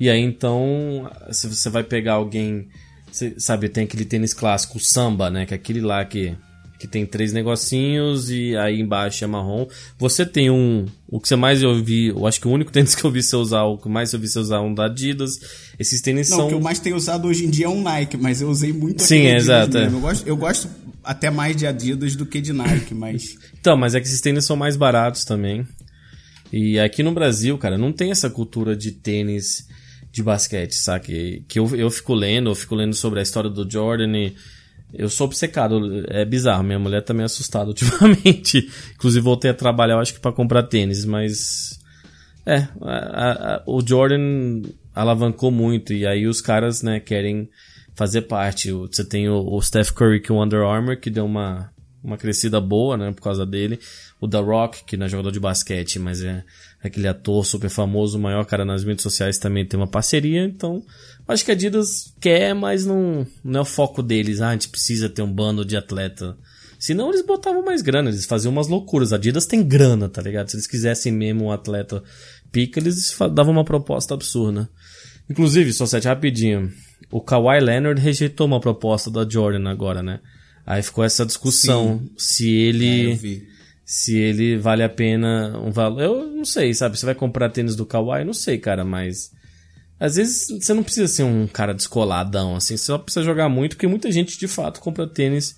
E 0.00 0.08
aí 0.08 0.20
então, 0.20 1.10
se 1.30 1.46
você 1.46 1.68
vai 1.68 1.84
pegar 1.84 2.14
alguém, 2.14 2.68
você, 3.10 3.34
sabe, 3.38 3.68
tem 3.68 3.84
aquele 3.84 4.06
tênis 4.06 4.32
clássico, 4.32 4.78
o 4.78 4.80
samba, 4.80 5.28
né? 5.30 5.44
Que 5.44 5.52
é 5.52 5.56
aquele 5.56 5.82
lá 5.82 6.02
que, 6.06 6.34
que 6.82 6.88
tem 6.88 7.06
três 7.06 7.32
negocinhos 7.32 8.28
e 8.28 8.56
aí 8.56 8.80
embaixo 8.80 9.22
é 9.22 9.26
marrom. 9.28 9.68
Você 9.96 10.26
tem 10.26 10.50
um, 10.50 10.84
o 11.06 11.20
que 11.20 11.28
você 11.28 11.36
mais 11.36 11.62
ouvi, 11.62 12.08
eu 12.08 12.26
acho 12.26 12.40
que 12.40 12.48
o 12.48 12.50
único 12.50 12.72
tênis 12.74 12.96
que 12.96 13.04
eu 13.04 13.10
vi 13.10 13.22
você 13.22 13.36
usar, 13.36 13.62
o 13.62 13.78
que 13.78 13.88
mais 13.88 14.12
eu 14.12 14.18
vi 14.18 14.26
você 14.26 14.40
usar 14.40 14.56
é 14.56 14.60
um 14.60 14.74
da 14.74 14.86
Adidas. 14.86 15.38
Esses 15.78 16.00
tênis 16.00 16.28
Não, 16.30 16.38
são. 16.38 16.46
o 16.46 16.48
que 16.48 16.54
eu 16.54 16.60
mais 16.60 16.80
tenho 16.80 16.96
usado 16.96 17.28
hoje 17.28 17.44
em 17.44 17.50
dia 17.50 17.66
é 17.66 17.68
um 17.68 17.80
Nike, 17.80 18.16
mas 18.16 18.40
eu 18.40 18.48
usei 18.48 18.72
muito 18.72 19.00
Sim, 19.00 19.28
exato. 19.28 19.78
É. 19.78 19.86
Eu 19.86 20.00
gosto, 20.00 20.26
eu 20.26 20.36
gosto 20.36 20.68
até 21.04 21.30
mais 21.30 21.54
de 21.54 21.68
Adidas 21.68 22.16
do 22.16 22.26
que 22.26 22.40
de 22.40 22.52
Nike, 22.52 22.94
mas. 22.94 23.36
então, 23.60 23.76
mas 23.76 23.94
é 23.94 24.00
que 24.00 24.08
esses 24.08 24.20
tênis 24.20 24.44
são 24.44 24.56
mais 24.56 24.74
baratos 24.74 25.24
também. 25.24 25.64
E 26.52 26.80
aqui 26.80 27.04
no 27.04 27.12
Brasil, 27.12 27.56
cara, 27.58 27.78
não 27.78 27.92
tem 27.92 28.10
essa 28.10 28.28
cultura 28.28 28.74
de 28.74 28.90
tênis 28.90 29.68
de 30.10 30.20
basquete, 30.20 30.74
sabe? 30.74 31.44
Que 31.46 31.60
eu, 31.60 31.76
eu 31.76 31.88
fico 31.92 32.12
lendo, 32.12 32.50
eu 32.50 32.56
fico 32.56 32.74
lendo 32.74 32.94
sobre 32.94 33.20
a 33.20 33.22
história 33.22 33.48
do 33.48 33.70
Jordan 33.70 34.16
e 34.16 34.34
eu 34.92 35.08
sou 35.08 35.26
obcecado, 35.26 36.04
é 36.08 36.24
bizarro. 36.24 36.62
Minha 36.62 36.78
mulher 36.78 37.02
tá 37.02 37.14
meio 37.14 37.26
assustada 37.26 37.68
ultimamente. 37.70 38.68
Inclusive, 38.94 39.22
voltei 39.22 39.50
a 39.50 39.54
trabalhar, 39.54 39.98
acho 39.98 40.14
que 40.14 40.20
para 40.20 40.32
comprar 40.32 40.64
tênis, 40.64 41.04
mas. 41.04 41.80
É, 42.44 42.66
a, 42.80 43.54
a, 43.54 43.62
o 43.66 43.80
Jordan 43.86 44.62
alavancou 44.92 45.50
muito 45.50 45.92
e 45.92 46.04
aí 46.04 46.26
os 46.26 46.40
caras, 46.40 46.82
né, 46.82 46.98
querem 46.98 47.48
fazer 47.94 48.22
parte. 48.22 48.72
Você 48.72 49.04
tem 49.04 49.28
o, 49.28 49.38
o 49.38 49.62
Steph 49.62 49.90
Curry, 49.90 50.20
que 50.20 50.32
é 50.32 50.34
o 50.34 50.42
Under 50.42 50.62
Armour, 50.62 50.98
que 50.98 51.08
deu 51.08 51.24
uma, 51.24 51.70
uma 52.02 52.16
crescida 52.16 52.60
boa, 52.60 52.96
né, 52.96 53.12
por 53.12 53.22
causa 53.22 53.46
dele. 53.46 53.78
O 54.20 54.28
The 54.28 54.40
Rock, 54.40 54.84
que 54.84 54.96
não 54.96 55.06
é 55.06 55.08
jogador 55.08 55.30
de 55.30 55.40
basquete, 55.40 55.98
mas 55.98 56.22
é 56.22 56.44
aquele 56.82 57.08
ator 57.08 57.44
super 57.46 57.70
famoso, 57.70 58.18
o 58.18 58.20
maior 58.20 58.44
cara 58.44 58.64
nas 58.64 58.84
mídias 58.84 59.02
sociais, 59.02 59.38
também 59.38 59.64
tem 59.64 59.78
uma 59.78 59.86
parceria. 59.86 60.44
Então, 60.44 60.82
acho 61.26 61.44
que 61.44 61.50
a 61.50 61.54
Adidas 61.54 62.14
quer, 62.20 62.54
mas 62.54 62.84
não, 62.84 63.26
não 63.44 63.60
é 63.60 63.62
o 63.62 63.66
foco 63.66 64.02
deles. 64.02 64.40
Ah, 64.40 64.50
a 64.50 64.52
gente 64.52 64.68
precisa 64.68 65.08
ter 65.08 65.22
um 65.22 65.32
bando 65.32 65.64
de 65.64 65.76
atleta. 65.76 66.36
Senão 66.78 67.10
eles 67.10 67.24
botavam 67.24 67.64
mais 67.64 67.80
grana, 67.80 68.10
eles 68.10 68.24
faziam 68.24 68.52
umas 68.52 68.68
loucuras. 68.68 69.12
A 69.12 69.16
Adidas 69.16 69.46
tem 69.46 69.62
grana, 69.62 70.08
tá 70.08 70.20
ligado? 70.20 70.48
Se 70.48 70.56
eles 70.56 70.66
quisessem 70.66 71.12
mesmo 71.12 71.46
um 71.46 71.52
atleta 71.52 72.02
pica, 72.50 72.80
eles 72.80 73.16
davam 73.32 73.52
uma 73.52 73.64
proposta 73.64 74.14
absurda. 74.14 74.68
Inclusive, 75.30 75.72
só 75.72 75.86
sete 75.86 76.08
rapidinho 76.08 76.70
o 77.12 77.20
Kawhi 77.20 77.60
Leonard 77.60 78.00
rejeitou 78.00 78.46
uma 78.46 78.58
proposta 78.58 79.10
da 79.10 79.28
Jordan 79.28 79.68
agora, 79.68 80.02
né? 80.02 80.20
Aí 80.64 80.82
ficou 80.82 81.04
essa 81.04 81.26
discussão 81.26 81.98
Sim. 81.98 82.10
se 82.16 82.50
ele 82.50 83.12
é, 83.12 83.18
se 83.84 84.16
ele 84.16 84.56
vale 84.56 84.82
a 84.82 84.88
pena 84.88 85.60
um 85.62 85.70
valor. 85.70 86.00
Eu 86.00 86.26
não 86.28 86.44
sei, 86.44 86.72
sabe? 86.72 86.98
Você 86.98 87.04
vai 87.04 87.14
comprar 87.14 87.50
tênis 87.50 87.76
do 87.76 87.84
Kawhi? 87.84 88.24
Não 88.24 88.32
sei, 88.32 88.56
cara, 88.56 88.82
mas 88.82 89.30
às 90.02 90.16
vezes 90.16 90.48
você 90.48 90.74
não 90.74 90.82
precisa 90.82 91.06
ser 91.06 91.22
um 91.22 91.46
cara 91.46 91.72
descoladão 91.72 92.56
assim, 92.56 92.76
você 92.76 92.86
só 92.86 92.98
precisa 92.98 93.24
jogar 93.24 93.48
muito, 93.48 93.76
porque 93.76 93.86
muita 93.86 94.10
gente 94.10 94.36
de 94.36 94.48
fato 94.48 94.80
compra 94.80 95.06
tênis 95.06 95.56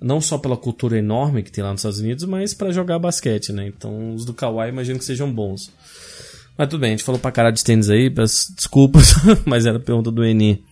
não 0.00 0.18
só 0.18 0.38
pela 0.38 0.56
cultura 0.56 0.98
enorme 0.98 1.42
que 1.42 1.52
tem 1.52 1.62
lá 1.62 1.72
nos 1.72 1.80
Estados 1.80 2.00
Unidos, 2.00 2.24
mas 2.24 2.54
para 2.54 2.72
jogar 2.72 2.98
basquete, 2.98 3.52
né? 3.52 3.66
Então 3.66 4.14
os 4.14 4.24
do 4.24 4.32
Kawhi 4.32 4.70
imagino 4.70 4.98
que 4.98 5.04
sejam 5.04 5.30
bons. 5.30 5.70
Mas 6.56 6.68
tudo 6.68 6.80
bem, 6.80 6.88
a 6.88 6.92
gente 6.92 7.04
falou 7.04 7.20
pra 7.20 7.30
cara 7.30 7.50
de 7.50 7.62
tênis 7.62 7.90
aí, 7.90 8.08
desculpas, 8.08 9.14
mas 9.44 9.66
era 9.66 9.76
a 9.76 9.80
pergunta 9.80 10.10
do 10.10 10.24
Eni. 10.24 10.64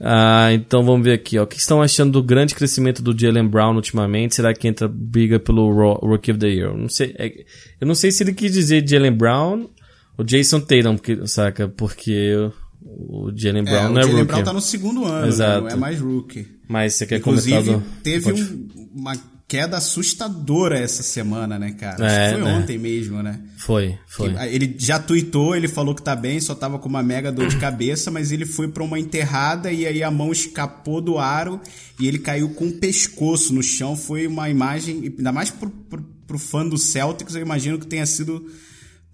Ah, 0.00 0.52
então 0.52 0.82
vamos 0.82 1.04
ver 1.04 1.12
aqui, 1.12 1.38
ó. 1.38 1.44
O 1.44 1.46
que 1.46 1.56
estão 1.56 1.80
achando 1.80 2.10
do 2.10 2.22
grande 2.24 2.56
crescimento 2.56 3.02
do 3.02 3.16
Jalen 3.16 3.46
Brown 3.46 3.76
ultimamente? 3.76 4.34
Será 4.34 4.52
que 4.52 4.66
entra 4.66 4.88
briga 4.88 5.38
pelo 5.38 5.72
Rookie 5.72 6.32
of 6.32 6.40
the 6.40 6.48
Year? 6.48 6.76
Não 6.76 6.88
sei, 6.88 7.14
é, 7.18 7.32
eu 7.80 7.86
não 7.86 7.94
sei 7.94 8.10
se 8.10 8.24
ele 8.24 8.34
quis 8.34 8.52
dizer 8.52 8.86
Jalen 8.86 9.12
Brown 9.12 9.68
ou 10.18 10.24
Jason 10.24 10.60
Tatum, 10.60 10.96
porque, 10.96 11.26
saca? 11.26 11.68
Porque 11.68 12.50
o 12.82 13.30
Jalen 13.34 13.64
Brown 13.64 13.86
é, 13.86 13.88
não 13.88 14.00
é 14.00 14.04
o 14.04 14.08
Jalen 14.08 14.24
Brown 14.24 14.44
tá 14.44 14.52
no 14.52 14.60
segundo 14.60 15.04
ano, 15.04 15.26
Exato. 15.26 15.64
Né? 15.64 15.70
não 15.70 15.76
é 15.76 15.80
mais 15.80 16.00
rookie. 16.00 16.46
Mas 16.68 16.94
você 16.94 17.06
quer 17.06 17.18
Inclusive, 17.18 17.56
comentar 17.56 17.80
do... 17.80 18.02
teve 18.02 18.24
Pode... 18.24 18.42
um, 18.42 18.90
uma 18.94 19.16
queda 19.48 19.76
assustadora 19.76 20.78
essa 20.78 21.02
semana, 21.02 21.58
né, 21.58 21.72
cara? 21.72 22.04
É, 22.04 22.32
foi 22.32 22.42
né? 22.42 22.54
ontem 22.56 22.78
mesmo, 22.78 23.22
né? 23.22 23.40
Foi, 23.56 23.96
foi. 24.08 24.34
Ele 24.52 24.74
já 24.76 24.98
tweetou, 24.98 25.54
ele 25.54 25.68
falou 25.68 25.94
que 25.94 26.02
tá 26.02 26.16
bem, 26.16 26.40
só 26.40 26.54
tava 26.54 26.78
com 26.78 26.88
uma 26.88 27.02
mega 27.02 27.30
dor 27.30 27.46
de 27.46 27.56
cabeça, 27.56 28.10
mas 28.10 28.32
ele 28.32 28.44
foi 28.44 28.66
para 28.66 28.82
uma 28.82 28.98
enterrada 28.98 29.70
e 29.70 29.86
aí 29.86 30.02
a 30.02 30.10
mão 30.10 30.32
escapou 30.32 31.00
do 31.00 31.18
aro 31.18 31.60
e 32.00 32.08
ele 32.08 32.18
caiu 32.18 32.50
com 32.50 32.66
o 32.66 32.72
pescoço 32.72 33.54
no 33.54 33.62
chão. 33.62 33.96
Foi 33.96 34.26
uma 34.26 34.50
imagem, 34.50 35.14
ainda 35.16 35.30
mais 35.30 35.50
pro, 35.50 35.70
pro, 35.70 36.02
pro 36.26 36.38
fã 36.38 36.66
do 36.66 36.76
Celtics, 36.76 37.36
eu 37.36 37.42
imagino 37.42 37.78
que 37.78 37.86
tenha 37.86 38.06
sido 38.06 38.44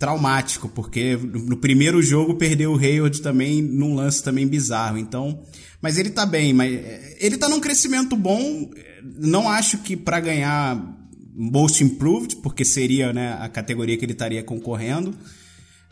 traumático, 0.03 0.69
porque 0.69 1.17
no 1.17 1.57
primeiro 1.57 2.03
jogo 2.03 2.35
perdeu 2.35 2.73
o 2.73 2.77
Hayward 2.77 3.23
também 3.23 3.63
num 3.63 3.95
lance 3.95 4.21
também 4.21 4.49
bizarro. 4.49 4.99
Então, 4.99 5.41
mas 5.81 5.97
ele 5.97 6.11
tá 6.11 6.27
bem, 6.27 6.53
mas 6.53 6.73
eh, 6.75 7.19
ele 7.21 7.37
tá 7.37 7.49
num 7.49 7.61
crescimento 7.61 8.17
bom. 8.17 8.69
Não 9.21 9.49
acho 9.49 9.79
que 9.79 9.97
para 9.97 10.19
ganhar 10.19 10.77
Most 11.33 11.85
Improved, 11.85 12.35
porque 12.43 12.65
seria 12.65 13.13
né, 13.13 13.39
a 13.41 13.49
categoria 13.49 13.97
que 13.97 14.05
ele 14.05 14.13
estaria 14.13 14.43
concorrendo. 14.43 15.15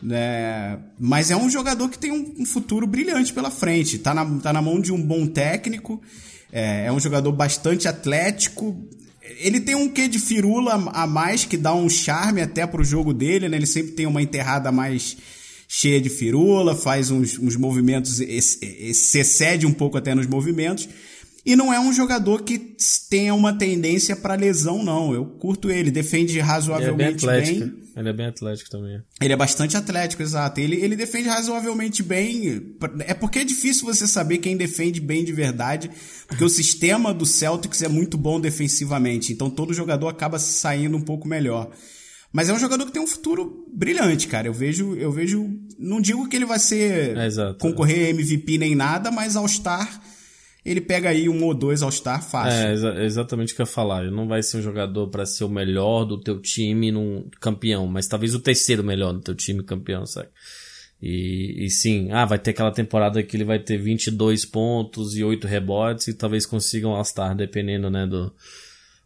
né? 0.03 0.77
Mas 0.99 1.31
é 1.31 1.37
um 1.37 1.49
jogador 1.49 1.87
que 1.87 1.97
tem 1.97 2.11
um, 2.11 2.35
um 2.39 2.45
futuro 2.45 2.85
brilhante 2.85 3.31
pela 3.31 3.49
frente. 3.49 3.97
Tá 3.97 4.13
na, 4.13 4.25
tá 4.39 4.51
na 4.51 4.61
mão 4.61 4.81
de 4.81 4.91
um 4.91 5.01
bom 5.01 5.25
técnico. 5.25 6.01
É, 6.51 6.87
é 6.87 6.91
um 6.91 6.99
jogador 6.99 7.31
bastante 7.31 7.87
atlético. 7.87 8.77
Ele 9.39 9.59
tem 9.59 9.75
um 9.75 9.89
quê 9.89 10.07
de 10.07 10.19
firula 10.19 10.73
a 10.93 11.07
mais 11.07 11.45
que 11.45 11.57
dá 11.57 11.73
um 11.73 11.89
charme 11.89 12.41
até 12.41 12.65
pro 12.65 12.83
jogo 12.83 13.13
dele, 13.13 13.49
né? 13.49 13.57
Ele 13.57 13.65
sempre 13.65 13.91
tem 13.91 14.05
uma 14.05 14.21
enterrada 14.21 14.71
mais 14.71 15.17
cheia 15.67 16.01
de 16.01 16.09
firula, 16.09 16.75
faz 16.75 17.09
uns, 17.11 17.39
uns 17.39 17.55
movimentos, 17.55 18.17
se 18.17 19.19
excede 19.19 19.65
um 19.65 19.71
pouco 19.71 19.97
até 19.97 20.13
nos 20.13 20.27
movimentos. 20.27 20.87
E 21.45 21.55
não 21.55 21.73
é 21.73 21.79
um 21.79 21.91
jogador 21.91 22.43
que 22.43 22.75
tenha 23.09 23.33
uma 23.33 23.53
tendência 23.53 24.15
para 24.15 24.35
lesão, 24.35 24.83
não. 24.83 25.13
Eu 25.13 25.25
curto 25.25 25.71
ele, 25.71 25.89
defende 25.89 26.39
razoavelmente 26.39 27.27
é 27.27 27.41
bem. 27.41 27.59
bem. 27.59 27.73
Ele 27.95 28.09
é 28.09 28.13
bem 28.13 28.25
atlético 28.27 28.69
também. 28.69 29.01
Ele 29.21 29.33
é 29.33 29.35
bastante 29.35 29.75
atlético, 29.75 30.23
exato. 30.23 30.59
Ele, 30.59 30.77
ele 30.81 30.95
defende 30.95 31.27
razoavelmente 31.27 32.01
bem. 32.01 32.73
É 33.05 33.13
porque 33.13 33.39
é 33.39 33.43
difícil 33.43 33.85
você 33.85 34.07
saber 34.07 34.37
quem 34.37 34.55
defende 34.55 35.01
bem 35.01 35.23
de 35.25 35.31
verdade, 35.33 35.91
porque 36.27 36.43
o 36.43 36.49
sistema 36.49 37.13
do 37.13 37.25
Celtics 37.25 37.81
é 37.81 37.87
muito 37.87 38.17
bom 38.17 38.39
defensivamente. 38.39 39.33
Então 39.33 39.49
todo 39.49 39.73
jogador 39.73 40.07
acaba 40.07 40.39
saindo 40.39 40.95
um 40.95 41.01
pouco 41.01 41.27
melhor. 41.27 41.69
Mas 42.33 42.47
é 42.47 42.53
um 42.53 42.59
jogador 42.59 42.85
que 42.85 42.93
tem 42.93 43.01
um 43.01 43.07
futuro 43.07 43.65
brilhante, 43.73 44.27
cara. 44.27 44.47
Eu 44.47 44.53
vejo, 44.53 44.95
eu 44.95 45.11
vejo, 45.11 45.49
não 45.77 45.99
digo 45.99 46.29
que 46.29 46.35
ele 46.37 46.45
vai 46.45 46.59
ser 46.59 47.17
É, 47.17 47.25
exato. 47.27 47.59
concorrer 47.59 48.09
MVP 48.11 48.57
nem 48.57 48.73
nada, 48.73 49.11
mas 49.11 49.35
All-Star 49.35 50.01
ele 50.65 50.81
pega 50.81 51.09
aí 51.09 51.27
um 51.27 51.43
ou 51.43 51.53
dois 51.53 51.81
All-Star 51.81 52.23
fácil. 52.23 52.67
É, 52.67 52.73
exa- 52.73 52.93
é 52.95 53.05
exatamente 53.05 53.53
o 53.53 53.55
que 53.55 53.61
eu 53.61 53.65
ia 53.65 53.71
falar. 53.71 54.03
Ele 54.03 54.15
não 54.15 54.27
vai 54.27 54.43
ser 54.43 54.57
um 54.57 54.61
jogador 54.61 55.07
pra 55.07 55.25
ser 55.25 55.43
o 55.43 55.49
melhor 55.49 56.05
do 56.05 56.19
teu 56.19 56.39
time 56.39 56.91
num 56.91 57.27
campeão, 57.39 57.87
mas 57.87 58.07
talvez 58.07 58.35
o 58.35 58.39
terceiro 58.39 58.83
melhor 58.83 59.13
do 59.13 59.21
teu 59.21 59.33
time 59.35 59.63
campeão, 59.63 60.05
sabe? 60.05 60.29
E, 61.01 61.65
e 61.65 61.69
sim, 61.71 62.11
ah, 62.11 62.25
vai 62.25 62.37
ter 62.37 62.51
aquela 62.51 62.71
temporada 62.71 63.23
que 63.23 63.35
ele 63.35 63.43
vai 63.43 63.57
ter 63.57 63.77
22 63.79 64.45
pontos 64.45 65.15
e 65.17 65.23
8 65.23 65.47
rebotes 65.47 66.07
e 66.07 66.13
talvez 66.13 66.45
consiga 66.45 66.87
um 66.87 66.91
All-Star, 66.91 67.35
dependendo, 67.35 67.89
né, 67.89 68.05
do... 68.05 68.31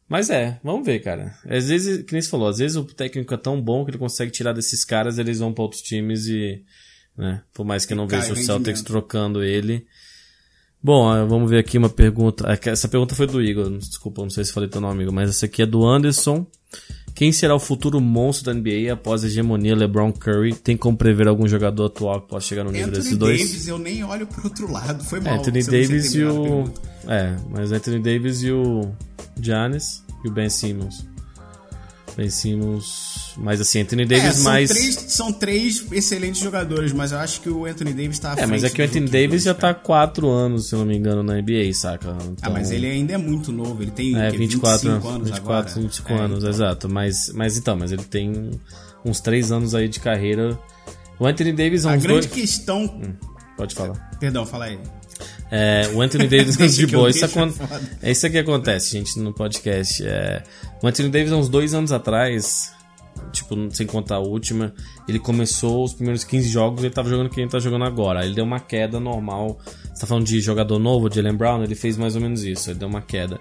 Mas 0.10 0.30
é, 0.30 0.60
vamos 0.62 0.86
ver, 0.86 0.99
cara. 0.99 1.34
Às 1.49 1.70
vezes, 1.70 2.03
que 2.03 2.12
nem 2.12 2.22
você 2.22 2.30
falou, 2.30 2.47
às 2.49 2.58
vezes 2.58 2.76
o 2.78 2.84
técnico 2.84 3.34
é 3.34 3.38
tão 3.38 3.60
bom 3.62 3.84
que 3.86 3.91
ele 3.91 3.97
consegue 3.97 4.30
tirar 4.30 4.51
desses 4.51 4.84
caras, 4.84 5.18
eles 5.18 5.39
vão 5.39 5.53
pra 5.53 5.64
outros 5.64 5.82
times 5.82 6.28
e, 6.28 6.62
né, 7.18 7.41
por 7.53 7.66
mais 7.66 7.86
que 7.86 7.93
eu 7.93 7.97
não 7.97 8.06
veja 8.08 8.34
o 8.34 8.36
Celtics 8.45 8.82
trocando 8.84 9.41
ele, 9.41 9.88
Bom, 10.86 11.11
eh, 11.11 11.25
vamos 11.25 11.49
ver 11.49 11.57
aqui 11.57 11.79
uma 11.79 11.89
pergunta. 11.89 12.45
É 12.47 12.69
Essa 12.69 12.88
pergunta 12.88 13.15
foi 13.15 13.25
do 13.25 13.41
Igor, 13.41 13.75
desculpa, 13.75 14.21
não 14.21 14.29
sei 14.29 14.45
se 14.45 14.53
falei 14.53 14.69
teu 14.69 14.79
nome, 14.79 15.01
Igor, 15.01 15.15
mas 15.15 15.31
essa 15.31 15.47
aqui 15.47 15.63
é 15.63 15.65
do 15.65 15.83
Anderson. 15.83 16.45
Quem 17.15 17.31
será 17.31 17.55
o 17.55 17.59
futuro 17.59 17.99
monstro 17.99 18.53
da 18.53 18.53
NBA 18.53 18.93
após 18.93 19.23
a 19.23 19.27
hegemonia 19.27 19.75
LeBron 19.75 20.11
Curry? 20.11 20.53
Tem 20.53 20.77
como 20.77 20.95
prever 20.95 21.27
algum 21.27 21.47
jogador 21.47 21.86
atual 21.86 22.21
que 22.21 22.27
possa 22.27 22.45
chegar 22.45 22.63
no 22.63 22.69
nível 22.69 22.89
Anthony 22.89 23.03
desses 23.03 23.17
dois? 23.17 23.39
Davis, 23.39 23.67
eu 23.67 23.79
nem 23.79 24.03
olho 24.03 24.27
pro 24.27 24.43
outro 24.43 24.71
lado. 24.71 25.03
Foi 25.03 25.19
mal. 25.19 25.39
Anthony 25.39 25.63
Davis 25.63 26.13
e 26.13 26.23
o. 26.23 26.65
É, 27.07 27.36
mas 27.49 27.71
Anthony 27.71 27.99
Davis 27.99 28.43
e 28.43 28.51
o 28.51 28.91
Giannis 29.41 30.03
e 30.23 30.27
o 30.27 30.31
Ben 30.31 30.49
Simmons. 30.49 31.03
Ben 32.15 32.29
Simmons. 32.29 33.14
Mas 33.38 33.59
assim, 33.59 33.81
Anthony 33.81 34.03
É, 34.03 34.05
Davis 34.05 34.36
são, 34.36 34.43
mais. 34.43 34.69
três, 34.69 34.95
são 35.09 35.33
três 35.33 35.86
excelentes 35.91 36.41
jogadores, 36.41 36.93
mas 36.93 37.11
eu 37.11 37.17
acho 37.19 37.41
que 37.41 37.49
o 37.49 37.65
Anthony 37.65 37.91
Davis 37.93 38.17
tá 38.17 38.33
É, 38.38 38.45
mas 38.45 38.63
é 38.63 38.69
que 38.69 38.81
o 38.81 38.86
Anthony 38.86 39.07
Davis 39.09 39.43
já 39.43 39.53
cara. 39.53 39.73
tá 39.73 39.79
há 39.79 39.83
4 39.83 40.29
anos, 40.29 40.69
se 40.69 40.75
eu 40.75 40.79
não 40.79 40.86
me 40.86 40.95
engano, 40.95 41.21
na 41.21 41.33
NBA, 41.38 41.73
saca? 41.73 42.11
Ah, 42.11 42.25
Então- 42.31 42.53
mas 42.53 42.71
ele 42.71 42.88
ainda 42.88 43.13
é 43.13 43.17
muito 43.17 43.51
novo, 43.51 43.81
ele 43.83 43.91
tem 43.91 44.17
É, 44.17 44.31
que, 44.31 44.38
24 44.38 44.89
25 44.89 45.07
anos 45.09 45.29
24, 45.29 45.51
agora. 45.51 45.81
25 45.81 46.13
É, 46.13 46.17
anos, 46.19 46.38
então. 46.39 46.49
exato. 46.49 46.89
Mas, 46.89 47.29
mas 47.33 47.57
então, 47.57 47.75
mas 47.75 47.91
ele 47.91 48.03
tem 48.03 48.51
uns 49.03 49.19
3 49.19 49.51
anos 49.51 49.75
aí 49.75 49.89
de 49.89 49.99
carreira. 49.99 50.57
O 51.19 51.25
Anthony 51.27 51.51
Davis 51.51 51.83
é 51.86 51.89
A 51.89 51.91
uns 51.93 52.03
grande 52.03 52.27
dois. 52.27 52.33
questão... 52.41 53.01
Pode 53.57 53.75
falar. 53.75 53.95
Perdão, 54.19 54.45
fala 54.45 54.65
aí. 54.65 54.79
É, 55.51 55.89
o 55.93 56.01
Anthony 56.01 56.27
Davis 56.27 56.57
de 56.75 56.88
boa. 56.88 57.09
Isso, 57.09 57.23
é 57.23 57.29
é 58.01 58.11
isso 58.11 58.29
que 58.29 58.38
acontece, 58.38 58.91
gente, 58.91 59.17
no 59.19 59.33
podcast. 59.33 60.03
É, 60.05 60.43
o 60.81 60.88
Anthony 60.88 61.09
Davis, 61.09 61.31
há 61.31 61.38
uns 61.38 61.47
dois 61.49 61.73
anos 61.73 61.91
atrás, 61.91 62.71
tipo, 63.32 63.55
sem 63.72 63.86
contar 63.86 64.16
a 64.16 64.20
última, 64.20 64.74
ele 65.07 65.20
começou 65.20 65.84
os 65.84 65.93
primeiros 65.93 66.24
15 66.24 66.49
jogos 66.49 66.84
ele 66.84 66.93
tava 66.93 67.09
jogando 67.09 67.28
o 67.28 67.30
que 67.30 67.41
ele 67.41 67.49
tá 67.49 67.59
jogando 67.59 67.86
agora. 67.86 68.22
Aí 68.22 68.28
ele 68.28 68.36
deu 68.36 68.45
uma 68.45 68.59
queda 68.59 68.99
normal. 68.99 69.59
Você 69.93 70.01
tá 70.01 70.07
falando 70.07 70.26
de 70.26 70.39
jogador 70.39 70.80
novo, 70.80 71.09
de 71.09 71.16
Jalen 71.16 71.36
Brown, 71.36 71.63
ele 71.63 71.76
fez 71.76 71.97
mais 71.97 72.16
ou 72.16 72.22
menos 72.22 72.43
isso, 72.43 72.70
ele 72.70 72.80
deu 72.80 72.88
uma 72.88 73.01
queda. 73.01 73.39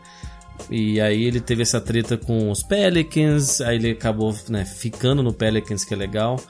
E 0.70 1.00
aí 1.00 1.24
ele 1.24 1.40
teve 1.40 1.62
essa 1.62 1.80
treta 1.80 2.16
com 2.16 2.50
os 2.50 2.62
Pelicans, 2.62 3.60
aí 3.60 3.76
ele 3.76 3.90
acabou 3.90 4.34
né, 4.48 4.64
ficando 4.64 5.22
no 5.22 5.32
Pelicans, 5.32 5.84
que 5.84 5.94
é 5.94 5.96
legal. 5.96 6.40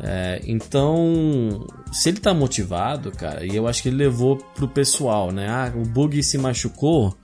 É, 0.00 0.40
então, 0.46 1.66
se 1.92 2.08
ele 2.08 2.20
tá 2.20 2.32
motivado, 2.32 3.10
cara, 3.10 3.44
e 3.44 3.54
eu 3.54 3.66
acho 3.66 3.82
que 3.82 3.88
ele 3.88 3.96
levou 3.96 4.36
pro 4.36 4.68
pessoal, 4.68 5.30
né? 5.30 5.48
Ah, 5.48 5.72
o 5.74 5.82
Bug 5.82 6.22
se 6.22 6.38
machucou, 6.38 7.14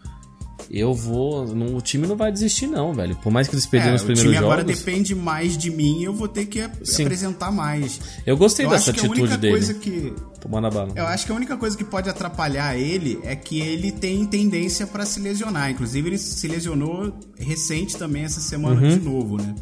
eu 0.71 0.93
vou. 0.95 1.47
não- 1.55 1.75
o 1.77 1.81
time 1.81 2.07
não 2.07 2.17
vai 2.17 2.31
desistir, 2.33 2.67
não, 2.67 2.93
velho. 2.93 3.17
Por 3.17 3.31
mais 3.33 3.49
que 3.49 3.55
eles 3.55 3.67
perderam 3.67 3.93
É, 3.93 3.97
os 3.97 4.03
o 4.03 4.07
primeiros 4.07 4.33
time 4.33 4.45
agora 4.45 4.61
jogos. 4.63 4.79
depende 4.79 5.15
mais 5.15 5.57
de 5.57 5.71
mim 5.71 6.03
eu 6.03 6.13
vou 6.13 6.29
ter 6.29 6.47
que 6.47 6.61
ap- 6.61 6.77
Sim. 6.85 7.05
apresentar 7.05 7.51
mais. 7.51 8.01
Eu 8.27 8.37
gostei 8.37 8.67
eu 8.67 8.71
dessa 8.71 8.91
acho 8.91 9.01
que 9.01 9.01
a 9.01 9.03
atitude 9.05 9.21
única 9.23 9.37
dele. 9.39 9.53
coisa 9.55 9.75
que 9.75 10.13
Pô, 10.41 10.49
manda 10.49 10.71
bala. 10.71 10.93
Eu 10.95 11.07
acho 11.07 11.27
que 11.27 11.33
a 11.33 11.35
única 11.35 11.57
coisa 11.57 11.77
que 11.77 11.85
pode 11.85 12.09
atrapalhar 12.09 12.77
ele 12.77 13.19
é 13.25 13.35
que 13.35 13.61
ele 13.61 13.91
tem 13.91 14.25
tendência 14.27 14.87
pra 14.87 15.05
se 15.07 15.19
lesionar. 15.21 15.71
Inclusive, 15.71 16.09
ele 16.11 16.19
se 16.19 16.47
lesionou 16.47 17.13
recente 17.39 17.97
também 17.97 18.25
essa 18.25 18.41
semana 18.41 18.81
Uhum. 18.81 18.89
de 18.99 19.01
novo, 19.05 19.37
né? 19.37 19.55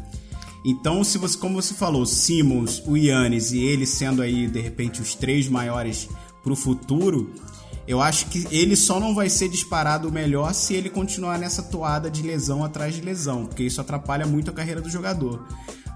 Então, 0.65 1.03
se 1.03 1.17
você, 1.17 1.37
como 1.37 1.61
você 1.61 1.73
falou, 1.73 2.05
Simmons, 2.05 2.83
o 2.85 2.97
Yannis 2.97 3.51
e 3.53 3.59
ele 3.59 3.85
sendo 3.85 4.21
aí, 4.21 4.47
de 4.47 4.59
repente, 4.59 5.01
os 5.01 5.15
três 5.15 5.47
maiores 5.47 6.09
pro 6.43 6.55
futuro, 6.55 7.31
eu 7.87 8.01
acho 8.01 8.25
que 8.27 8.45
ele 8.51 8.75
só 8.75 8.99
não 8.99 9.15
vai 9.15 9.29
ser 9.29 9.47
disparado 9.49 10.11
melhor 10.11 10.53
se 10.53 10.73
ele 10.73 10.89
continuar 10.89 11.37
nessa 11.39 11.63
toada 11.63 12.09
de 12.11 12.21
lesão 12.21 12.63
atrás 12.63 12.93
de 12.93 13.01
lesão, 13.01 13.45
porque 13.45 13.63
isso 13.63 13.79
atrapalha 13.81 14.25
muito 14.25 14.51
a 14.51 14.53
carreira 14.53 14.81
do 14.81 14.89
jogador. 14.89 15.47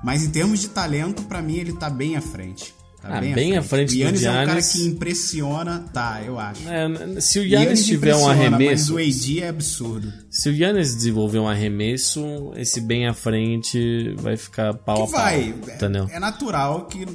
Mas 0.03 0.23
em 0.23 0.29
termos 0.31 0.59
de 0.59 0.69
talento, 0.69 1.23
pra 1.23 1.41
mim, 1.41 1.57
ele 1.57 1.73
tá 1.73 1.89
bem 1.89 2.15
à 2.15 2.21
frente. 2.21 2.73
Tá 3.01 3.17
Ah, 3.17 3.21
bem 3.21 3.57
à 3.57 3.63
frente 3.63 3.89
o 3.89 3.97
do 3.97 3.99
Yannis 3.99 4.23
é 4.23 4.29
um 4.31 4.45
cara 4.45 4.61
que 4.61 4.85
impressiona, 4.85 5.85
tá, 5.91 6.21
eu 6.23 6.39
acho. 6.39 6.61
É, 6.69 7.19
se 7.19 7.39
o 7.39 7.41
O 7.41 7.45
Yannis 7.45 7.83
tiver 7.85 8.15
um 8.15 8.27
arremesso. 8.27 8.93
Mas 8.93 9.17
o 9.17 9.19
AD 9.25 9.39
é 9.41 9.47
absurdo. 9.49 10.13
Se 10.29 10.49
o 10.49 10.53
Yannis 10.53 10.95
desenvolver 10.95 11.39
um 11.39 11.47
arremesso, 11.49 12.51
esse 12.55 12.79
bem 12.79 13.07
à 13.07 13.13
frente 13.13 14.13
vai 14.19 14.37
ficar 14.37 14.73
pau 14.75 14.97
Que 14.97 15.01
a 15.01 15.05
pau. 15.07 15.21
vai. 15.23 15.53
É, 16.11 16.15
é 16.15 16.19
natural 16.19 16.85
que 16.85 17.05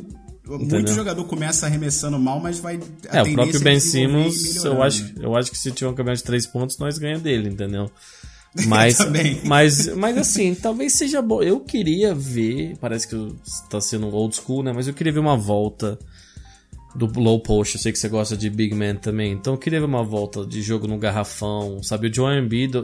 muito 0.47 0.65
Entendeu? 0.65 0.95
jogador 0.95 1.25
começa 1.25 1.67
arremessando 1.67 2.19
mal, 2.19 2.41
mas 2.41 2.59
vai. 2.59 2.81
É, 3.11 3.23
o 3.23 3.33
próprio 3.33 3.57
é 3.57 3.65
Ben 3.65 3.81
Simmons, 3.81 4.65
eu 4.65 4.83
acho, 4.83 5.13
eu 5.21 5.37
acho 5.37 5.51
que 5.51 5.59
se 5.59 5.73
tiver 5.73 5.91
um 5.91 5.95
campeonato 5.95 6.19
de 6.19 6.25
três 6.25 6.47
pontos, 6.47 6.79
nós 6.79 6.99
ganhamos 6.99 7.23
dele, 7.23 7.49
entendeu? 7.49 7.91
Mas, 8.69 8.97
mas, 9.45 9.95
mas 9.97 10.17
assim, 10.17 10.55
talvez 10.55 10.95
seja 10.95 11.21
bom. 11.21 11.43
Eu 11.43 11.61
queria 11.61 12.15
ver, 12.15 12.75
parece 12.81 13.07
que 13.07 13.35
tá 13.69 13.79
sendo 13.83 14.09
old 14.09 14.35
school, 14.35 14.63
né? 14.63 14.73
Mas 14.73 14.89
eu 14.89 14.95
queria 14.95 15.13
ver 15.13 15.19
uma 15.19 15.37
volta 15.37 15.99
do 16.97 17.07
low 17.21 17.39
post. 17.41 17.77
Eu 17.77 17.81
sei 17.83 17.93
que 17.93 17.99
você 17.99 18.09
gosta 18.09 18.37
de 18.37 18.49
big 18.49 18.75
man 18.75 18.95
também, 18.97 19.33
então 19.33 19.55
eu 19.55 19.59
queria 19.59 19.79
ver 19.81 19.87
uma 19.87 20.03
volta 20.03 20.45
de 20.47 20.63
jogo 20.63 20.87
no 20.87 20.97
garrafão, 20.99 21.83
sabe? 21.83 22.09
O 22.09 22.15
Joel 22.15 22.43
Embiid, 22.43 22.77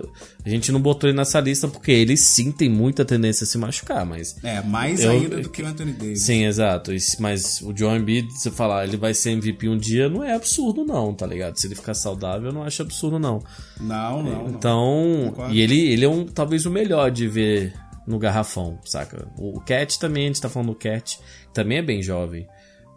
a 0.44 0.48
gente 0.48 0.70
não 0.70 0.80
botou 0.80 1.08
ele 1.08 1.16
nessa 1.16 1.40
lista 1.40 1.66
porque 1.68 1.90
ele 1.90 2.16
sim 2.16 2.52
tem 2.52 2.68
muita 2.68 3.04
tendência 3.04 3.44
a 3.44 3.46
se 3.46 3.56
machucar, 3.58 4.04
mas 4.04 4.36
É, 4.42 4.60
mais 4.62 5.00
Eu- 5.00 5.10
ainda 5.12 5.40
do 5.40 5.48
que 5.48 5.62
o 5.62 5.66
Anthony 5.66 5.92
Davis. 5.92 6.22
Sim, 6.22 6.44
exato. 6.44 6.92
Mas 7.18 7.60
o 7.62 7.72
Joel 7.76 7.96
Embiid, 7.96 8.28
você 8.32 8.50
falar, 8.50 8.86
ele 8.86 8.96
vai 8.96 9.14
ser 9.14 9.30
MVP 9.30 9.68
um 9.68 9.76
dia, 9.78 10.08
não 10.08 10.22
é 10.22 10.34
absurdo 10.34 10.84
não, 10.84 11.14
tá 11.14 11.26
ligado? 11.26 11.56
Se 11.56 11.66
ele 11.66 11.74
ficar 11.74 11.94
saudável, 11.94 12.48
eu 12.48 12.52
não 12.52 12.62
acho 12.64 12.82
absurdo 12.82 13.18
não. 13.18 13.42
Não, 13.80 14.22
não. 14.22 14.42
não. 14.44 14.48
Então, 14.50 15.22
Concordo. 15.30 15.54
e 15.54 15.60
ele, 15.60 15.80
ele 15.92 16.04
é 16.04 16.08
um, 16.08 16.24
talvez 16.26 16.66
o 16.66 16.70
melhor 16.70 17.10
de 17.10 17.26
ver 17.28 17.72
no 18.06 18.18
garrafão, 18.18 18.78
saca? 18.84 19.26
O 19.38 19.60
Cat 19.60 19.98
também, 19.98 20.24
a 20.24 20.26
gente 20.26 20.40
tá 20.40 20.48
falando 20.48 20.68
do 20.70 20.74
Cat, 20.74 21.18
também 21.54 21.78
é 21.78 21.82
bem 21.82 22.02
jovem. 22.02 22.46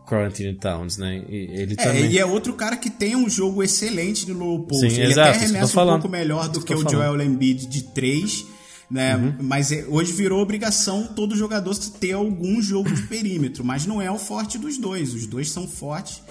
Quarantine 0.07 0.53
Towns, 0.55 0.97
né? 0.97 1.23
E 1.29 1.35
ele 1.61 1.73
É, 1.77 1.83
também. 1.83 2.11
e 2.11 2.19
é 2.19 2.25
outro 2.25 2.53
cara 2.53 2.77
que 2.77 2.89
tem 2.89 3.15
um 3.15 3.29
jogo 3.29 3.63
excelente 3.63 4.29
no 4.31 4.37
low 4.39 4.59
post. 4.65 4.89
Sim, 4.89 5.01
ele 5.01 5.11
exato, 5.11 5.29
até 5.29 5.37
arremessa 5.39 5.65
um 5.65 5.67
falando. 5.69 6.01
pouco 6.01 6.09
melhor 6.09 6.47
do 6.49 6.61
que 6.61 6.73
o 6.73 6.87
Joel 6.89 7.21
Embiid 7.21 7.65
de 7.67 7.83
3, 7.83 8.45
né? 8.89 9.15
Uhum. 9.17 9.35
Mas 9.41 9.71
é- 9.71 9.85
hoje 9.89 10.11
virou 10.13 10.41
obrigação 10.41 11.07
todo 11.15 11.35
jogador 11.35 11.75
ter 11.99 12.13
algum 12.13 12.61
jogo 12.61 12.91
de 12.93 13.01
perímetro, 13.03 13.63
mas 13.65 13.85
não 13.85 14.01
é 14.01 14.11
o 14.11 14.17
forte 14.17 14.57
dos 14.57 14.77
dois. 14.77 15.13
Os 15.13 15.25
dois 15.25 15.49
são 15.49 15.67
fortes 15.67 16.21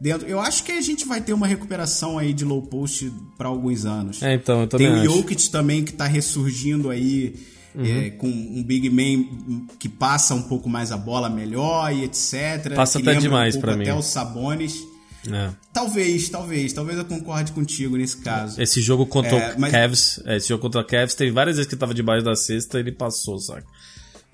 dentro. 0.00 0.26
Eu 0.28 0.38
acho 0.40 0.62
que 0.64 0.72
a 0.72 0.80
gente 0.80 1.04
vai 1.06 1.20
ter 1.20 1.32
uma 1.32 1.46
recuperação 1.46 2.18
aí 2.18 2.32
de 2.32 2.44
low 2.44 2.62
post 2.62 3.12
para 3.36 3.48
alguns 3.48 3.84
anos. 3.84 4.22
É, 4.22 4.34
então, 4.34 4.60
eu 4.62 4.66
também 4.68 4.86
Tem 4.86 4.96
o 4.96 5.02
acho. 5.10 5.16
Jokic 5.18 5.50
também 5.50 5.84
que 5.84 5.92
tá 5.92 6.06
ressurgindo 6.06 6.88
aí 6.90 7.34
é, 7.76 8.10
com 8.10 8.28
um 8.28 8.62
big 8.62 8.88
man 8.90 9.24
que 9.78 9.88
passa 9.88 10.34
um 10.34 10.42
pouco 10.42 10.68
mais 10.68 10.92
a 10.92 10.96
bola 10.96 11.28
melhor 11.28 11.92
e 11.92 12.04
etc. 12.04 12.74
Passa 12.74 12.98
até 12.98 13.14
demais 13.14 13.56
um 13.56 13.60
pouco 13.60 13.76
mim. 13.76 13.82
Até 13.82 13.94
os 13.94 14.06
Sabones. 14.06 14.86
É. 15.30 15.50
Talvez, 15.72 16.28
talvez, 16.28 16.72
talvez 16.72 16.98
eu 16.98 17.04
concorde 17.04 17.52
contigo 17.52 17.96
nesse 17.96 18.18
caso. 18.18 18.60
Esse 18.60 18.80
jogo 18.80 19.06
contra 19.06 19.36
É, 19.36 19.54
o 19.54 19.60
mas- 19.60 19.72
Cavs, 19.72 20.20
é, 20.26 20.36
esse 20.36 20.48
jogo 20.48 20.60
contra 20.60 20.82
o 20.82 20.84
Cavs, 20.84 21.14
tem 21.14 21.32
várias 21.32 21.56
vezes 21.56 21.66
que 21.66 21.74
ele 21.74 21.80
tava 21.80 21.94
debaixo 21.94 22.24
da 22.24 22.36
cesta 22.36 22.78
e 22.78 22.82
ele 22.82 22.92
passou, 22.92 23.38
saca? 23.38 23.66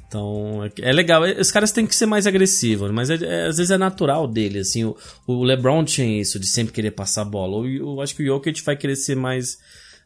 Então, 0.07 0.65
é, 0.65 0.91
é 0.91 0.93
legal. 0.93 1.23
Os 1.39 1.53
caras 1.53 1.71
têm 1.71 1.87
que 1.87 1.95
ser 1.95 2.07
mais 2.07 2.27
agressivos, 2.27 2.91
mas 2.91 3.09
é, 3.11 3.15
é, 3.23 3.47
às 3.47 3.59
vezes 3.59 3.71
é 3.71 3.79
natural 3.79 4.27
dele, 4.27 4.59
assim. 4.59 4.83
O, 4.85 4.97
o, 5.25 5.45
LeBron 5.45 5.85
tinha 5.85 6.21
isso, 6.21 6.41
de 6.41 6.49
sempre 6.49 6.73
querer 6.73 6.91
passar 6.91 7.23
a 7.23 7.25
bola. 7.25 7.65
Eu, 7.65 7.95
eu 7.95 8.01
acho 8.01 8.17
que 8.17 8.25
o 8.25 8.27
Jokic 8.27 8.61
vai 8.65 8.77
querer 8.77 8.97
ser 8.97 9.15
mais 9.15 9.59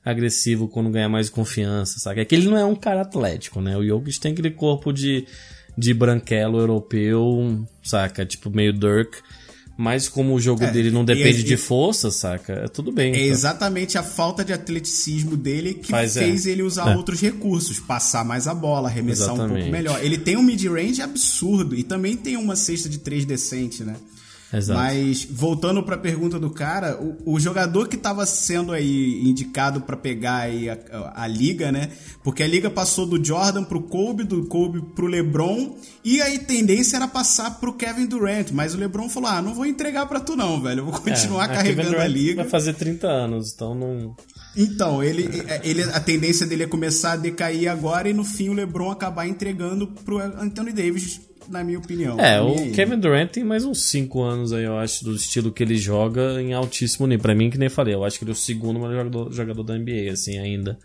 agressivo 0.04 0.68
quando 0.68 0.90
ganhar 0.90 1.08
mais 1.08 1.30
confiança, 1.30 1.98
sabe? 1.98 2.20
É 2.20 2.24
que 2.24 2.34
ele 2.34 2.48
não 2.48 2.56
é 2.56 2.64
um 2.64 2.76
cara 2.76 3.02
atlético, 3.02 3.60
né? 3.60 3.76
O 3.76 3.84
Jokic 3.84 4.20
tem 4.20 4.32
aquele 4.32 4.50
corpo 4.50 4.92
de, 4.92 5.26
de 5.76 5.94
branquelo 5.94 6.58
europeu, 6.58 7.64
saca? 7.82 8.26
Tipo, 8.26 8.50
meio 8.50 8.72
Dirk. 8.72 9.18
Mas 9.76 10.08
como 10.08 10.34
o 10.34 10.40
jogo 10.40 10.62
é, 10.62 10.70
dele 10.70 10.92
não 10.92 11.04
depende 11.04 11.40
e, 11.40 11.42
de 11.42 11.56
força, 11.56 12.08
saca? 12.08 12.52
É 12.52 12.68
tudo 12.68 12.92
bem. 12.92 13.12
É 13.12 13.16
então. 13.16 13.32
exatamente 13.32 13.98
a 13.98 14.04
falta 14.04 14.44
de 14.44 14.52
atleticismo 14.52 15.36
dele 15.36 15.74
que 15.74 15.90
Faz, 15.90 16.16
é. 16.16 16.26
fez 16.26 16.46
é. 16.46 16.50
ele 16.50 16.62
usar 16.62 16.92
é. 16.92 16.96
outros 16.96 17.20
recursos. 17.20 17.80
Passar 17.80 18.24
mais 18.24 18.46
a 18.46 18.54
bola, 18.54 18.88
arremessar 18.88 19.30
exatamente. 19.30 19.52
um 19.52 19.56
pouco 19.56 19.72
melhor. 19.72 20.04
Ele 20.04 20.16
tem 20.16 20.36
um 20.36 20.42
mid-range 20.42 21.02
absurdo 21.02 21.74
e 21.74 21.82
também 21.82 22.16
tem 22.16 22.36
uma 22.36 22.54
cesta 22.54 22.88
de 22.88 22.98
três 22.98 23.24
decente, 23.24 23.82
né? 23.82 23.96
Exato. 24.52 24.78
Mas 24.78 25.24
voltando 25.24 25.82
para 25.82 25.96
a 25.96 25.98
pergunta 25.98 26.38
do 26.38 26.50
cara, 26.50 27.00
o, 27.00 27.34
o 27.34 27.40
jogador 27.40 27.88
que 27.88 27.96
estava 27.96 28.24
sendo 28.24 28.72
aí 28.72 29.22
indicado 29.28 29.80
para 29.80 29.96
pegar 29.96 30.36
aí 30.36 30.70
a, 30.70 30.78
a, 30.92 31.24
a, 31.24 31.26
liga, 31.26 31.72
né? 31.72 31.90
Porque 32.22 32.42
a 32.42 32.46
liga 32.46 32.70
passou 32.70 33.06
do 33.06 33.22
Jordan 33.24 33.64
pro 33.64 33.82
Kobe, 33.82 34.24
do 34.24 34.46
Kobe 34.46 34.80
pro 34.94 35.06
LeBron, 35.06 35.76
e 36.04 36.22
aí 36.22 36.38
tendência 36.38 36.96
era 36.96 37.08
passar 37.08 37.58
pro 37.58 37.72
Kevin 37.72 38.06
Durant, 38.06 38.50
mas 38.52 38.74
o 38.74 38.78
LeBron 38.78 39.08
falou: 39.08 39.30
"Ah, 39.30 39.42
não 39.42 39.54
vou 39.54 39.66
entregar 39.66 40.06
para 40.06 40.20
tu 40.20 40.36
não, 40.36 40.60
velho. 40.60 40.80
Eu 40.80 40.84
vou 40.84 41.00
continuar 41.00 41.50
é, 41.50 41.54
carregando 41.54 41.96
a, 41.96 42.02
a 42.02 42.06
liga". 42.06 42.42
Vai 42.42 42.50
fazer 42.50 42.74
30 42.74 43.06
anos, 43.06 43.52
então 43.52 43.74
não 43.74 44.14
então, 44.56 45.02
ele, 45.02 45.28
ele, 45.64 45.82
a 45.82 45.98
tendência 45.98 46.46
dele 46.46 46.62
é 46.62 46.66
começar 46.66 47.12
a 47.12 47.16
decair 47.16 47.68
agora 47.68 48.08
e 48.08 48.12
no 48.12 48.22
fim 48.22 48.48
o 48.48 48.52
LeBron 48.52 48.90
acabar 48.90 49.26
entregando 49.26 49.88
pro 49.88 50.18
Anthony 50.18 50.72
Davis 50.72 51.20
na 51.48 51.64
minha 51.64 51.78
opinião. 51.78 52.18
É, 52.18 52.40
o 52.40 52.72
Kevin 52.72 52.98
Durant 52.98 53.30
tem 53.30 53.44
mais 53.44 53.64
uns 53.64 53.84
5 53.84 54.22
anos 54.22 54.52
aí, 54.52 54.64
eu 54.64 54.76
acho, 54.78 55.04
do 55.04 55.14
estilo 55.14 55.52
que 55.52 55.62
ele 55.62 55.76
joga 55.76 56.40
em 56.40 56.52
altíssimo 56.52 57.06
nível. 57.06 57.22
Pra 57.22 57.34
mim, 57.34 57.50
que 57.50 57.58
nem 57.58 57.68
falei, 57.68 57.94
eu 57.94 58.04
acho 58.04 58.18
que 58.18 58.24
ele 58.24 58.32
é 58.32 58.34
o 58.34 58.36
segundo 58.36 58.78
melhor 58.78 59.04
jogador, 59.04 59.32
jogador 59.32 59.62
da 59.62 59.78
NBA, 59.78 60.12
assim, 60.12 60.38
ainda. 60.38 60.78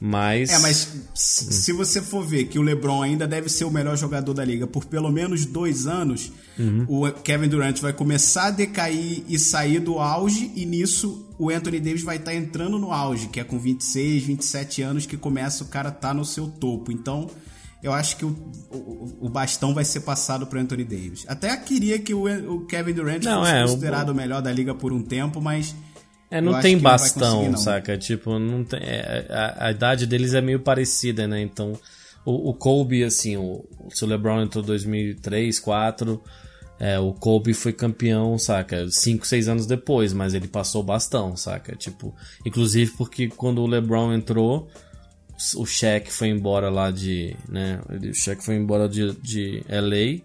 Mas. 0.00 0.50
É, 0.50 0.58
mas 0.58 0.88
se 1.14 1.72
você 1.72 2.02
for 2.02 2.24
ver 2.24 2.44
que 2.44 2.58
o 2.58 2.62
LeBron 2.62 3.02
ainda 3.02 3.26
deve 3.26 3.48
ser 3.48 3.64
o 3.64 3.70
melhor 3.70 3.96
jogador 3.96 4.34
da 4.34 4.44
liga 4.44 4.66
por 4.66 4.84
pelo 4.84 5.10
menos 5.10 5.46
dois 5.46 5.86
anos, 5.86 6.32
uhum. 6.58 6.84
o 6.88 7.12
Kevin 7.12 7.48
Durant 7.48 7.80
vai 7.80 7.92
começar 7.92 8.46
a 8.46 8.50
decair 8.50 9.22
e 9.28 9.38
sair 9.38 9.80
do 9.80 9.98
auge, 9.98 10.52
e 10.54 10.66
nisso 10.66 11.26
o 11.38 11.50
Anthony 11.50 11.80
Davis 11.80 12.02
vai 12.02 12.16
estar 12.16 12.32
tá 12.32 12.36
entrando 12.36 12.78
no 12.78 12.92
auge, 12.92 13.28
que 13.28 13.40
é 13.40 13.44
com 13.44 13.58
26, 13.58 14.24
27 14.24 14.82
anos 14.82 15.06
que 15.06 15.16
começa 15.16 15.64
o 15.64 15.68
cara 15.68 15.90
tá 15.90 16.12
no 16.12 16.24
seu 16.24 16.48
topo. 16.48 16.92
Então 16.92 17.28
eu 17.84 17.92
acho 17.92 18.16
que 18.16 18.24
o, 18.24 18.30
o, 18.72 19.26
o 19.26 19.28
bastão 19.28 19.74
vai 19.74 19.84
ser 19.84 20.00
passado 20.00 20.46
para 20.46 20.58
Anthony 20.58 20.84
Davis. 20.84 21.26
Até 21.28 21.54
queria 21.58 21.98
que 21.98 22.14
o, 22.14 22.24
o 22.54 22.64
Kevin 22.64 22.94
Durant 22.94 23.22
não, 23.22 23.40
fosse 23.40 23.52
é, 23.52 23.60
considerado 23.60 24.08
o... 24.08 24.14
melhor 24.14 24.40
da 24.40 24.50
liga 24.50 24.74
por 24.74 24.90
um 24.90 25.02
tempo, 25.02 25.38
mas 25.38 25.76
é, 26.30 26.40
não 26.40 26.58
tem 26.60 26.78
bastão, 26.78 27.50
não 27.50 27.58
saca? 27.58 27.98
Tipo, 27.98 28.38
não 28.38 28.64
tem, 28.64 28.80
é, 28.80 29.26
a, 29.28 29.66
a, 29.66 29.70
idade 29.70 30.06
deles 30.06 30.32
é 30.32 30.40
meio 30.40 30.60
parecida, 30.60 31.28
né? 31.28 31.42
Então, 31.42 31.78
o, 32.24 32.48
o 32.48 32.54
Kobe, 32.54 33.04
assim, 33.04 33.36
o, 33.36 33.62
o 33.78 34.06
LeBron 34.06 34.40
entrou 34.40 34.64
em 34.64 34.66
2003, 34.66 35.60
2004, 35.60 36.22
é, 36.80 36.98
o 36.98 37.12
Kobe 37.12 37.52
foi 37.52 37.74
campeão, 37.74 38.38
saca? 38.38 38.90
5, 38.90 39.26
6 39.26 39.46
anos 39.46 39.66
depois, 39.66 40.14
mas 40.14 40.32
ele 40.32 40.48
passou 40.48 40.82
bastão, 40.82 41.36
saca? 41.36 41.76
Tipo, 41.76 42.14
inclusive 42.46 42.92
porque 42.92 43.28
quando 43.28 43.60
o 43.60 43.66
LeBron 43.66 44.14
entrou, 44.14 44.70
o 45.56 45.66
Shaq 45.66 46.12
foi 46.12 46.28
embora 46.28 46.70
lá 46.70 46.90
de, 46.90 47.36
né, 47.48 47.80
o 47.88 48.14
Shaq 48.14 48.44
foi 48.44 48.56
embora 48.56 48.88
de, 48.88 49.12
de 49.20 49.64
LA 49.68 50.22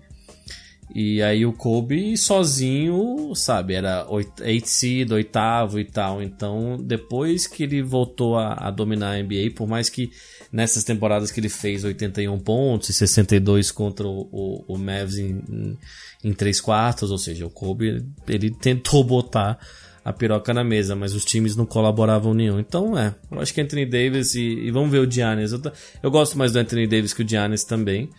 e 0.93 1.21
aí 1.21 1.45
o 1.45 1.53
Kobe 1.53 2.17
sozinho, 2.17 3.33
sabe, 3.35 3.75
era 3.75 4.07
8 4.09 4.41
seed, 4.65 5.11
oitavo 5.11 5.79
e 5.79 5.85
tal. 5.85 6.21
Então, 6.21 6.77
depois 6.81 7.45
que 7.45 7.63
ele 7.63 7.81
voltou 7.83 8.37
a, 8.37 8.53
a, 8.53 8.71
dominar 8.71 9.11
a 9.11 9.21
NBA, 9.21 9.51
por 9.55 9.67
mais 9.67 9.87
que 9.87 10.11
nessas 10.51 10.83
temporadas 10.83 11.29
que 11.29 11.39
ele 11.39 11.49
fez 11.49 11.83
81 11.83 12.39
pontos 12.39 12.89
e 12.89 12.93
62 12.93 13.71
contra 13.71 14.07
o, 14.07 14.27
o, 14.31 14.73
o 14.73 14.77
Mavs 14.79 15.17
em, 15.17 15.43
em, 15.47 15.77
em 16.23 16.33
3 16.33 16.59
quartos, 16.59 17.11
ou 17.11 17.19
seja, 17.19 17.45
o 17.45 17.51
Kobe, 17.51 18.03
ele 18.27 18.49
tentou 18.49 19.03
botar 19.03 19.59
a 20.03 20.13
piroca 20.13 20.53
na 20.53 20.63
mesa, 20.63 20.95
mas 20.95 21.13
os 21.13 21.25
times 21.25 21.55
não 21.55 21.65
colaboravam 21.65 22.33
nenhum. 22.33 22.59
Então, 22.59 22.97
é, 22.97 23.13
eu 23.31 23.39
acho 23.39 23.53
que 23.53 23.61
Anthony 23.61 23.85
Davis 23.85 24.35
e, 24.35 24.41
e 24.41 24.71
vamos 24.71 24.91
ver 24.91 24.99
o 24.99 25.09
Giannis. 25.09 25.51
Eu, 25.51 25.61
eu, 26.01 26.11
gosto 26.11 26.37
mais 26.37 26.51
do 26.51 26.59
Anthony 26.59 26.87
Davis 26.87 27.13
que 27.13 27.23
o 27.23 27.27
Giannis 27.27 27.63
também, 27.63 28.09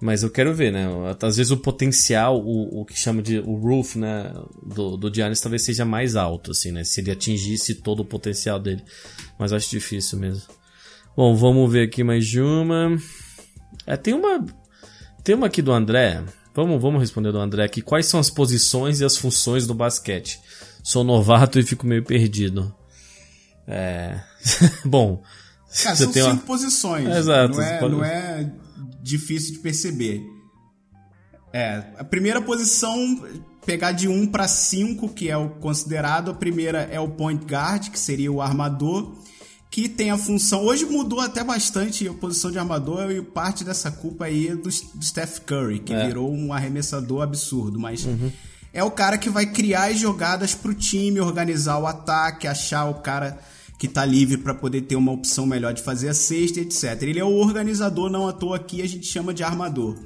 mas 0.00 0.22
eu 0.22 0.30
quero 0.30 0.54
ver, 0.54 0.72
né? 0.72 0.86
Às 1.22 1.36
vezes 1.36 1.50
o 1.50 1.56
potencial, 1.56 2.38
o, 2.38 2.80
o 2.80 2.84
que 2.84 2.98
chama 2.98 3.22
de 3.22 3.38
o 3.38 3.54
roof, 3.54 3.96
né, 3.96 4.32
do, 4.62 4.96
do 4.96 5.12
Giannis 5.12 5.40
talvez 5.40 5.62
seja 5.62 5.84
mais 5.84 6.16
alto, 6.16 6.50
assim, 6.50 6.70
né? 6.70 6.84
Se 6.84 7.00
ele 7.00 7.10
atingisse 7.10 7.74
todo 7.76 8.00
o 8.00 8.04
potencial 8.04 8.58
dele. 8.58 8.82
Mas 9.38 9.52
acho 9.52 9.70
difícil 9.70 10.18
mesmo. 10.18 10.42
Bom, 11.16 11.34
vamos 11.34 11.72
ver 11.72 11.88
aqui 11.88 12.04
mais 12.04 12.34
uma. 12.34 12.96
É, 13.86 13.96
tem 13.96 14.12
uma. 14.12 14.44
Tem 15.24 15.34
uma 15.34 15.46
aqui 15.46 15.62
do 15.62 15.72
André. 15.72 16.22
Vamos, 16.54 16.80
vamos 16.80 17.00
responder 17.00 17.32
do 17.32 17.38
André 17.38 17.64
aqui. 17.64 17.80
Quais 17.82 18.06
são 18.06 18.20
as 18.20 18.30
posições 18.30 19.00
e 19.00 19.04
as 19.04 19.16
funções 19.16 19.66
do 19.66 19.74
basquete? 19.74 20.40
Sou 20.86 21.02
novato 21.02 21.58
e 21.58 21.64
fico 21.64 21.84
meio 21.84 22.04
perdido. 22.04 22.72
É. 23.66 24.20
Bom. 24.86 25.20
Cara, 25.82 25.96
são 25.96 26.12
cinco 26.12 26.26
uma... 26.28 26.36
posições. 26.36 27.08
Exato. 27.08 27.56
Não 27.56 27.62
é, 27.62 27.78
pode... 27.78 27.92
não 27.92 28.04
é 28.04 28.52
difícil 29.02 29.54
de 29.54 29.58
perceber. 29.58 30.22
É, 31.52 31.82
a 31.98 32.04
primeira 32.04 32.40
posição, 32.40 33.20
pegar 33.64 33.90
de 33.90 34.06
1 34.06 34.28
para 34.28 34.46
5, 34.46 35.08
que 35.08 35.28
é 35.28 35.36
o 35.36 35.50
considerado, 35.50 36.30
a 36.30 36.34
primeira 36.34 36.82
é 36.82 37.00
o 37.00 37.08
point 37.08 37.44
guard, 37.44 37.90
que 37.90 37.98
seria 37.98 38.30
o 38.30 38.40
armador, 38.40 39.12
que 39.68 39.88
tem 39.88 40.12
a 40.12 40.16
função. 40.16 40.64
Hoje 40.64 40.84
mudou 40.84 41.18
até 41.18 41.42
bastante 41.42 42.06
a 42.06 42.14
posição 42.14 42.52
de 42.52 42.60
armador 42.60 43.10
e 43.10 43.20
parte 43.20 43.64
dessa 43.64 43.90
culpa 43.90 44.26
aí 44.26 44.48
é 44.48 44.54
do, 44.54 44.68
do 44.68 45.04
Steph 45.04 45.40
Curry, 45.40 45.80
que 45.80 45.92
é. 45.92 46.06
virou 46.06 46.32
um 46.32 46.52
arremessador 46.52 47.22
absurdo, 47.22 47.76
mas. 47.76 48.04
Uhum 48.04 48.30
é 48.76 48.84
o 48.84 48.90
cara 48.90 49.16
que 49.16 49.30
vai 49.30 49.46
criar 49.46 49.86
as 49.90 49.98
jogadas 49.98 50.54
pro 50.54 50.74
time, 50.74 51.18
organizar 51.18 51.78
o 51.78 51.86
ataque, 51.86 52.46
achar 52.46 52.84
o 52.90 52.96
cara 52.96 53.40
que 53.78 53.88
tá 53.88 54.04
livre 54.04 54.36
para 54.36 54.52
poder 54.52 54.82
ter 54.82 54.96
uma 54.96 55.12
opção 55.12 55.46
melhor 55.46 55.72
de 55.72 55.80
fazer 55.80 56.10
a 56.10 56.14
cesta, 56.14 56.60
etc. 56.60 57.00
Ele 57.00 57.18
é 57.18 57.24
o 57.24 57.38
organizador, 57.38 58.10
não 58.10 58.28
à 58.28 58.34
toa 58.34 58.56
aqui 58.56 58.82
a 58.82 58.86
gente 58.86 59.06
chama 59.06 59.32
de 59.32 59.42
armador. 59.42 59.96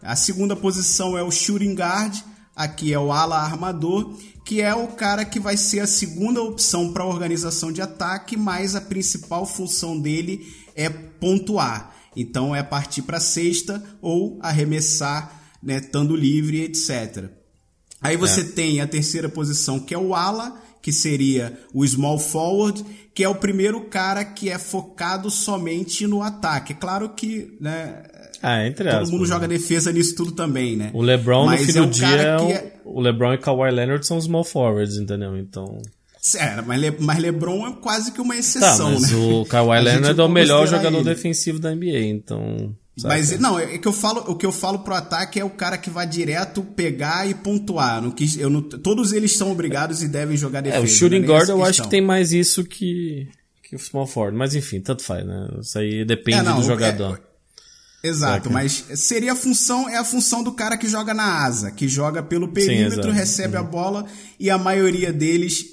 A 0.00 0.14
segunda 0.14 0.54
posição 0.54 1.18
é 1.18 1.22
o 1.24 1.32
shooting 1.32 1.74
guard, 1.74 2.16
aqui 2.54 2.92
é 2.92 2.98
o 2.98 3.10
ala 3.10 3.38
armador, 3.38 4.16
que 4.44 4.62
é 4.62 4.72
o 4.72 4.86
cara 4.86 5.24
que 5.24 5.40
vai 5.40 5.56
ser 5.56 5.80
a 5.80 5.86
segunda 5.88 6.40
opção 6.40 6.92
para 6.92 7.04
organização 7.04 7.72
de 7.72 7.82
ataque, 7.82 8.36
mas 8.36 8.76
a 8.76 8.80
principal 8.80 9.44
função 9.44 9.98
dele 9.98 10.46
é 10.76 10.88
pontuar. 10.88 11.92
Então 12.14 12.54
é 12.54 12.62
partir 12.62 13.02
para 13.02 13.18
cesta 13.18 13.82
ou 14.00 14.38
arremessar, 14.40 15.42
né, 15.60 15.78
estando 15.78 16.14
livre, 16.14 16.62
etc. 16.62 17.41
Aí 18.02 18.16
você 18.16 18.40
é. 18.40 18.44
tem 18.44 18.80
a 18.80 18.86
terceira 18.86 19.28
posição, 19.28 19.78
que 19.78 19.94
é 19.94 19.98
o 19.98 20.14
ala, 20.14 20.60
que 20.82 20.92
seria 20.92 21.56
o 21.72 21.86
small 21.86 22.18
forward, 22.18 22.84
que 23.14 23.22
é 23.22 23.28
o 23.28 23.34
primeiro 23.34 23.82
cara 23.82 24.24
que 24.24 24.50
é 24.50 24.58
focado 24.58 25.30
somente 25.30 26.06
no 26.06 26.22
ataque. 26.22 26.72
É 26.72 26.76
claro 26.76 27.10
que, 27.10 27.56
né, 27.60 28.02
ah, 28.42 28.66
entre 28.66 28.84
todo 28.84 28.94
aspas, 28.94 29.10
mundo 29.10 29.24
joga 29.24 29.46
né? 29.46 29.56
defesa 29.56 29.92
nisso 29.92 30.16
tudo 30.16 30.32
também, 30.32 30.76
né? 30.76 30.90
O 30.92 31.00
LeBron 31.00 31.46
Mas 31.46 31.60
no 31.60 31.66
fim 31.66 31.78
é 31.78 31.82
do 31.82 31.86
dia 31.86 32.08
é, 32.08 32.52
é 32.52 32.72
o 32.84 33.00
LeBron 33.00 33.34
e 33.34 33.38
Kawhi 33.38 33.70
Leonard 33.70 34.04
são 34.04 34.20
small 34.20 34.44
forwards, 34.44 34.96
entendeu? 34.96 35.36
Então 35.38 35.80
é, 36.36 36.60
mas, 36.62 36.80
Le, 36.80 36.96
mas 37.00 37.18
LeBron 37.18 37.66
é 37.68 37.72
quase 37.80 38.12
que 38.12 38.20
uma 38.20 38.36
exceção, 38.36 38.94
tá, 38.94 39.00
mas 39.00 39.10
né? 39.10 39.16
o 39.16 39.44
Kawhi 39.46 39.80
Leonard 39.80 40.20
é 40.20 40.24
o 40.24 40.28
melhor 40.28 40.66
jogador 40.66 40.98
ele. 40.98 41.04
defensivo 41.04 41.58
da 41.58 41.74
NBA, 41.74 42.00
então 42.00 42.74
mas 43.00 43.38
não, 43.38 43.58
é 43.58 43.78
que 43.78 43.88
eu 43.88 43.92
falo, 43.92 44.20
o 44.30 44.36
que 44.36 44.44
eu 44.44 44.52
falo 44.52 44.80
pro 44.80 44.94
ataque 44.94 45.40
é 45.40 45.44
o 45.44 45.50
cara 45.50 45.78
que 45.78 45.88
vai 45.88 46.06
direto 46.06 46.62
pegar 46.62 47.26
e 47.26 47.34
pontuar. 47.34 48.02
No 48.02 48.12
que 48.12 48.38
eu 48.38 48.50
não, 48.50 48.60
todos 48.60 49.12
eles 49.12 49.36
são 49.36 49.50
obrigados 49.50 50.02
e 50.02 50.08
devem 50.08 50.36
jogar 50.36 50.60
defesa. 50.60 50.82
É, 50.82 50.84
o 50.84 50.88
shooting 50.88 51.20
né? 51.20 51.26
guard 51.26 51.48
eu 51.48 51.64
acho 51.64 51.82
que 51.82 51.88
tem 51.88 52.02
mais 52.02 52.32
isso 52.32 52.64
que, 52.64 53.28
que 53.62 53.74
o 53.74 53.78
small 53.78 54.06
forward, 54.06 54.36
mas 54.36 54.54
enfim, 54.54 54.80
tanto 54.80 55.02
faz, 55.02 55.26
né? 55.26 55.48
Isso 55.60 55.78
aí 55.78 56.04
depende 56.04 56.38
é, 56.38 56.42
não, 56.42 56.60
do 56.60 56.66
jogador. 56.66 57.18
É, 58.04 58.08
exato, 58.08 58.50
mas 58.50 58.84
seria 58.94 59.32
a 59.32 59.36
função, 59.36 59.88
é 59.88 59.96
a 59.96 60.04
função 60.04 60.42
do 60.42 60.52
cara 60.52 60.76
que 60.76 60.86
joga 60.86 61.14
na 61.14 61.46
asa, 61.46 61.70
que 61.70 61.88
joga 61.88 62.22
pelo 62.22 62.48
perímetro, 62.48 63.10
Sim, 63.10 63.12
recebe 63.12 63.56
uhum. 63.56 63.62
a 63.62 63.64
bola 63.64 64.06
e 64.38 64.50
a 64.50 64.58
maioria 64.58 65.10
deles 65.10 65.64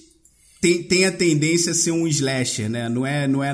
tem, 0.62 0.84
tem 0.84 1.06
a 1.06 1.12
tendência 1.12 1.72
a 1.72 1.76
ser 1.76 1.92
um 1.92 2.08
slasher, 2.08 2.70
né? 2.70 2.90
Não 2.90 3.06
é, 3.06 3.28
não 3.28 3.44
é 3.44 3.54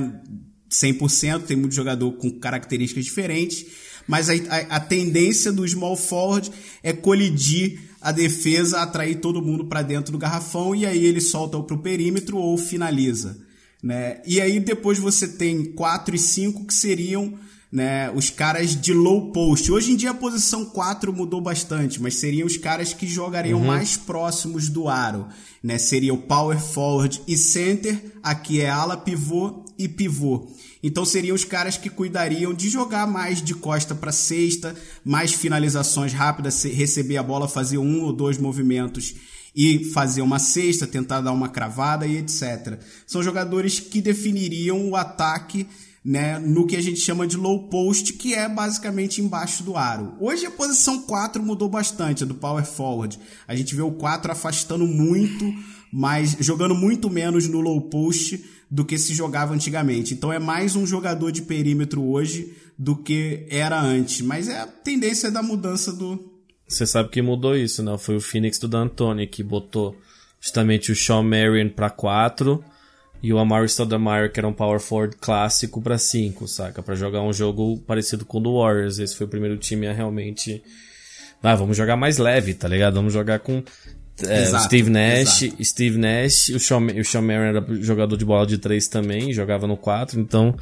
100%, 0.70 1.44
tem 1.44 1.58
muito 1.58 1.76
jogador 1.76 2.12
com 2.14 2.32
características 2.32 3.06
diferentes, 3.06 3.66
mas 4.08 4.30
a, 4.30 4.34
a, 4.34 4.58
a 4.76 4.80
tendência 4.80 5.52
do 5.52 5.68
small 5.68 5.96
forward 5.96 6.52
é 6.84 6.94
colidir 6.94 7.80
a 8.02 8.12
defesa, 8.12 8.82
atrair 8.82 9.16
todo 9.16 9.42
mundo 9.42 9.66
para 9.66 9.82
dentro 9.82 10.12
do 10.12 10.18
garrafão 10.18 10.76
e 10.76 10.86
aí 10.86 11.06
ele 11.06 11.20
solta 11.22 11.60
para 11.60 11.76
o 11.76 11.82
perímetro 11.82 12.38
ou 12.38 12.58
finaliza. 12.58 13.38
Né? 13.82 14.22
E 14.26 14.40
aí 14.40 14.60
depois 14.60 15.00
você 15.00 15.28
tem 15.28 15.66
4 15.74 16.16
e 16.16 16.20
5 16.20 16.66
que 16.66 16.74
seriam 16.74 17.34
né, 17.72 18.12
os 18.12 18.30
caras 18.30 18.80
de 18.80 18.94
low 18.94 19.32
post. 19.32 19.72
Hoje 19.72 19.92
em 19.92 19.96
dia 19.96 20.12
a 20.12 20.14
posição 20.14 20.66
4 20.66 21.12
mudou 21.12 21.42
bastante, 21.42 22.02
mas 22.02 22.16
seriam 22.16 22.46
os 22.46 22.58
caras 22.58 22.94
que 22.94 23.08
jogariam 23.08 23.60
Uhum. 23.60 23.66
mais 23.66 23.98
próximos 23.98 24.70
do 24.70 24.88
aro, 24.88 25.28
né? 25.62 25.78
Seria 25.78 26.14
o 26.14 26.18
power 26.18 26.60
forward 26.60 27.22
e 27.28 27.36
center, 27.36 28.00
aqui 28.24 28.62
é 28.62 28.70
ala, 28.70 28.96
pivô 28.96 29.65
e 29.78 29.88
pivô. 29.88 30.48
Então 30.82 31.04
seriam 31.04 31.36
os 31.36 31.44
caras 31.44 31.78
que 31.78 31.90
cuidariam 31.90 32.54
de 32.54 32.70
jogar 32.70 33.08
mais 33.08 33.42
de 33.42 33.54
costa 33.54 33.96
para 33.96 34.12
cesta, 34.12 34.76
mais 35.04 35.34
finalizações 35.34 36.14
rápidas, 36.14 36.64
receber 36.64 37.18
a 37.18 37.24
bola, 37.24 37.48
fazer 37.48 37.78
um 37.78 38.04
ou 38.04 38.14
dois 38.14 38.38
movimentos 38.38 39.16
e 39.56 39.86
fazer 39.86 40.22
uma 40.22 40.38
cesta, 40.38 40.86
tentar 40.86 41.22
dar 41.22 41.32
uma 41.32 41.50
cravada 41.50 42.06
e 42.06 42.18
etc. 42.18 42.80
São 43.08 43.24
jogadores 43.24 43.80
que 43.80 44.02
definiriam 44.02 44.90
o 44.90 44.96
ataque 44.96 45.66
né, 46.06 46.38
no 46.38 46.68
que 46.68 46.76
a 46.76 46.82
gente 46.82 47.00
chama 47.00 47.26
de 47.26 47.36
low 47.36 47.68
post, 47.68 48.14
que 48.14 48.36
é 48.36 48.48
basicamente 48.48 49.22
embaixo 49.22 49.64
do 49.64 49.76
aro. 49.76 50.14
Hoje 50.20 50.46
a 50.46 50.52
posição 50.52 51.02
4 51.02 51.42
mudou 51.42 51.68
bastante, 51.68 52.24
a 52.24 52.28
do 52.28 52.36
power 52.36 52.64
forward. 52.64 53.18
A 53.48 53.56
gente 53.56 53.74
vê 53.74 53.82
o 53.82 53.92
4 53.92 54.32
afastando 54.32 54.86
muito, 54.86 55.52
mas 55.92 56.38
jogando 56.40 56.76
muito 56.76 57.10
menos 57.10 57.48
no 57.48 57.60
low 57.60 57.82
post 57.90 58.40
do 58.76 58.84
que 58.84 58.98
se 58.98 59.14
jogava 59.14 59.54
antigamente. 59.54 60.14
Então 60.14 60.34
é 60.34 60.38
mais 60.38 60.76
um 60.76 60.86
jogador 60.86 61.32
de 61.32 61.44
perímetro 61.44 62.04
hoje 62.04 62.58
do 62.78 62.94
que 62.94 63.48
era 63.50 63.82
antes, 63.82 64.20
mas 64.20 64.50
é 64.50 64.60
a 64.60 64.68
tendência 64.68 65.32
da 65.32 65.42
mudança 65.42 65.94
do 65.94 66.20
Você 66.68 66.86
sabe 66.86 67.08
que 67.08 67.22
mudou 67.22 67.56
isso, 67.56 67.82
né? 67.82 67.98
Foi 67.98 68.18
o 68.18 68.20
Phoenix 68.20 68.60
do 68.60 68.68
D'Antoni 68.68 69.28
que 69.28 69.42
botou 69.42 69.96
justamente 70.42 70.92
o 70.92 70.96
Sean 70.96 71.24
Marion 71.24 71.70
pra 71.70 71.90
4 71.90 72.62
e 73.24 73.32
o 73.32 73.40
Amari 73.40 73.70
Stoudemire, 73.70 74.30
que 74.30 74.42
era 74.42 74.48
um 74.48 74.54
power 74.54 74.82
forward 74.82 75.16
clássico, 75.22 75.82
pra 75.82 75.98
5, 75.98 76.46
saca? 76.46 76.84
Pra 76.84 76.96
jogar 76.96 77.22
um 77.22 77.32
jogo 77.32 77.78
parecido 77.88 78.26
com 78.26 78.40
o 78.40 78.42
do 78.42 78.60
Warriors. 78.60 79.00
Esse 79.00 79.16
foi 79.16 79.26
o 79.26 79.30
primeiro 79.30 79.56
time 79.56 79.88
a 79.88 79.94
realmente... 79.94 80.62
Ah, 81.42 81.56
vamos 81.56 81.78
jogar 81.78 81.96
mais 81.96 82.18
leve, 82.18 82.54
tá 82.54 82.68
ligado? 82.68 82.96
Vamos 82.96 83.14
jogar 83.14 83.40
com 83.40 83.64
é, 84.24 84.44
Exato, 84.44 84.64
Steve 84.66 84.90
Nash, 84.90 85.42
exato. 85.44 85.64
Steve 85.66 85.98
Nash, 85.98 86.50
o 86.50 86.60
Sean, 86.60 86.80
o 87.00 87.04
Sean 87.06 87.22
Marion 87.22 87.44
era 87.44 87.66
jogador 87.82 88.16
de 88.18 88.26
bola 88.26 88.46
de 88.48 88.58
3 88.58 88.88
também, 88.88 89.34
jogava 89.34 89.68
no 89.68 89.76
4, 89.78 90.20
então... 90.20 90.56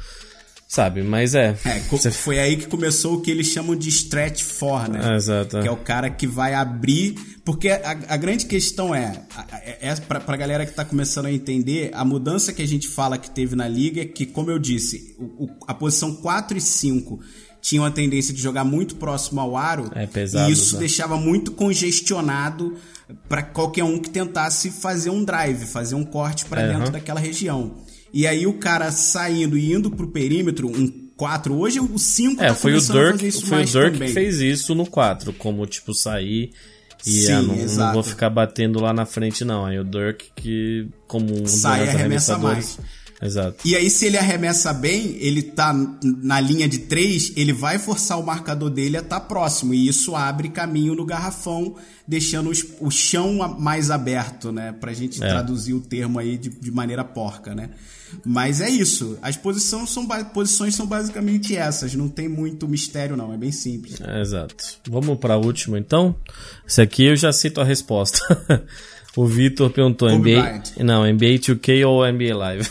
Sabe, 0.66 1.02
mas 1.02 1.36
é... 1.36 1.54
É, 1.64 1.78
você- 1.88 2.10
foi 2.10 2.40
aí 2.40 2.56
que 2.56 2.66
começou 2.66 3.14
o 3.14 3.20
que 3.20 3.30
eles 3.30 3.46
chamam 3.46 3.76
de 3.76 3.88
stretch 3.90 4.42
four, 4.42 4.90
né? 4.90 5.12
É, 5.12 5.16
exato, 5.16 5.58
é. 5.58 5.62
Que 5.62 5.68
é 5.68 5.70
o 5.70 5.76
cara 5.76 6.10
que 6.10 6.26
vai 6.26 6.52
abrir. 6.54 7.14
Porque 7.44 7.68
a, 7.68 7.90
a 8.08 8.16
grande 8.16 8.46
questão 8.46 8.92
é, 8.92 9.22
é, 9.62 9.90
é 9.90 9.94
pra, 9.96 10.18
pra 10.18 10.36
galera 10.36 10.66
que 10.66 10.72
tá 10.72 10.84
começando 10.84 11.26
a 11.26 11.32
entender, 11.32 11.90
a 11.94 12.04
mudança 12.04 12.52
que 12.52 12.62
a 12.62 12.66
gente 12.66 12.88
fala 12.88 13.18
que 13.18 13.30
teve 13.30 13.54
na 13.54 13.68
liga 13.68 14.00
é 14.00 14.04
que, 14.04 14.26
como 14.26 14.50
eu 14.50 14.58
disse, 14.58 15.14
o- 15.18 15.44
o- 15.44 15.50
a 15.68 15.74
posição 15.74 16.16
4 16.16 16.56
e 16.58 16.60
5 16.60 17.20
tinham 17.64 17.82
a 17.82 17.90
tendência 17.90 18.34
de 18.34 18.42
jogar 18.42 18.62
muito 18.62 18.96
próximo 18.96 19.40
ao 19.40 19.56
aro. 19.56 19.90
É 19.94 20.06
pesado, 20.06 20.50
E 20.50 20.52
isso 20.52 20.74
né? 20.74 20.80
deixava 20.80 21.16
muito 21.16 21.50
congestionado 21.50 22.76
para 23.26 23.42
qualquer 23.42 23.84
um 23.84 23.98
que 23.98 24.10
tentasse 24.10 24.70
fazer 24.70 25.08
um 25.08 25.24
drive, 25.24 25.64
fazer 25.64 25.94
um 25.94 26.04
corte 26.04 26.44
para 26.44 26.60
É, 26.60 26.72
dentro 26.76 26.92
daquela 26.92 27.18
região. 27.18 27.72
E 28.12 28.26
aí 28.26 28.46
o 28.46 28.52
cara 28.58 28.92
saindo 28.92 29.56
e 29.56 29.72
indo 29.72 29.90
pro 29.90 30.08
perímetro, 30.08 30.68
um 30.68 31.08
4, 31.16 31.54
hoje 31.58 31.80
o 31.80 31.98
5 31.98 32.42
É, 32.42 32.48
tá 32.48 32.54
foi 32.54 32.74
o 32.74 32.80
Dirk, 32.80 33.32
foi 33.32 33.48
o 33.48 33.50
mais 33.52 33.70
Dirk 33.70 33.92
também. 33.92 34.08
que 34.08 34.14
fez 34.14 34.40
isso 34.40 34.74
no 34.74 34.84
4, 34.84 35.32
como 35.32 35.64
tipo 35.66 35.94
sair 35.94 36.50
e 37.06 37.10
Sim, 37.22 37.32
ah, 37.32 37.42
não, 37.42 37.56
não 37.56 37.92
vou 37.94 38.02
ficar 38.02 38.28
batendo 38.28 38.78
lá 38.78 38.92
na 38.92 39.06
frente 39.06 39.42
não. 39.42 39.64
Aí 39.64 39.78
o 39.78 39.84
Dirk 39.84 40.26
que 40.36 40.86
como 41.06 41.32
um 41.42 41.46
Sai 41.46 41.84
e 41.84 41.86
dos 41.86 41.94
arremessa 41.94 42.34
arremessadores. 42.34 42.78
Exato. 43.24 43.66
E 43.66 43.74
aí, 43.74 43.88
se 43.88 44.04
ele 44.06 44.18
arremessa 44.18 44.72
bem, 44.72 45.16
ele 45.18 45.42
tá 45.42 45.72
na 46.02 46.38
linha 46.40 46.68
de 46.68 46.80
três, 46.80 47.32
ele 47.36 47.52
vai 47.52 47.78
forçar 47.78 48.20
o 48.20 48.22
marcador 48.26 48.68
dele 48.70 48.96
a 48.96 49.00
estar 49.00 49.20
próximo. 49.20 49.72
E 49.72 49.88
isso 49.88 50.14
abre 50.14 50.48
caminho 50.50 50.94
no 50.94 51.06
garrafão, 51.06 51.74
deixando 52.06 52.50
os- 52.50 52.64
o 52.80 52.90
chão 52.90 53.42
a- 53.42 53.48
mais 53.48 53.90
aberto, 53.90 54.52
né? 54.52 54.72
Pra 54.78 54.92
gente 54.92 55.22
É. 55.24 55.28
traduzir 55.28 55.72
o 55.72 55.80
termo 55.80 56.18
aí 56.18 56.36
de, 56.36 56.50
de 56.50 56.70
maneira 56.70 57.02
porca, 57.02 57.54
né? 57.54 57.70
Mas 58.24 58.60
é 58.60 58.68
isso. 58.68 59.18
As 59.22 59.36
posições 59.36 59.90
são, 59.90 60.06
posições 60.32 60.74
são 60.76 60.86
basicamente 60.86 61.56
essas. 61.56 61.94
Não 61.94 62.08
tem 62.08 62.28
muito 62.28 62.68
mistério, 62.68 63.16
não. 63.16 63.32
É 63.32 63.36
bem 63.36 63.50
simples. 63.50 64.00
É, 64.00 64.20
exato. 64.20 64.54
Vamos 64.88 65.18
pra 65.18 65.36
última 65.36 65.78
então. 65.78 66.14
Esse 66.68 66.80
aqui 66.80 67.06
eu 67.06 67.16
já 67.16 67.32
cito 67.32 67.60
a 67.60 67.64
resposta. 67.64 68.20
o 69.16 69.26
Vitor 69.26 69.70
perguntou 69.70 70.08
Kobe 70.10 70.32
NBA, 70.32 70.42
Bryant. 70.42 70.62
não, 70.80 71.04
NBA 71.06 71.38
2K 71.38 71.84
ou 71.86 72.04
NBA 72.06 72.36
Live. 72.36 72.68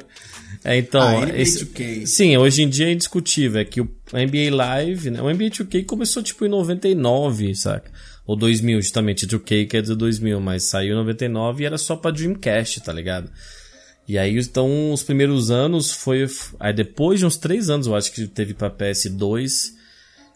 é, 0.64 0.76
então, 0.78 1.00
Ah, 1.02 1.26
NBA 1.26 1.38
esse- 1.40 1.64
2K. 1.64 2.06
sim, 2.06 2.36
hoje 2.36 2.62
em 2.62 2.68
dia 2.68 2.88
é 2.88 2.92
indiscutível, 2.92 3.60
é 3.60 3.64
que 3.64 3.80
o 3.80 3.88
NBA 4.12 4.54
Live, 4.54 5.10
né, 5.10 5.22
o 5.22 5.30
NBA 5.30 5.50
2K 5.50 5.84
começou 5.84 6.22
tipo 6.22 6.44
em 6.44 6.48
99, 6.48 7.54
saca? 7.54 7.90
Ou 8.26 8.36
2000, 8.36 8.80
justamente, 8.82 9.26
2K 9.26 9.66
que 9.66 9.76
é 9.78 9.80
de 9.82 9.94
2000, 9.94 10.38
mas 10.40 10.64
saiu 10.64 10.92
em 10.92 10.96
99 10.96 11.62
e 11.62 11.66
era 11.66 11.78
só 11.78 11.96
pra 11.96 12.10
Dreamcast, 12.10 12.80
tá 12.82 12.92
ligado? 12.92 13.30
E 14.06 14.16
aí, 14.18 14.38
então, 14.38 14.92
os 14.92 15.02
primeiros 15.02 15.50
anos 15.50 15.90
foi. 15.92 16.26
Aí 16.58 16.72
depois 16.72 17.20
de 17.20 17.26
uns 17.26 17.36
três 17.36 17.68
anos, 17.68 17.86
eu 17.86 17.94
acho 17.94 18.10
que 18.12 18.26
teve 18.26 18.54
pra 18.54 18.70
PS2. 18.70 19.76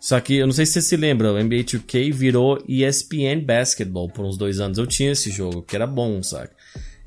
Só 0.02 0.18
que 0.18 0.34
eu 0.34 0.48
não 0.48 0.52
sei 0.52 0.66
se 0.66 0.72
você 0.72 0.82
se 0.82 0.96
lembra, 0.96 1.32
o 1.32 1.40
NBA 1.40 1.58
2K 1.58 2.12
virou 2.12 2.60
ESPN 2.66 3.40
Basketball 3.46 4.08
por 4.08 4.24
uns 4.24 4.36
dois 4.36 4.58
anos. 4.58 4.76
Eu 4.76 4.84
tinha 4.84 5.12
esse 5.12 5.30
jogo, 5.30 5.62
que 5.62 5.76
era 5.76 5.86
bom, 5.86 6.20
saca? 6.24 6.50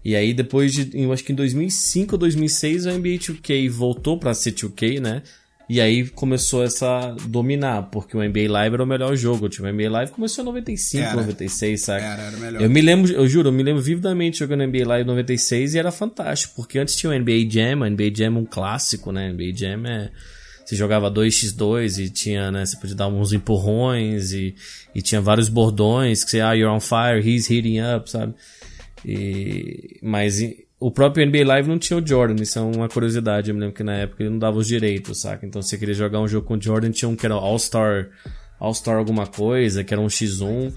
E 0.01 0.15
aí 0.15 0.33
depois 0.33 0.71
de, 0.71 0.91
eu 0.93 1.11
acho 1.11 1.21
que 1.21 1.33
em 1.33 1.35
2005 1.35 2.15
ou 2.15 2.17
2006, 2.17 2.85
o 2.85 2.91
NBA 2.91 3.09
2K 3.17 3.69
voltou 3.69 4.17
pra 4.17 4.33
ser 4.33 4.53
2K, 4.53 5.01
né? 5.01 5.23
E 5.67 5.81
aí 5.81 6.07
começou 6.07 6.63
essa 6.63 7.13
dominar, 7.27 7.89
porque 7.89 8.15
o 8.15 8.23
NBA 8.23 8.49
Live 8.49 8.75
era 8.75 8.83
o 8.83 8.87
melhor 8.87 9.13
jogo. 9.17 9.49
Tipo, 9.49 9.67
o 9.67 9.73
NBA 9.73 9.89
Live 9.89 10.11
começou 10.13 10.43
em 10.43 10.45
95, 10.45 11.03
Era. 11.03 11.15
96, 11.15 11.81
saca? 11.81 12.05
Era, 12.05 12.21
era 12.21 12.37
melhor. 12.37 12.61
Eu 12.61 12.69
me 12.69 12.79
lembro, 12.79 13.11
eu 13.11 13.27
juro, 13.27 13.49
eu 13.49 13.51
me 13.51 13.63
lembro 13.63 13.81
vividamente 13.81 14.39
jogando 14.39 14.65
NBA 14.65 14.87
Live 14.87 15.05
96 15.05 15.73
e 15.73 15.79
era 15.79 15.91
fantástico, 15.91 16.53
porque 16.55 16.79
antes 16.79 16.95
tinha 16.95 17.11
o 17.11 17.19
NBA 17.19 17.49
Jam, 17.49 17.81
o 17.81 17.89
NBA 17.89 18.15
Jam 18.15 18.37
é 18.37 18.39
um 18.39 18.45
clássico, 18.45 19.11
né? 19.11 19.33
NBA 19.33 19.53
Jam 19.53 19.85
é 19.85 20.11
você 20.65 20.75
jogava 20.75 21.11
2x2 21.11 22.03
e 22.03 22.09
tinha, 22.09 22.51
né, 22.51 22.65
você 22.65 22.75
podia 22.77 22.95
dar 22.95 23.07
uns 23.07 23.31
empurrões 23.31 24.31
e, 24.33 24.55
e 24.95 25.01
tinha 25.01 25.21
vários 25.21 25.47
bordões 25.47 26.23
que 26.23 26.31
você, 26.31 26.41
ah, 26.41 26.53
you're 26.53 26.73
on 26.75 26.79
fire, 26.79 27.19
he's 27.19 27.49
heating 27.49 27.79
up, 27.81 28.09
sabe? 28.09 28.33
E, 29.05 29.99
mas 30.01 30.39
o 30.79 30.89
próprio 30.89 31.25
NBA 31.25 31.45
Live 31.45 31.69
não 31.69 31.77
tinha 31.77 31.97
o 31.99 32.05
Jordan, 32.05 32.41
isso 32.41 32.57
é 32.57 32.61
uma 32.61 32.89
curiosidade, 32.89 33.49
eu 33.49 33.55
me 33.55 33.61
lembro 33.61 33.75
que 33.75 33.83
na 33.83 33.93
época 33.93 34.23
ele 34.23 34.31
não 34.31 34.39
dava 34.39 34.57
os 34.57 34.67
direitos, 34.67 35.21
saca? 35.21 35.45
Então 35.45 35.61
se 35.61 35.69
você 35.69 35.77
queria 35.77 35.93
jogar 35.93 36.19
um 36.19 36.27
jogo 36.27 36.47
com 36.47 36.55
o 36.55 36.61
Jordan, 36.61 36.89
tinha 36.89 37.07
um 37.07 37.15
que 37.15 37.25
era 37.25 37.35
All-Star, 37.35 38.09
All-Star 38.59 38.97
alguma 38.97 39.27
coisa, 39.27 39.83
que 39.83 39.93
era 39.93 40.01
um 40.01 40.07
X1. 40.07 40.73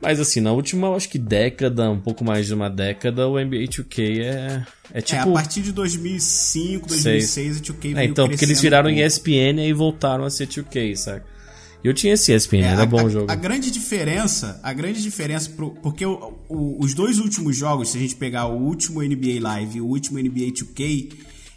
Mas 0.00 0.20
assim, 0.20 0.40
na 0.40 0.52
última, 0.52 0.86
eu 0.86 0.94
acho 0.94 1.08
que 1.08 1.18
década, 1.18 1.90
um 1.90 1.98
pouco 1.98 2.24
mais 2.24 2.46
de 2.46 2.54
uma 2.54 2.70
década, 2.70 3.26
o 3.26 3.34
NBA 3.38 3.64
2K 3.66 4.20
é, 4.22 4.62
é 4.94 5.00
tipo... 5.00 5.16
é, 5.16 5.22
a 5.22 5.26
partir 5.32 5.60
de 5.62 5.72
2005, 5.72 6.86
2006, 6.88 7.58
o 7.58 7.62
2K 7.62 7.90
É, 7.90 7.94
veio 7.94 8.10
então, 8.10 8.28
porque 8.28 8.44
eles 8.44 8.60
viraram 8.60 8.90
pouco. 8.90 9.00
ESPN 9.04 9.60
e 9.66 9.72
voltaram 9.72 10.24
a 10.24 10.30
ser 10.30 10.46
2K, 10.46 10.94
saca? 10.96 11.26
Eu 11.82 11.94
tinha 11.94 12.14
esse 12.14 12.32
ESPN, 12.32 12.62
É, 12.62 12.72
era 12.72 12.82
a, 12.82 12.86
bom 12.86 13.00
a- 13.00 13.04
o 13.04 13.10
jogo. 13.10 13.30
A 13.30 13.34
grande 13.36 13.70
diferença, 13.70 14.58
a 14.62 14.72
grande 14.72 15.00
diferença, 15.02 15.50
pro, 15.50 15.70
porque 15.82 16.04
o- 16.04 16.34
o- 16.48 16.76
os 16.84 16.92
dois 16.94 17.18
últimos 17.18 17.56
jogos, 17.56 17.90
se 17.90 17.98
a 17.98 18.00
gente 18.00 18.16
pegar 18.16 18.46
o 18.46 18.56
último 18.60 19.00
NBA 19.02 19.40
Live 19.40 19.78
e 19.78 19.80
o 19.80 19.86
último 19.86 20.18
NBA 20.18 20.50
2K, 20.52 21.08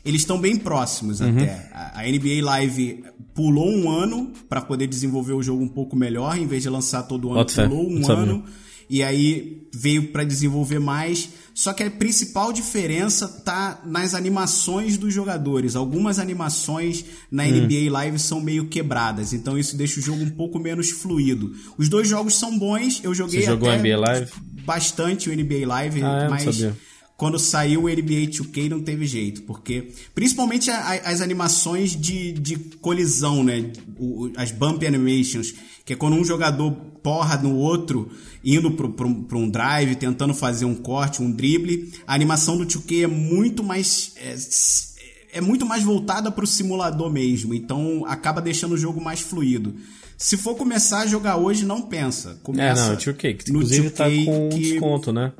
eles 0.04 0.22
estão 0.22 0.40
bem 0.40 0.56
próximos 0.58 1.20
Uhum. 1.22 1.30
até. 1.38 1.70
A, 1.74 2.04
NBA 2.04 2.44
Live 2.44 3.04
pulou 3.34 3.70
um 3.70 3.90
ano 3.90 4.32
para 4.50 4.62
poder 4.62 4.88
desenvolver 4.88 5.34
o 5.34 5.42
jogo 5.44 5.64
um 5.64 5.68
pouco 5.68 5.96
melhor, 5.96 6.38
em 6.38 6.48
vez 6.48 6.64
de 6.64 6.70
lançar 6.70 7.04
todo 7.04 7.32
ano, 7.32 7.46
pulou 7.70 7.90
um 7.90 8.12
ano 8.12 8.44
e 8.90 9.02
aí 9.02 9.68
veio 9.74 10.10
para 10.10 10.24
desenvolver 10.26 10.80
mais. 10.80 11.30
Só 11.54 11.72
que 11.74 11.84
a 11.84 11.90
principal 11.92 12.52
diferença 12.52 13.28
tá 13.28 13.82
nas 13.86 14.14
animações 14.14 14.98
dos 14.98 15.14
jogadores. 15.14 15.76
Algumas 15.76 16.18
animações 16.20 17.06
na 17.30 17.44
Hum. 17.44 17.48
NBA 17.68 17.92
Live 17.92 18.20
são 18.20 18.42
meio 18.42 18.66
quebradas, 18.68 19.32
então 19.34 19.58
isso 19.58 19.78
deixa 19.78 20.00
o 20.00 20.04
jogo 20.04 20.24
um 20.24 20.30
pouco 20.30 20.60
menos 20.60 20.90
fluido. 20.92 21.54
Os 21.78 21.88
dois 21.90 22.08
jogos 22.08 22.36
são 22.38 22.58
bons, 22.58 23.02
eu 23.04 23.14
joguei 23.14 23.42
Você 23.42 23.46
jogou 23.48 23.70
até 23.70 23.80
NBA 23.82 23.98
Live? 23.98 24.32
bastante 24.66 25.30
o 25.30 25.34
NBA 25.34 25.66
Live, 25.68 26.02
Ah, 26.04 26.24
é? 26.26 26.30
Mas 26.30 26.44
sabia. 26.44 26.76
Quando 27.22 27.38
saiu 27.38 27.84
o 27.84 27.88
NBA 27.88 28.26
2K 28.32 28.68
não 28.68 28.82
teve 28.82 29.06
jeito, 29.06 29.44
porque 29.44 29.92
principalmente 30.16 30.72
a- 30.72 30.80
a- 30.80 31.12
as 31.12 31.22
animações 31.22 31.96
de, 31.96 32.32
de 32.32 32.56
colisão, 32.82 33.44
né? 33.44 33.72
O- 34.00 34.26
o- 34.26 34.32
as 34.36 34.50
bump 34.52 34.84
animations, 34.88 35.54
que 35.86 35.94
é 35.94 35.96
quando 35.96 36.16
um 36.16 36.26
jogador 36.26 36.72
porra 37.04 37.38
no 37.38 37.56
outro, 37.56 38.10
indo 38.44 38.72
pro 38.72 39.38
um 39.38 39.48
drive, 39.48 39.96
tentando 39.98 40.34
fazer 40.34 40.66
um 40.66 40.74
corte, 40.74 41.22
um 41.22 41.32
drible. 41.32 41.92
A 42.08 42.16
animação 42.16 42.58
do 42.58 42.66
2K 42.66 43.04
é 43.04 43.08
muito 43.08 43.64
mais. 43.64 44.14
É, 44.18 45.38
é 45.38 45.42
muito 45.42 45.64
mais 45.64 45.84
voltada 45.84 46.32
pro 46.32 46.48
simulador 46.48 47.12
mesmo, 47.12 47.54
então 47.54 48.04
acaba 48.08 48.42
deixando 48.42 48.72
o 48.74 48.78
jogo 48.78 49.00
mais 49.00 49.20
fluido. 49.20 49.76
Se 50.18 50.38
for 50.38 50.56
começar 50.56 51.02
a 51.02 51.06
jogar 51.08 51.38
hoje, 51.38 51.66
não 51.66 51.84
pensa. 51.84 52.32
É, 52.32 52.44
Começa 52.44 52.88
não, 52.88 52.94
o 52.96 52.98
2K, 52.98 53.34
que 53.36 53.52
no 53.52 53.60
inclusive 53.60 53.90
tá 53.92 54.06
2K 54.10 54.26
com 54.26 54.50
que- 54.50 54.60
desconto, 54.60 55.14
né? 55.14 55.32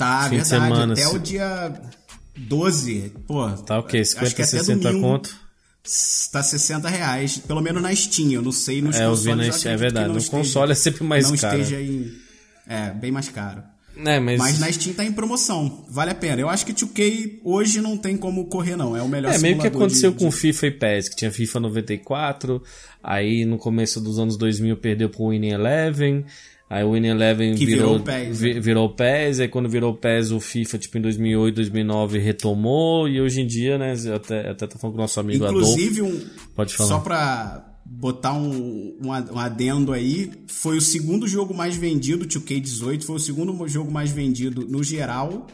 Tá, 0.00 0.22
Fim 0.24 0.30
de 0.30 0.36
verdade. 0.42 0.48
semana, 0.48 0.92
até 0.94 1.02
se- 1.06 1.14
o 1.14 1.18
dia 1.18 1.72
12. 2.36 3.12
Pô, 3.26 3.48
Tá 3.50 3.78
o 3.78 3.82
quê? 3.82 3.98
acho 3.98 4.10
50, 4.12 4.34
que 4.34 4.42
até 4.42 4.50
60 4.50 4.88
domingo. 4.88 5.06
conto? 5.06 5.36
Tá 6.32 6.42
60 6.42 6.88
reais, 6.88 7.38
pelo 7.38 7.60
menos 7.60 7.82
na 7.82 7.94
Steam, 7.94 8.30
eu 8.32 8.42
não 8.42 8.52
sei 8.52 8.80
nos 8.82 8.96
É, 8.96 9.06
consoles. 9.06 9.46
na 9.46 9.52
Steam, 9.52 9.72
é 9.74 9.76
verdade. 9.76 10.06
não 10.06 10.14
No 10.14 10.18
esteja- 10.20 10.36
console 10.38 10.72
é 10.72 10.74
sempre 10.74 11.04
mais 11.04 11.30
não 11.30 11.36
caro. 11.36 11.60
esteja 11.60 11.80
em... 11.80 12.12
É, 12.68 12.90
bem 12.92 13.10
mais 13.10 13.28
caro. 13.28 13.62
É, 14.02 14.18
mas, 14.20 14.38
Mas 14.38 14.58
na 14.58 14.72
Steam 14.72 14.94
tá 14.94 15.04
em 15.04 15.12
promoção, 15.12 15.84
vale 15.90 16.10
a 16.12 16.14
pena. 16.14 16.40
Eu 16.40 16.48
acho 16.48 16.64
que 16.64 16.72
2K 16.72 17.38
hoje 17.44 17.80
não 17.82 17.98
tem 17.98 18.16
como 18.16 18.46
correr 18.46 18.76
não, 18.76 18.96
é 18.96 19.02
o 19.02 19.08
melhor 19.08 19.34
É, 19.34 19.38
meio 19.38 19.58
que 19.58 19.66
aconteceu 19.66 20.10
de- 20.12 20.16
com 20.18 20.28
de- 20.30 20.36
FIFA 20.36 20.66
e 20.66 20.70
PES, 20.70 21.08
que 21.10 21.16
tinha 21.16 21.30
FIFA 21.30 21.60
94, 21.60 22.62
aí 23.02 23.44
no 23.44 23.58
começo 23.58 24.00
dos 24.00 24.18
anos 24.18 24.36
2000 24.38 24.76
perdeu 24.76 25.10
pro 25.10 25.28
Winning 25.28 25.50
Eleven, 25.50 26.24
aí 26.70 26.84
o 26.84 26.92
Winning 26.92 27.08
Eleven 27.08 27.54
Que 27.56 27.66
virou, 27.66 27.98
virou 27.98 28.00
o 28.00 28.04
PES, 28.04 28.40
né? 28.40 28.60
virou 28.60 28.86
o 28.86 28.94
PES, 28.94 29.40
aí 29.40 29.48
quando 29.48 29.68
virou 29.68 29.92
o 29.92 29.96
PES 29.96 30.30
o 30.30 30.38
FIFA, 30.38 30.78
tipo, 30.78 30.98
em 30.98 31.00
2008, 31.00 31.54
2009 31.56 32.18
retomou, 32.20 33.08
e 33.08 33.20
hoje 33.20 33.40
em 33.40 33.46
dia, 33.46 33.76
né, 33.76 33.94
até, 34.14 34.48
até 34.48 34.66
tô 34.68 34.78
falando 34.78 34.94
com 34.94 35.00
o 35.00 35.02
nosso 35.02 35.18
amigo 35.18 35.44
Adolfo, 35.44 35.68
Inclusive, 35.68 36.02
um, 36.02 36.20
Pode 36.54 36.74
falar. 36.74 36.88
só 36.88 37.00
pra 37.00 37.66
botar 37.84 38.32
um, 38.34 38.96
um 39.02 39.08
um 39.08 39.38
adendo 39.38 39.92
aí, 39.92 40.30
foi 40.46 40.76
o 40.76 40.80
segundo 40.80 41.26
jogo 41.26 41.52
mais 41.52 41.76
vendido, 41.76 42.24
2K18, 42.24 43.02
foi 43.02 43.16
o 43.16 43.18
segundo 43.18 43.66
jogo 43.66 43.90
mais 43.90 44.12
vendido 44.12 44.64
no 44.64 44.84
geral. 44.84 45.48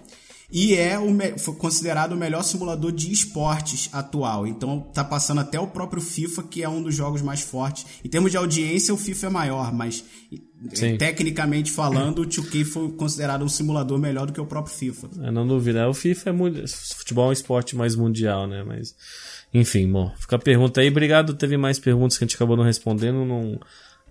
E 0.51 0.74
é 0.74 0.99
o 0.99 1.09
foi 1.38 1.55
considerado 1.57 2.12
o 2.12 2.16
melhor 2.16 2.42
simulador 2.42 2.92
de 2.92 3.11
esportes 3.12 3.88
atual. 3.92 4.47
Então 4.47 4.80
tá 4.80 5.05
passando 5.05 5.40
até 5.40 5.59
o 5.59 5.66
próprio 5.66 6.01
FIFA, 6.01 6.42
que 6.44 6.62
é 6.62 6.68
um 6.68 6.82
dos 6.82 6.94
jogos 6.94 7.20
mais 7.20 7.40
fortes. 7.40 7.86
Em 8.05 8.09
termos 8.09 8.30
de 8.30 8.36
audiência, 8.36 8.94
o 8.94 8.97
FIFA 8.97 9.26
é 9.26 9.30
maior, 9.30 9.72
mas 9.72 10.05
Sim. 10.72 10.97
tecnicamente 10.97 11.70
falando, 11.70 12.22
o 12.22 12.26
2K 12.26 12.64
foi 12.64 12.92
considerado 12.92 13.44
um 13.44 13.49
simulador 13.49 13.99
melhor 13.99 14.26
do 14.26 14.32
que 14.32 14.40
o 14.40 14.47
próprio 14.47 14.74
FIFA. 14.74 15.11
Eu 15.18 15.32
não 15.32 15.47
duvido. 15.47 15.78
É, 15.78 15.86
O 15.86 15.94
FIFA 15.94 16.30
é 16.30 16.32
muito. 16.32 16.64
Futebol 16.97 17.26
é 17.26 17.28
um 17.30 17.32
esporte 17.32 17.76
mais 17.76 17.97
mundial, 17.97 18.47
né? 18.47 18.62
Mas. 18.64 18.94
Enfim, 19.53 19.90
bom. 19.90 20.12
Fica 20.16 20.36
a 20.36 20.38
pergunta 20.38 20.80
aí. 20.80 20.88
Obrigado. 20.88 21.34
Teve 21.34 21.57
mais 21.57 21.78
perguntas 21.78 22.16
que 22.16 22.24
a 22.24 22.26
gente 22.26 22.36
acabou 22.36 22.57
não 22.57 22.64
respondendo. 22.64 23.24
Não, 23.24 23.59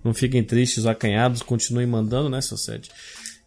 não 0.03 0.13
fiquem 0.13 0.43
tristes, 0.43 0.85
acanhados. 0.85 1.41
Continuem 1.41 1.87
mandando, 1.87 2.29
né, 2.29 2.41
Society? 2.41 2.89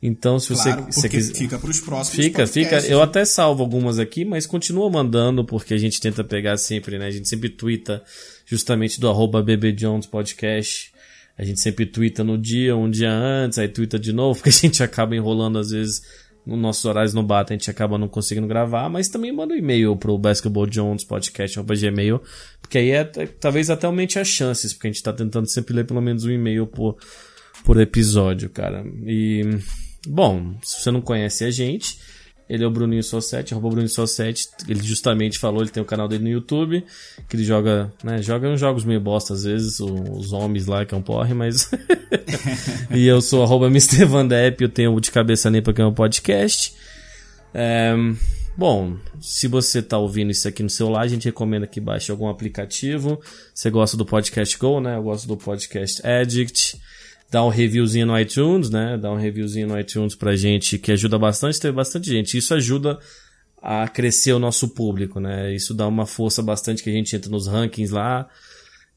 Então, 0.01 0.39
se 0.39 0.49
você, 0.51 0.73
Claro, 0.73 0.87
você 0.93 1.01
porque 1.01 1.17
quiser. 1.17 1.35
fica 1.35 1.59
pros 1.59 1.81
próximos 1.81 2.25
Fica, 2.25 2.47
fica. 2.47 2.79
Eu 2.87 3.03
até 3.03 3.25
salvo 3.25 3.63
algumas 3.65 3.99
aqui, 3.99 4.25
mas 4.25 4.47
continua 4.47 4.89
mandando, 4.89 5.45
porque 5.45 5.75
a 5.75 5.79
gente 5.79 6.01
tenta 6.01 6.23
pegar 6.23 6.57
sempre, 6.57 6.99
né? 6.99 7.07
A 7.07 7.11
gente 7.11 7.29
sempre 7.29 7.49
twitta 7.49 8.03
justamente 8.47 9.01
do 9.01 9.09
arroba 9.09 9.43
BBJones 9.43 10.07
Podcast. 10.07 10.93
A 11.37 11.45
gente 11.45 11.61
sempre 11.61 11.85
twitta 11.87 12.23
no 12.23 12.39
dia, 12.39 12.77
um 12.77 12.89
dia 12.91 13.11
antes, 13.13 13.59
aí 13.59 13.69
twitta 13.69 13.99
de 13.99 14.13
novo, 14.13 14.39
porque 14.39 14.51
a 14.51 14.53
gente 14.53 14.83
acaba 14.83 15.17
enrolando 15.17 15.59
às 15.59 15.71
vezes. 15.71 16.03
Nos 16.47 16.59
nossos 16.59 16.85
horários 16.87 17.13
não 17.13 17.23
batem, 17.23 17.57
a 17.57 17.59
gente 17.59 17.71
acaba 17.71 17.99
não 17.99 18.09
conseguindo 18.09 18.47
gravar, 18.47 18.89
mas 18.89 19.09
também 19.09 19.31
manda 19.31 19.53
um 19.53 19.57
e-mail 19.59 19.95
pro 19.97 20.17
Basketball 20.17 20.67
Jones 20.67 21.05
Podcast, 21.05 21.61
gmail, 21.61 22.23
porque 22.63 22.79
aí 22.79 22.91
é, 22.91 23.05
talvez 23.05 23.69
até 23.69 23.87
aumente 23.87 24.19
as 24.19 24.29
chances, 24.29 24.73
porque 24.73 24.87
a 24.87 24.91
gente 24.91 25.03
tá 25.03 25.13
tentando 25.13 25.47
sempre 25.47 25.75
ler 25.75 25.85
pelo 25.85 26.01
menos 26.01 26.25
um 26.25 26.31
e-mail 26.31 26.67
por, 26.67 26.97
por 27.67 27.79
episódio, 27.79 28.49
cara. 28.49 28.83
E, 29.05 29.43
bom, 30.09 30.55
se 30.63 30.83
você 30.83 30.91
não 30.91 31.01
conhece 31.01 31.45
a 31.45 31.51
gente, 31.51 31.99
ele 32.49 32.65
é 32.65 32.67
o 32.67 32.71
Bruninho 32.71 33.03
Sossetti, 33.03 33.53
arroba 33.53 33.69
Bruninho 33.69 33.91
Sossetti. 33.91 34.49
Ele 34.67 34.83
justamente 34.83 35.39
falou, 35.39 35.61
ele 35.61 35.71
tem 35.71 35.83
o 35.83 35.87
canal 35.87 36.09
dele 36.09 36.25
no 36.25 36.31
YouTube, 36.31 36.83
que 37.29 37.37
ele 37.37 37.45
joga, 37.45 37.93
né, 38.03 38.23
joga 38.23 38.49
uns 38.49 38.59
jogos 38.59 38.85
meio 38.85 39.01
bosta 39.01 39.35
às 39.35 39.45
vezes, 39.45 39.79
os 39.81 40.33
homens 40.33 40.67
lá 40.67 40.85
que 40.87 40.95
é 40.95 40.97
um 40.97 41.03
porre, 41.03 41.35
mas... 41.35 41.71
e 42.91 43.07
eu 43.07 43.21
sou 43.21 43.43
arroba 43.43 43.67
Mr. 43.67 44.07
Van 44.07 44.27
Depp, 44.27 44.63
eu 44.63 44.69
tenho 44.71 44.95
o 44.95 45.01
De 45.01 45.11
Cabeça 45.11 45.51
Limpa, 45.51 45.75
que 45.75 45.83
é 45.83 45.85
um 45.85 45.93
podcast. 45.93 46.73
É, 47.53 47.95
bom, 48.57 48.97
se 49.21 49.47
você 49.47 49.83
tá 49.83 49.99
ouvindo 49.99 50.31
isso 50.31 50.49
aqui 50.49 50.63
no 50.63 50.71
celular, 50.71 51.03
a 51.03 51.09
gente 51.09 51.27
recomenda 51.27 51.67
que 51.67 51.81
baixe 51.81 52.11
algum 52.11 52.29
aplicativo. 52.29 53.21
Você 53.55 53.69
gosta 53.69 53.97
do 53.97 54.07
Podcast 54.07 54.57
Go, 54.59 54.81
né? 54.81 54.97
Eu 54.97 55.03
gosto 55.03 55.29
do 55.29 55.37
Podcast 55.37 56.07
Addict. 56.07 56.81
Dá 57.31 57.45
um 57.45 57.49
reviewzinho 57.49 58.07
no 58.07 58.19
iTunes, 58.19 58.71
né? 58.71 58.97
Dá 58.97 59.11
um 59.13 59.17
reviewzinho 59.17 59.69
no 59.69 59.79
iTunes 59.79 60.15
pra 60.15 60.35
gente, 60.35 60.79
que 60.79 60.91
ajuda 60.93 61.19
bastante, 61.19 61.61
tem 61.61 61.71
bastante 61.73 62.09
gente. 62.09 62.39
Isso 62.39 62.55
ajuda 62.55 62.99
a 63.61 63.87
crescer 63.89 64.33
o 64.33 64.39
nosso 64.39 64.69
público, 64.69 65.21
né? 65.21 65.55
Isso 65.55 65.75
dá 65.75 65.87
uma 65.87 66.07
força 66.07 66.43
bastante 66.43 66.83
que 66.83 66.89
a 66.89 66.93
gente 66.93 67.15
entra 67.15 67.31
nos 67.31 67.47
rankings 67.47 67.93
lá. 67.93 68.29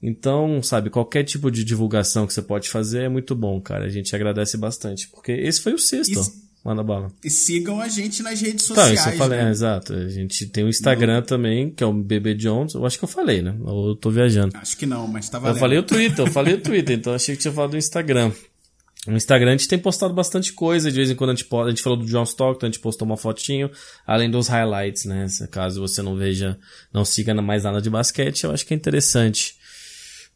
Então, 0.02 0.64
sabe, 0.64 0.90
qualquer 0.90 1.24
tipo 1.24 1.52
de 1.52 1.64
divulgação 1.64 2.26
que 2.26 2.34
você 2.34 2.42
pode 2.42 2.70
fazer 2.70 3.04
é 3.04 3.10
muito 3.10 3.36
bom, 3.36 3.60
cara. 3.60 3.86
A 3.86 3.90
gente 3.90 4.16
agradece 4.16 4.58
bastante. 4.58 5.08
Porque 5.10 5.32
esse 5.32 5.62
foi 5.62 5.74
o 5.74 5.78
sexto. 5.78 6.12
Isso- 6.20 6.51
Manda 6.64 6.84
bala. 6.84 7.12
E 7.24 7.30
sigam 7.30 7.82
a 7.82 7.88
gente 7.88 8.22
nas 8.22 8.40
redes 8.40 8.66
Então, 8.66 8.76
sociais. 8.76 9.00
isso 9.00 9.10
eu 9.10 9.18
falei, 9.18 9.40
né? 9.40 9.48
é, 9.48 9.52
exato. 9.52 9.94
A 9.94 10.08
gente 10.10 10.46
tem 10.46 10.64
o 10.64 10.70
Instagram 10.70 11.24
também, 11.24 11.72
que 11.72 11.84
é 11.84 11.88
o 11.88 11.92
BB 11.94 12.36
Jones. 12.36 12.76
Eu 12.76 12.86
acho 12.86 13.00
que 13.00 13.04
eu 13.04 13.10
falei, 13.10 13.42
né? 13.42 13.56
Ou 13.62 13.90
eu 13.90 13.96
tô 13.96 14.12
viajando. 14.12 14.56
Acho 14.56 14.78
que 14.78 14.86
não, 14.86 15.08
mas 15.08 15.28
tá 15.28 15.40
Eu 15.44 15.56
falei 15.56 15.80
o 15.80 15.84
Twitter, 15.84 16.20
eu 16.26 16.32
falei 16.32 16.54
o 16.54 16.62
Twitter, 16.62 16.98
então 16.98 17.14
achei 17.14 17.36
que 17.36 17.42
tinha 17.42 17.52
falado 17.54 17.72
do 17.72 17.78
Instagram. 17.78 18.32
No 19.08 19.18
Instagram 19.18 19.50
a 19.50 19.58
gente 19.58 19.68
tem 19.68 19.80
postado 19.80 20.14
bastante 20.14 20.54
coisa, 20.54 20.92
de 20.92 20.98
vez 20.98 21.10
em 21.10 21.16
quando 21.16 21.32
a 21.32 21.34
gente, 21.34 21.46
posta, 21.46 21.68
a 21.68 21.70
gente 21.72 21.82
falou 21.82 21.98
do 21.98 22.06
John 22.06 22.22
Stockton, 22.22 22.68
a 22.68 22.70
gente 22.70 22.80
postou 22.80 23.08
uma 23.08 23.18
fotinho, 23.18 23.72
além 24.06 24.30
dos 24.30 24.48
highlights, 24.48 25.06
né? 25.06 25.26
Caso 25.50 25.82
você 25.82 26.04
não 26.04 26.16
veja, 26.16 26.60
não 26.94 27.04
siga 27.04 27.34
mais 27.42 27.64
nada 27.64 27.82
de 27.82 27.90
basquete, 27.90 28.44
eu 28.44 28.52
acho 28.52 28.64
que 28.64 28.76
é 28.76 28.78
interessante. 28.78 29.56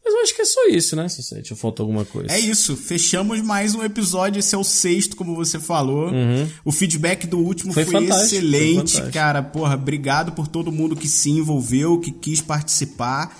Mas 0.06 0.14
eu 0.14 0.22
acho 0.22 0.36
que 0.36 0.42
é 0.44 0.46
só 0.46 0.68
isso, 0.68 0.96
né, 0.96 1.10
Society? 1.10 1.52
Ou 1.52 1.58
faltou 1.58 1.84
alguma 1.84 2.06
coisa? 2.06 2.32
É 2.32 2.40
isso, 2.40 2.78
fechamos 2.78 3.42
mais 3.42 3.74
um 3.74 3.82
episódio. 3.84 4.38
Esse 4.40 4.54
é 4.54 4.58
o 4.58 4.64
sexto, 4.64 5.16
como 5.16 5.36
você 5.36 5.60
falou. 5.60 6.12
O 6.64 6.72
feedback 6.72 7.26
do 7.26 7.40
último 7.40 7.70
Uhum. 7.70 7.74
Foi 7.74 7.86
foi, 7.86 8.08
foi 8.08 8.18
excelente, 8.18 8.94
fantástico. 8.94 9.12
cara. 9.12 9.42
Porra, 9.42 9.74
obrigado 9.74 10.32
por 10.34 10.48
todo 10.48 10.72
mundo 10.72 10.96
que 10.96 11.08
se 11.08 11.32
envolveu, 11.32 12.00
que 12.00 12.12
quis 12.12 12.40
participar. 12.40 13.36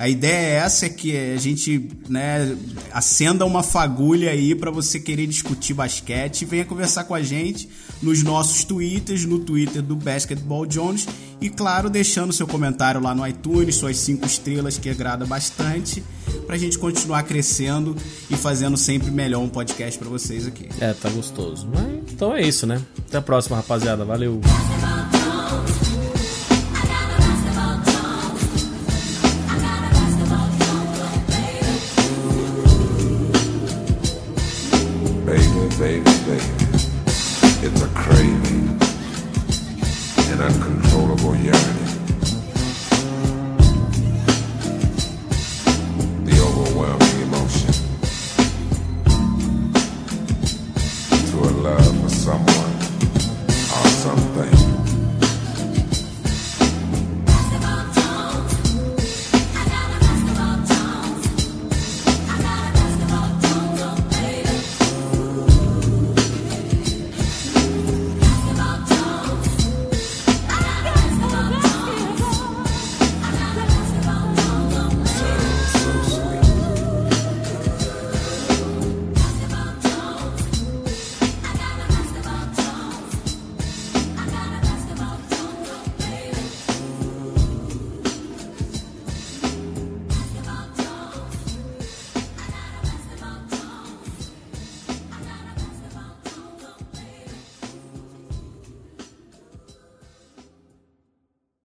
A 0.00 0.08
ideia 0.08 0.32
é 0.32 0.54
essa, 0.64 0.86
é 0.86 0.88
que 0.88 1.14
a 1.14 1.36
gente 1.36 1.90
né, 2.08 2.56
acenda 2.90 3.44
uma 3.44 3.62
fagulha 3.62 4.30
aí 4.30 4.54
pra 4.54 4.70
você 4.70 4.98
querer 4.98 5.26
discutir 5.26 5.74
basquete. 5.74 6.46
Venha 6.46 6.64
conversar 6.64 7.04
com 7.04 7.14
a 7.14 7.22
gente 7.22 7.68
nos 8.00 8.22
nossos 8.22 8.64
twitters, 8.64 9.26
no 9.26 9.40
Twitter 9.40 9.82
do 9.82 9.94
Basketball 9.94 10.64
Jones. 10.64 11.06
E 11.38 11.50
claro, 11.50 11.90
deixando 11.90 12.32
seu 12.32 12.46
comentário 12.46 12.98
lá 12.98 13.14
no 13.14 13.26
iTunes, 13.26 13.74
suas 13.74 13.98
cinco 13.98 14.24
estrelas, 14.24 14.78
que 14.78 14.88
agrada 14.88 15.26
bastante, 15.26 16.02
pra 16.46 16.56
gente 16.56 16.78
continuar 16.78 17.22
crescendo 17.24 17.94
e 18.30 18.36
fazendo 18.36 18.78
sempre 18.78 19.10
melhor 19.10 19.42
um 19.42 19.50
podcast 19.50 19.98
pra 19.98 20.08
vocês 20.08 20.46
aqui. 20.46 20.66
É, 20.80 20.94
tá 20.94 21.10
gostoso. 21.10 21.68
Então 22.10 22.34
é 22.34 22.40
isso, 22.40 22.66
né? 22.66 22.80
Até 23.06 23.18
a 23.18 23.22
próxima, 23.22 23.58
rapaziada. 23.58 24.02
Valeu! 24.02 24.40